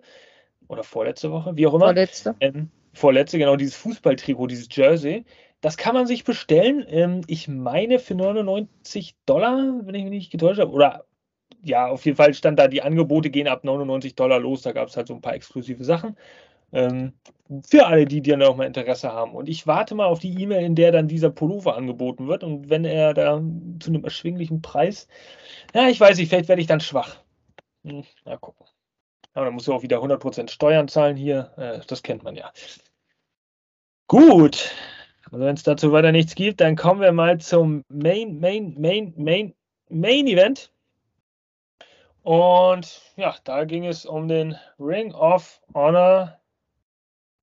[0.67, 1.85] oder vorletzte Woche, wie auch immer.
[1.85, 2.35] Vorletzte.
[2.39, 5.25] Ähm, vorletzte, genau, dieses Fußballtrikot, dieses Jersey.
[5.59, 6.85] Das kann man sich bestellen.
[6.87, 10.71] Ähm, ich meine für 99 Dollar, wenn ich mich nicht getäuscht habe.
[10.71, 11.05] Oder
[11.63, 14.61] ja, auf jeden Fall stand da, die Angebote gehen ab 99 Dollar los.
[14.61, 16.15] Da gab es halt so ein paar exklusive Sachen.
[16.71, 17.13] Ähm,
[17.67, 19.33] für alle, die, die dann auch mal Interesse haben.
[19.33, 22.43] Und ich warte mal auf die E-Mail, in der dann dieser Pullover angeboten wird.
[22.43, 23.41] Und wenn er da
[23.79, 25.07] zu einem erschwinglichen Preis,
[25.73, 27.17] ja, ich weiß nicht, vielleicht werde ich dann schwach.
[27.83, 28.65] Hm, mal gucken.
[29.33, 31.51] Aber dann muss er auch wieder 100% Steuern zahlen hier.
[31.57, 32.51] Äh, das kennt man ja.
[34.07, 34.71] Gut.
[35.31, 39.13] Also wenn es dazu weiter nichts gibt, dann kommen wir mal zum Main, Main, Main,
[39.17, 39.53] Main,
[39.89, 40.71] Main Event.
[42.23, 46.38] Und ja, da ging es um den Ring of Honor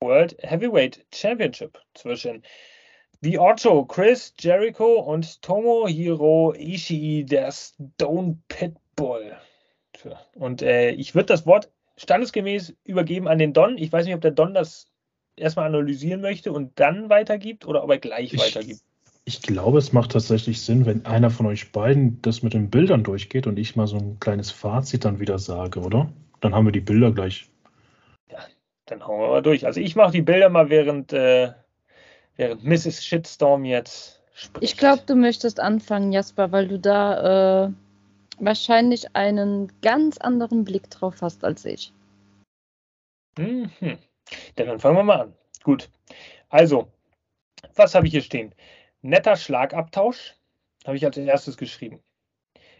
[0.00, 2.42] World Heavyweight Championship zwischen
[3.22, 9.36] The Ocho, Chris Jericho und Tomohiro Ishii, der Stone Pitbull.
[10.34, 13.78] Und äh, ich würde das Wort standesgemäß übergeben an den Don.
[13.78, 14.88] Ich weiß nicht, ob der Don das
[15.36, 18.80] erstmal analysieren möchte und dann weitergibt oder ob er gleich ich, weitergibt.
[19.24, 23.02] Ich glaube, es macht tatsächlich Sinn, wenn einer von euch beiden das mit den Bildern
[23.02, 26.12] durchgeht und ich mal so ein kleines Fazit dann wieder sage, oder?
[26.40, 27.48] Dann haben wir die Bilder gleich.
[28.86, 29.66] Dann hauen wir mal durch.
[29.66, 31.52] Also ich mache die Bilder mal während, äh,
[32.36, 33.04] während Mrs.
[33.04, 34.62] Shitstorm jetzt spricht.
[34.62, 37.72] Ich glaube, du möchtest anfangen, Jasper, weil du da äh,
[38.38, 41.92] wahrscheinlich einen ganz anderen Blick drauf hast als ich.
[43.38, 43.70] Mhm.
[44.54, 45.34] Dann fangen wir mal an.
[45.62, 45.90] Gut.
[46.48, 46.90] Also,
[47.74, 48.54] was habe ich hier stehen?
[49.02, 50.34] Netter Schlagabtausch
[50.86, 52.00] habe ich als erstes geschrieben.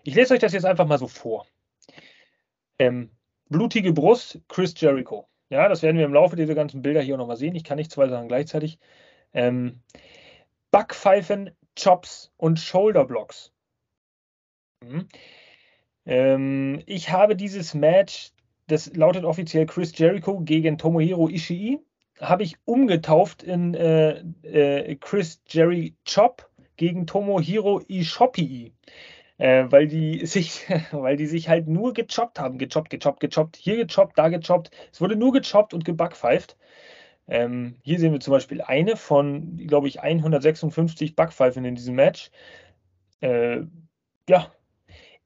[0.05, 1.47] Ich lese euch das jetzt einfach mal so vor.
[2.78, 3.11] Ähm,
[3.49, 5.28] blutige Brust, Chris Jericho.
[5.48, 7.55] Ja, das werden wir im Laufe dieser ganzen Bilder hier nochmal sehen.
[7.55, 8.78] Ich kann nicht zwei Sachen gleichzeitig.
[9.32, 9.81] Ähm,
[10.70, 13.52] Backpfeifen, Chops und Shoulderblocks.
[14.82, 15.09] Mhm.
[16.05, 18.32] Ähm, ich habe dieses Match,
[18.66, 21.78] das lautet offiziell Chris Jericho gegen Tomohiro Ishii,
[22.20, 28.73] habe ich umgetauft in äh, äh, Chris Jerry Chop gegen Tomohiro Ishopii
[29.38, 33.76] äh, weil die sich, weil die sich halt nur gechoppt haben, gechoppt, gechoppt, gechoppt, hier
[33.76, 34.70] gechoppt, da gechoppt.
[34.92, 36.56] Es wurde nur gechoppt und gebackpfeift.
[37.28, 42.30] Ähm, hier sehen wir zum Beispiel eine von, glaube ich, 156 Backpfeifen in diesem Match.
[43.20, 43.62] Äh,
[44.28, 44.52] ja,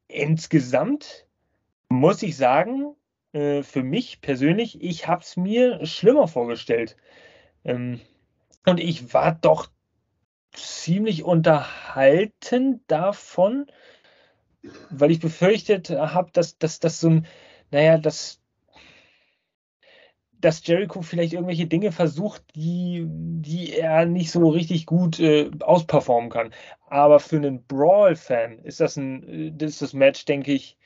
[0.07, 1.27] insgesamt
[1.89, 2.95] muss ich sagen,
[3.33, 6.97] äh, für mich persönlich, ich habe es mir schlimmer vorgestellt.
[7.63, 8.01] Ähm,
[8.65, 9.69] und ich war doch
[10.53, 13.67] ziemlich unterhalten davon,
[14.89, 17.27] weil ich befürchtet habe, dass das so ein,
[17.71, 18.41] naja, dass,
[20.31, 26.29] dass Jericho vielleicht irgendwelche Dinge versucht, die, die er nicht so richtig gut äh, ausperformen
[26.29, 26.51] kann.
[26.87, 30.77] Aber für einen Brawl-Fan ist das ein, äh, ist das Match, denke ich,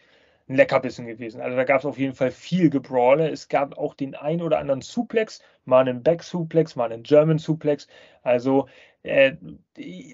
[0.48, 1.42] ein Leckerbissen gewesen.
[1.42, 3.30] Also da gab es auf jeden Fall viel Gebrawle.
[3.30, 7.88] Es gab auch den ein oder anderen Suplex, mal einen Back-Suplex, mal einen German-Suplex.
[8.22, 8.68] Also
[9.02, 9.36] äh,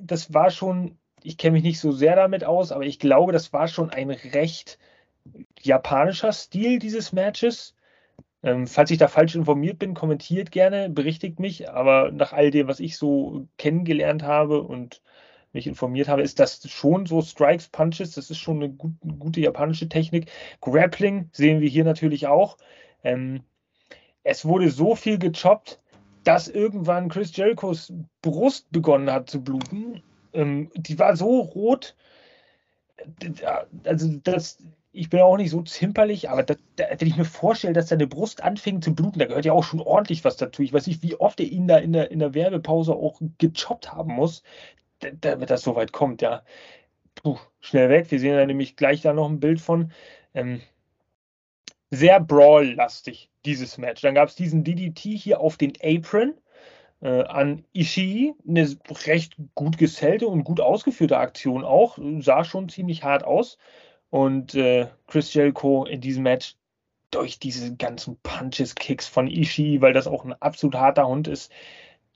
[0.01, 3.53] das war schon ich kenne mich nicht so sehr damit aus, aber ich glaube, das
[3.53, 4.77] war schon ein recht
[5.61, 7.75] japanischer Stil dieses Matches.
[8.43, 11.69] Ähm, falls ich da falsch informiert bin, kommentiert gerne, berichtigt mich.
[11.69, 15.01] Aber nach all dem, was ich so kennengelernt habe und
[15.53, 18.13] mich informiert habe, ist das schon so Strikes, Punches.
[18.13, 20.31] Das ist schon eine, gut, gute japanische Technik.
[20.61, 22.57] Grappling sehen wir hier natürlich auch.
[23.03, 23.43] Ähm,
[24.23, 25.79] es wurde so viel gechoppt,
[26.23, 30.01] dass irgendwann Chris Jerichos Brust begonnen hat zu bluten
[30.33, 31.95] ähm, die war so rot.
[33.83, 34.59] Also das,
[34.91, 38.07] ich bin auch nicht so zimperlich, aber das, da, wenn ich mir vorstelle, dass seine
[38.07, 40.61] Brust anfing zu bluten, da gehört ja auch schon ordentlich was dazu.
[40.61, 43.93] Ich weiß nicht, wie oft er ihn da in der, in der Werbepause auch gechoppt
[43.93, 44.43] haben muss,
[44.99, 46.43] damit das so weit kommt, ja.
[47.15, 48.09] Puh, schnell weg.
[48.11, 49.91] Wir sehen da nämlich gleich da noch ein Bild von.
[50.33, 50.61] Ähm,
[51.89, 54.01] sehr Brawl-lastig, dieses Match.
[54.01, 56.33] Dann gab es diesen DDT hier auf den Apron
[57.01, 58.33] äh, an Ishii.
[58.47, 61.97] Eine recht gut gesellte und gut ausgeführte Aktion auch.
[62.19, 63.57] Sah schon ziemlich hart aus.
[64.09, 66.55] Und äh, Chris Jericho in diesem Match
[67.11, 71.51] durch diese ganzen Punches, Kicks von Ishii, weil das auch ein absolut harter Hund ist,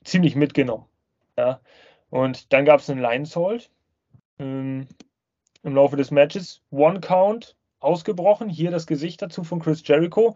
[0.04, 0.86] ziemlich mitgenommen.
[1.36, 1.60] Ja.
[2.10, 3.70] Und dann gab es einen Lions Hold
[4.38, 4.86] ähm,
[5.62, 6.62] im Laufe des Matches.
[6.70, 8.48] One Count ausgebrochen.
[8.48, 10.34] Hier das Gesicht dazu von Chris Jericho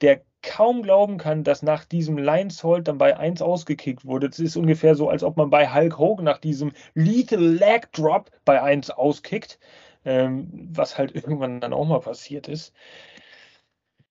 [0.00, 4.28] der kaum glauben kann, dass nach diesem Lions Hold dann bei 1 ausgekickt wurde.
[4.28, 8.30] Es ist ungefähr so, als ob man bei Hulk Hogan nach diesem Lethal Leg Drop
[8.44, 9.58] bei 1 auskickt,
[10.04, 12.72] ähm, was halt irgendwann dann auch mal passiert ist.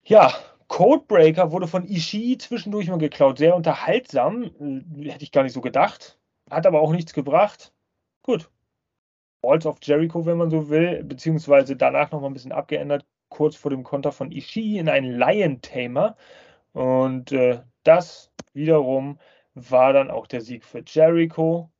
[0.05, 0.33] Ja,
[0.67, 3.37] Codebreaker wurde von Ishii zwischendurch mal geklaut.
[3.37, 4.43] Sehr unterhaltsam.
[4.43, 6.19] Äh, hätte ich gar nicht so gedacht.
[6.49, 7.73] Hat aber auch nichts gebracht.
[8.23, 8.49] Gut.
[9.43, 13.71] Walls of Jericho, wenn man so will, beziehungsweise danach nochmal ein bisschen abgeändert, kurz vor
[13.71, 16.15] dem Konter von Ishii in einen Lion Tamer.
[16.73, 19.19] Und äh, das wiederum
[19.55, 21.71] war dann auch der Sieg für Jericho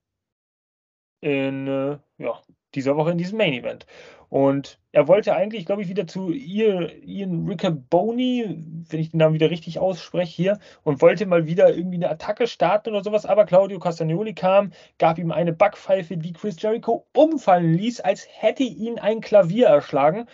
[1.22, 2.42] in äh, ja,
[2.76, 3.86] dieser Woche in diesem Main Event.
[4.30, 9.52] Und er wollte eigentlich, glaube ich, wieder zu Ian Riccaboni, wenn ich den Namen wieder
[9.52, 13.28] richtig ausspreche hier, und wollte mal wieder irgendwie eine Attacke starten oder sowas.
[13.28, 18.64] Aber Claudio Castagnoli kam, gab ihm eine Backpfeife, die Chris Jericho umfallen ließ, als hätte
[18.64, 20.26] ihn ein Klavier erschlagen.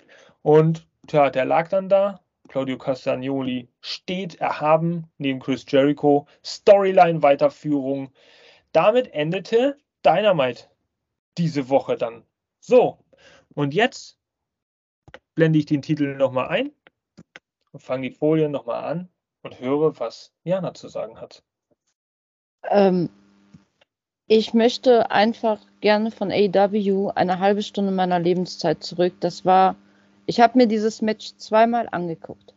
[0.41, 2.21] Und tja, der lag dann da.
[2.47, 6.27] Claudio Castagnoli steht erhaben neben Chris Jericho.
[6.43, 8.11] Storyline-Weiterführung.
[8.71, 10.65] Damit endete Dynamite
[11.37, 12.23] diese Woche dann.
[12.59, 12.97] So,
[13.53, 14.17] und jetzt
[15.35, 16.71] blende ich den Titel nochmal ein
[17.71, 19.09] und fange die Folien nochmal an
[19.43, 21.43] und höre, was Jana zu sagen hat.
[22.69, 23.09] Ähm,
[24.27, 29.13] ich möchte einfach gerne von AW eine halbe Stunde meiner Lebenszeit zurück.
[29.21, 29.75] Das war,
[30.29, 32.53] ich habe mir dieses Match zweimal angeguckt.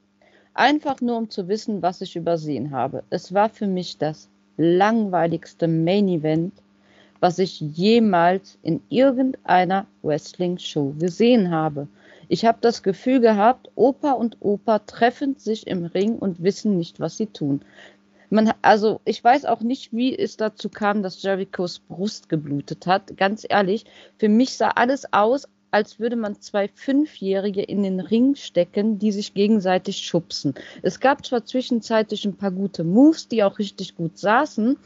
[0.55, 3.03] Einfach nur, um zu wissen, was ich übersehen habe.
[3.11, 6.53] Es war für mich das langweiligste Main Event
[7.23, 11.87] was ich jemals in irgendeiner Wrestling-Show gesehen habe.
[12.29, 16.99] Ich habe das Gefühl gehabt, Opa und Opa treffen sich im Ring und wissen nicht,
[16.99, 17.61] was sie tun.
[18.29, 23.17] Man, also ich weiß auch nicht, wie es dazu kam, dass Jerichos Brust geblutet hat.
[23.17, 23.85] Ganz ehrlich,
[24.19, 29.11] für mich sah alles aus, als würde man zwei Fünfjährige in den Ring stecken, die
[29.11, 30.55] sich gegenseitig schubsen.
[30.83, 34.77] Es gab zwar zwischenzeitlich ein paar gute Moves, die auch richtig gut saßen,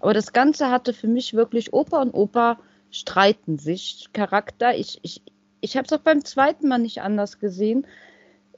[0.00, 2.60] aber das Ganze hatte für mich wirklich Opa und Opa
[2.90, 4.76] streiten sich Charakter.
[4.76, 5.22] Ich, ich,
[5.60, 7.84] ich habe es auch beim zweiten Mal nicht anders gesehen.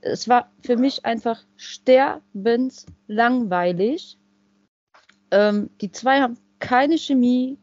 [0.00, 4.18] Es war für mich einfach sterbenslangweilig.
[5.30, 7.56] Ähm, die zwei haben keine Chemie,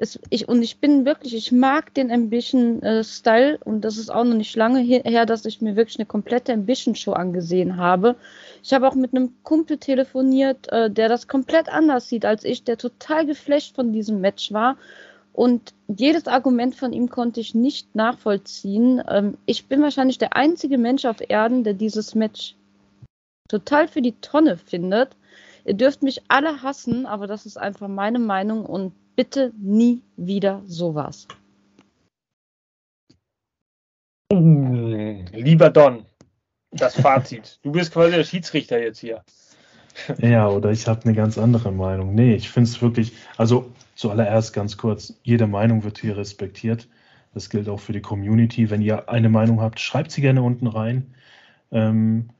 [0.00, 4.22] es, ich, und ich bin wirklich, ich mag den Ambition-Style äh, und das ist auch
[4.22, 8.14] noch nicht lange her, dass ich mir wirklich eine komplette Ambition-Show angesehen habe.
[8.62, 12.62] Ich habe auch mit einem Kumpel telefoniert, äh, der das komplett anders sieht als ich,
[12.62, 14.76] der total geflasht von diesem Match war.
[15.32, 19.02] Und jedes Argument von ihm konnte ich nicht nachvollziehen.
[19.08, 22.54] Ähm, ich bin wahrscheinlich der einzige Mensch auf Erden, der dieses Match
[23.48, 25.16] total für die Tonne findet.
[25.64, 30.62] Ihr dürft mich alle hassen, aber das ist einfach meine Meinung und bitte nie wieder
[30.66, 31.26] sowas.
[34.30, 36.06] Lieber Don,
[36.70, 37.58] das Fazit.
[37.64, 39.24] Du bist quasi der Schiedsrichter jetzt hier.
[40.18, 42.14] Ja, oder ich habe eine ganz andere Meinung.
[42.14, 46.86] Nee, ich finde es wirklich, also zuallererst ganz kurz, jede Meinung wird hier respektiert.
[47.34, 48.70] Das gilt auch für die Community.
[48.70, 51.16] Wenn ihr eine Meinung habt, schreibt sie gerne unten rein.
[51.72, 52.30] Ähm,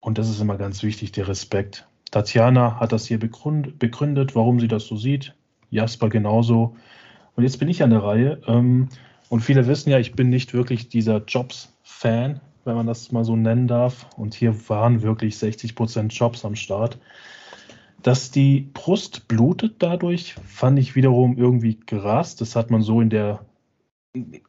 [0.00, 1.88] und das ist immer ganz wichtig, der Respekt.
[2.10, 5.34] Tatjana hat das hier begründet, warum sie das so sieht.
[5.70, 6.76] Jasper genauso.
[7.36, 8.40] Und jetzt bin ich an der Reihe.
[8.46, 8.88] Ähm,
[9.28, 13.36] und viele wissen ja, ich bin nicht wirklich dieser Jobs-Fan, wenn man das mal so
[13.36, 14.06] nennen darf.
[14.16, 16.98] Und hier waren wirklich 60 Prozent Jobs am Start.
[18.02, 22.34] Dass die Brust blutet dadurch, fand ich wiederum irgendwie krass.
[22.36, 23.40] Das hat man so in der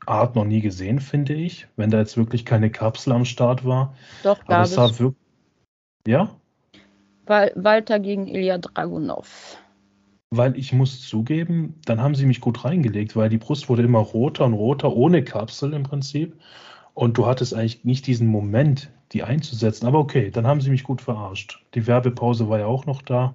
[0.05, 1.67] Art noch nie gesehen, finde ich.
[1.75, 3.93] Wenn da jetzt wirklich keine Kapsel am Start war.
[4.23, 5.15] Doch, Aber es wirklich.
[6.07, 6.35] Ja?
[7.27, 9.57] Walter gegen Ilya Dragunov.
[10.33, 13.99] Weil ich muss zugeben, dann haben sie mich gut reingelegt, weil die Brust wurde immer
[13.99, 16.39] roter und roter, ohne Kapsel im Prinzip.
[16.93, 19.87] Und du hattest eigentlich nicht diesen Moment, die einzusetzen.
[19.87, 21.61] Aber okay, dann haben sie mich gut verarscht.
[21.75, 23.33] Die Werbepause war ja auch noch da.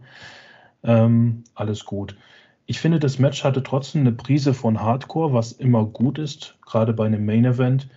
[0.82, 2.16] Ähm, alles gut.
[2.64, 6.94] Ich finde, das Match hatte trotzdem eine Prise von Hardcore, was immer gut ist, gerade
[6.94, 7.88] bei einem Main Event.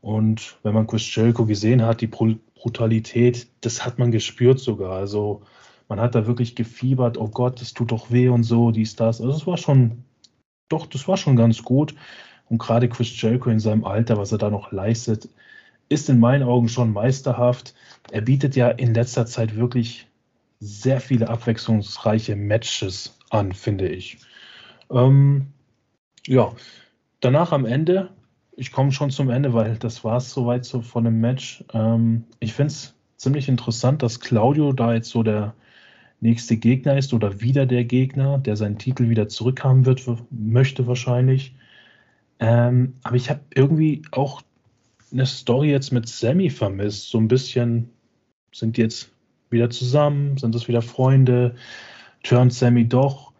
[0.00, 4.92] Und wenn man Chris Jericho gesehen hat, die Brutalität, das hat man gespürt sogar.
[4.92, 5.42] Also
[5.88, 9.20] man hat da wirklich gefiebert, oh Gott, das tut doch weh und so, dies, das.
[9.20, 10.04] Also es war schon,
[10.68, 11.94] doch, das war schon ganz gut.
[12.48, 15.28] Und gerade Chris Jericho in seinem Alter, was er da noch leistet,
[15.88, 17.74] ist in meinen Augen schon meisterhaft.
[18.10, 20.06] Er bietet ja in letzter Zeit wirklich
[20.58, 24.18] sehr viele abwechslungsreiche Matches an, finde ich.
[24.90, 25.48] Ähm,
[26.26, 26.52] ja,
[27.20, 28.10] danach am Ende,
[28.56, 31.64] ich komme schon zum Ende, weil das war es soweit so von dem Match.
[31.72, 35.54] Ähm, ich finde es ziemlich interessant, dass Claudio da jetzt so der
[36.20, 41.54] nächste Gegner ist oder wieder der Gegner, der seinen Titel wieder zurückhaben wird, möchte wahrscheinlich.
[42.38, 44.42] Ähm, aber ich habe irgendwie auch
[45.12, 47.10] eine Story jetzt mit Sammy vermisst.
[47.10, 47.90] So ein bisschen
[48.52, 49.10] sind die jetzt
[49.50, 51.54] wieder zusammen, sind das wieder Freunde,
[52.22, 53.32] turnt Sammy doch,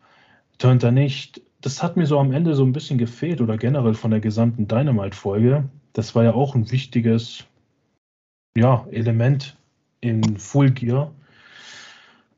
[0.59, 1.43] turnt er nicht.
[1.61, 4.69] Das hat mir so am Ende so ein bisschen gefehlt oder generell von der gesamten
[4.69, 5.69] Dynamite-Folge.
[5.95, 7.45] Das war ja auch ein wichtiges
[8.57, 9.57] ja, Element
[10.01, 11.11] in Full Gear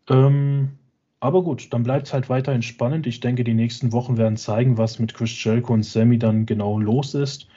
[0.09, 0.78] Ähm,
[1.20, 3.06] aber gut, dann bleibt es halt weiterhin spannend.
[3.06, 6.78] Ich denke, die nächsten Wochen werden zeigen, was mit Chris Jericho und Sammy dann genau
[6.78, 7.48] los ist.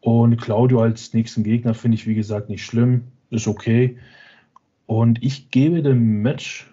[0.00, 3.08] Und Claudio als nächsten Gegner finde ich, wie gesagt, nicht schlimm.
[3.30, 3.98] Ist okay.
[4.86, 6.72] Und ich gebe dem Match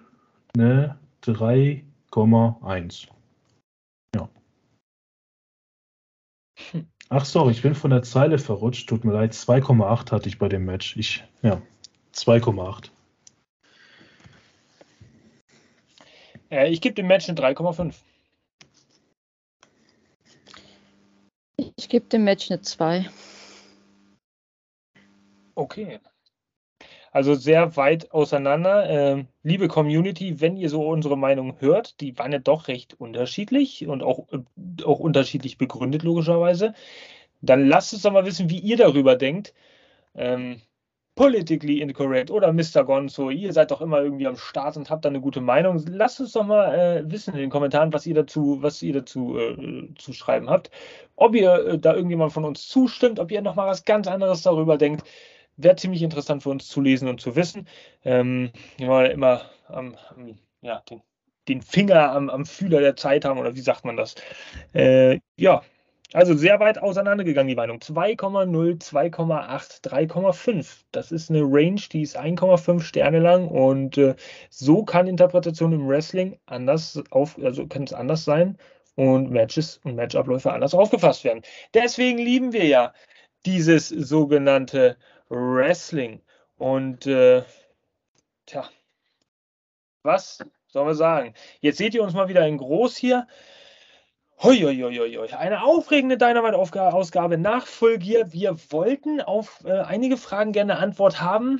[0.55, 3.07] eine 3,1.
[4.15, 4.29] Ja.
[7.09, 8.87] Ach sorry, ich bin von der Zeile verrutscht.
[8.87, 9.33] Tut mir leid.
[9.33, 10.95] 2,8 hatte ich bei dem Match.
[10.97, 11.61] Ich, ja,
[12.13, 12.91] 2,8.
[16.49, 17.95] Äh, ich gebe dem Match eine 3,5.
[21.75, 23.09] Ich gebe dem Match eine 2.
[25.55, 25.99] Okay.
[27.11, 28.89] Also sehr weit auseinander.
[28.89, 33.87] Äh, liebe Community, wenn ihr so unsere Meinung hört, die waren ja doch recht unterschiedlich
[33.87, 36.73] und auch, äh, auch unterschiedlich begründet, logischerweise,
[37.41, 39.53] dann lasst uns doch mal wissen, wie ihr darüber denkt.
[40.15, 40.61] Ähm,
[41.17, 42.85] politically incorrect oder Mr.
[42.85, 45.83] Gonzo, ihr seid doch immer irgendwie am Start und habt da eine gute Meinung.
[45.89, 49.37] Lasst uns doch mal äh, wissen in den Kommentaren, was ihr dazu, was ihr dazu
[49.37, 50.71] äh, zu schreiben habt.
[51.15, 54.43] Ob ihr äh, da irgendjemand von uns zustimmt, ob ihr noch mal was ganz anderes
[54.43, 55.05] darüber denkt.
[55.57, 57.67] Wäre ziemlich interessant für uns zu lesen und zu wissen.
[58.05, 61.01] Ähm, wollen immer am, am, ja, den,
[61.47, 64.13] den Finger am, am, Fühler der Zeit haben, oder wie sagt man das?
[64.73, 65.63] Äh, ja,
[66.13, 67.79] also sehr weit auseinandergegangen, die Meinung.
[67.79, 70.83] 2,0, 2,8, 3,5.
[70.91, 74.15] Das ist eine Range, die ist 1,5 Sterne lang und äh,
[74.49, 78.57] so kann Interpretation im Wrestling anders auf, also kann es anders sein
[78.95, 81.43] und Matches und Matchabläufe anders aufgefasst werden.
[81.73, 82.93] Deswegen lieben wir ja
[83.45, 84.97] dieses sogenannte
[85.29, 86.21] Wrestling.
[86.57, 87.43] Und äh,
[88.45, 88.69] tja,
[90.03, 91.33] was sollen wir sagen?
[91.59, 93.27] Jetzt seht ihr uns mal wieder in groß hier.
[94.39, 94.63] Hoi,
[95.35, 101.59] Eine aufregende Dynamite-Ausgabe nach Full Wir wollten auf äh, einige Fragen gerne Antwort haben.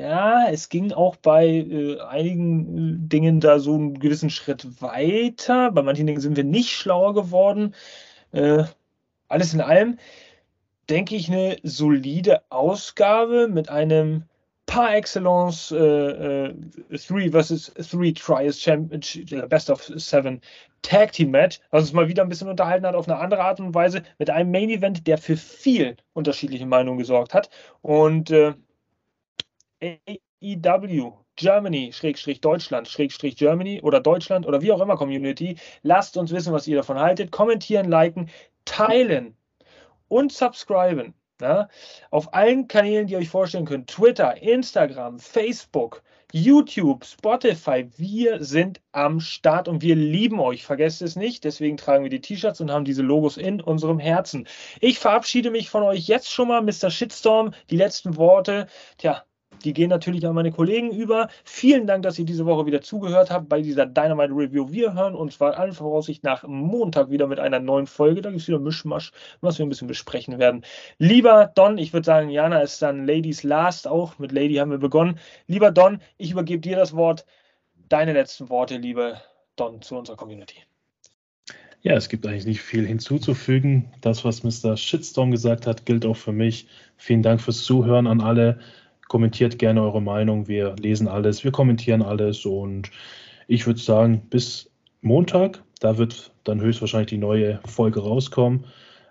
[0.00, 5.72] Ja, es ging auch bei äh, einigen äh, Dingen da so einen gewissen Schritt weiter.
[5.72, 7.74] Bei manchen Dingen sind wir nicht schlauer geworden.
[8.30, 8.64] Äh,
[9.26, 9.98] alles in allem
[10.88, 14.29] denke ich eine solide Ausgabe mit einem
[14.70, 16.54] par excellence äh, äh,
[16.96, 20.40] Three versus Three Trials Championship, Best of Seven
[20.82, 23.58] Tag Team Match, was uns mal wieder ein bisschen unterhalten hat auf eine andere Art
[23.58, 27.50] und Weise mit einem Main Event, der für viel unterschiedliche Meinungen gesorgt hat.
[27.82, 28.54] Und äh,
[29.82, 36.30] AEW Germany, Schrägstrich Deutschland, Schrägstrich Germany oder Deutschland oder wie auch immer Community, lasst uns
[36.30, 37.32] wissen, was ihr davon haltet.
[37.32, 38.30] Kommentieren, liken,
[38.64, 39.36] teilen
[40.06, 41.14] und subscriben.
[41.40, 41.68] Ja,
[42.10, 43.88] auf allen Kanälen, die ihr euch vorstellen könnt.
[43.88, 46.02] Twitter, Instagram, Facebook,
[46.32, 47.88] YouTube, Spotify.
[47.96, 50.64] Wir sind am Start und wir lieben euch.
[50.64, 51.44] Vergesst es nicht.
[51.44, 54.46] Deswegen tragen wir die T-Shirts und haben diese Logos in unserem Herzen.
[54.80, 56.62] Ich verabschiede mich von euch jetzt schon mal.
[56.62, 56.90] Mr.
[56.90, 58.66] Shitstorm, die letzten Worte.
[58.98, 59.24] Tja,
[59.64, 61.28] die gehen natürlich an meine Kollegen über.
[61.44, 64.70] Vielen Dank, dass ihr diese Woche wieder zugehört habt bei dieser Dynamite Review.
[64.70, 68.22] Wir hören uns zwar allen Voraussicht nach Montag wieder mit einer neuen Folge.
[68.22, 70.62] Da gibt es wieder Mischmasch, was wir ein bisschen besprechen werden.
[70.98, 74.18] Lieber Don, ich würde sagen, Jana ist dann Ladies Last auch.
[74.18, 75.18] Mit Lady haben wir begonnen.
[75.46, 77.26] Lieber Don, ich übergebe dir das Wort.
[77.88, 79.20] Deine letzten Worte, liebe
[79.56, 80.56] Don, zu unserer Community.
[81.82, 83.90] Ja, es gibt eigentlich nicht viel hinzuzufügen.
[84.02, 84.76] Das, was Mr.
[84.76, 86.66] Shitstorm gesagt hat, gilt auch für mich.
[86.98, 88.60] Vielen Dank fürs Zuhören an alle.
[89.10, 90.46] Kommentiert gerne eure Meinung.
[90.46, 92.92] Wir lesen alles, wir kommentieren alles und
[93.48, 94.70] ich würde sagen, bis
[95.02, 98.66] Montag, da wird dann höchstwahrscheinlich die neue Folge rauskommen.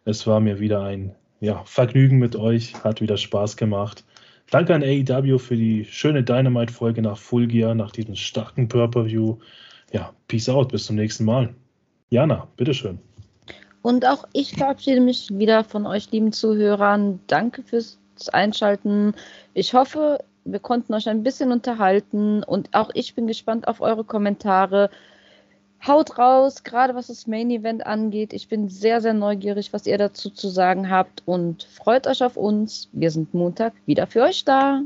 [0.06, 4.06] Es war mir wieder ein ja, Vergnügen mit euch, hat wieder Spaß gemacht.
[4.50, 9.36] Danke an AEW für die schöne Dynamite-Folge nach Full Gear, nach diesem starken Purple-View.
[9.92, 11.54] Ja, peace out, bis zum nächsten Mal.
[12.10, 13.00] Jana, bitteschön.
[13.82, 17.20] Und auch ich verabschiede mich wieder von euch, lieben Zuhörern.
[17.28, 17.64] Danke
[18.20, 19.14] fürs Einschalten.
[19.54, 24.04] Ich hoffe, wir konnten euch ein bisschen unterhalten und auch ich bin gespannt auf eure
[24.04, 24.90] Kommentare.
[25.88, 28.34] Haut raus, gerade was das Main Event angeht.
[28.34, 32.36] Ich bin sehr, sehr neugierig, was ihr dazu zu sagen habt und freut euch auf
[32.36, 32.90] uns.
[32.92, 34.82] Wir sind Montag wieder für euch da.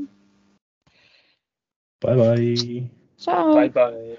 [2.00, 2.90] Bye, bye.
[3.16, 3.54] Ciao.
[3.54, 4.18] Bye, bye.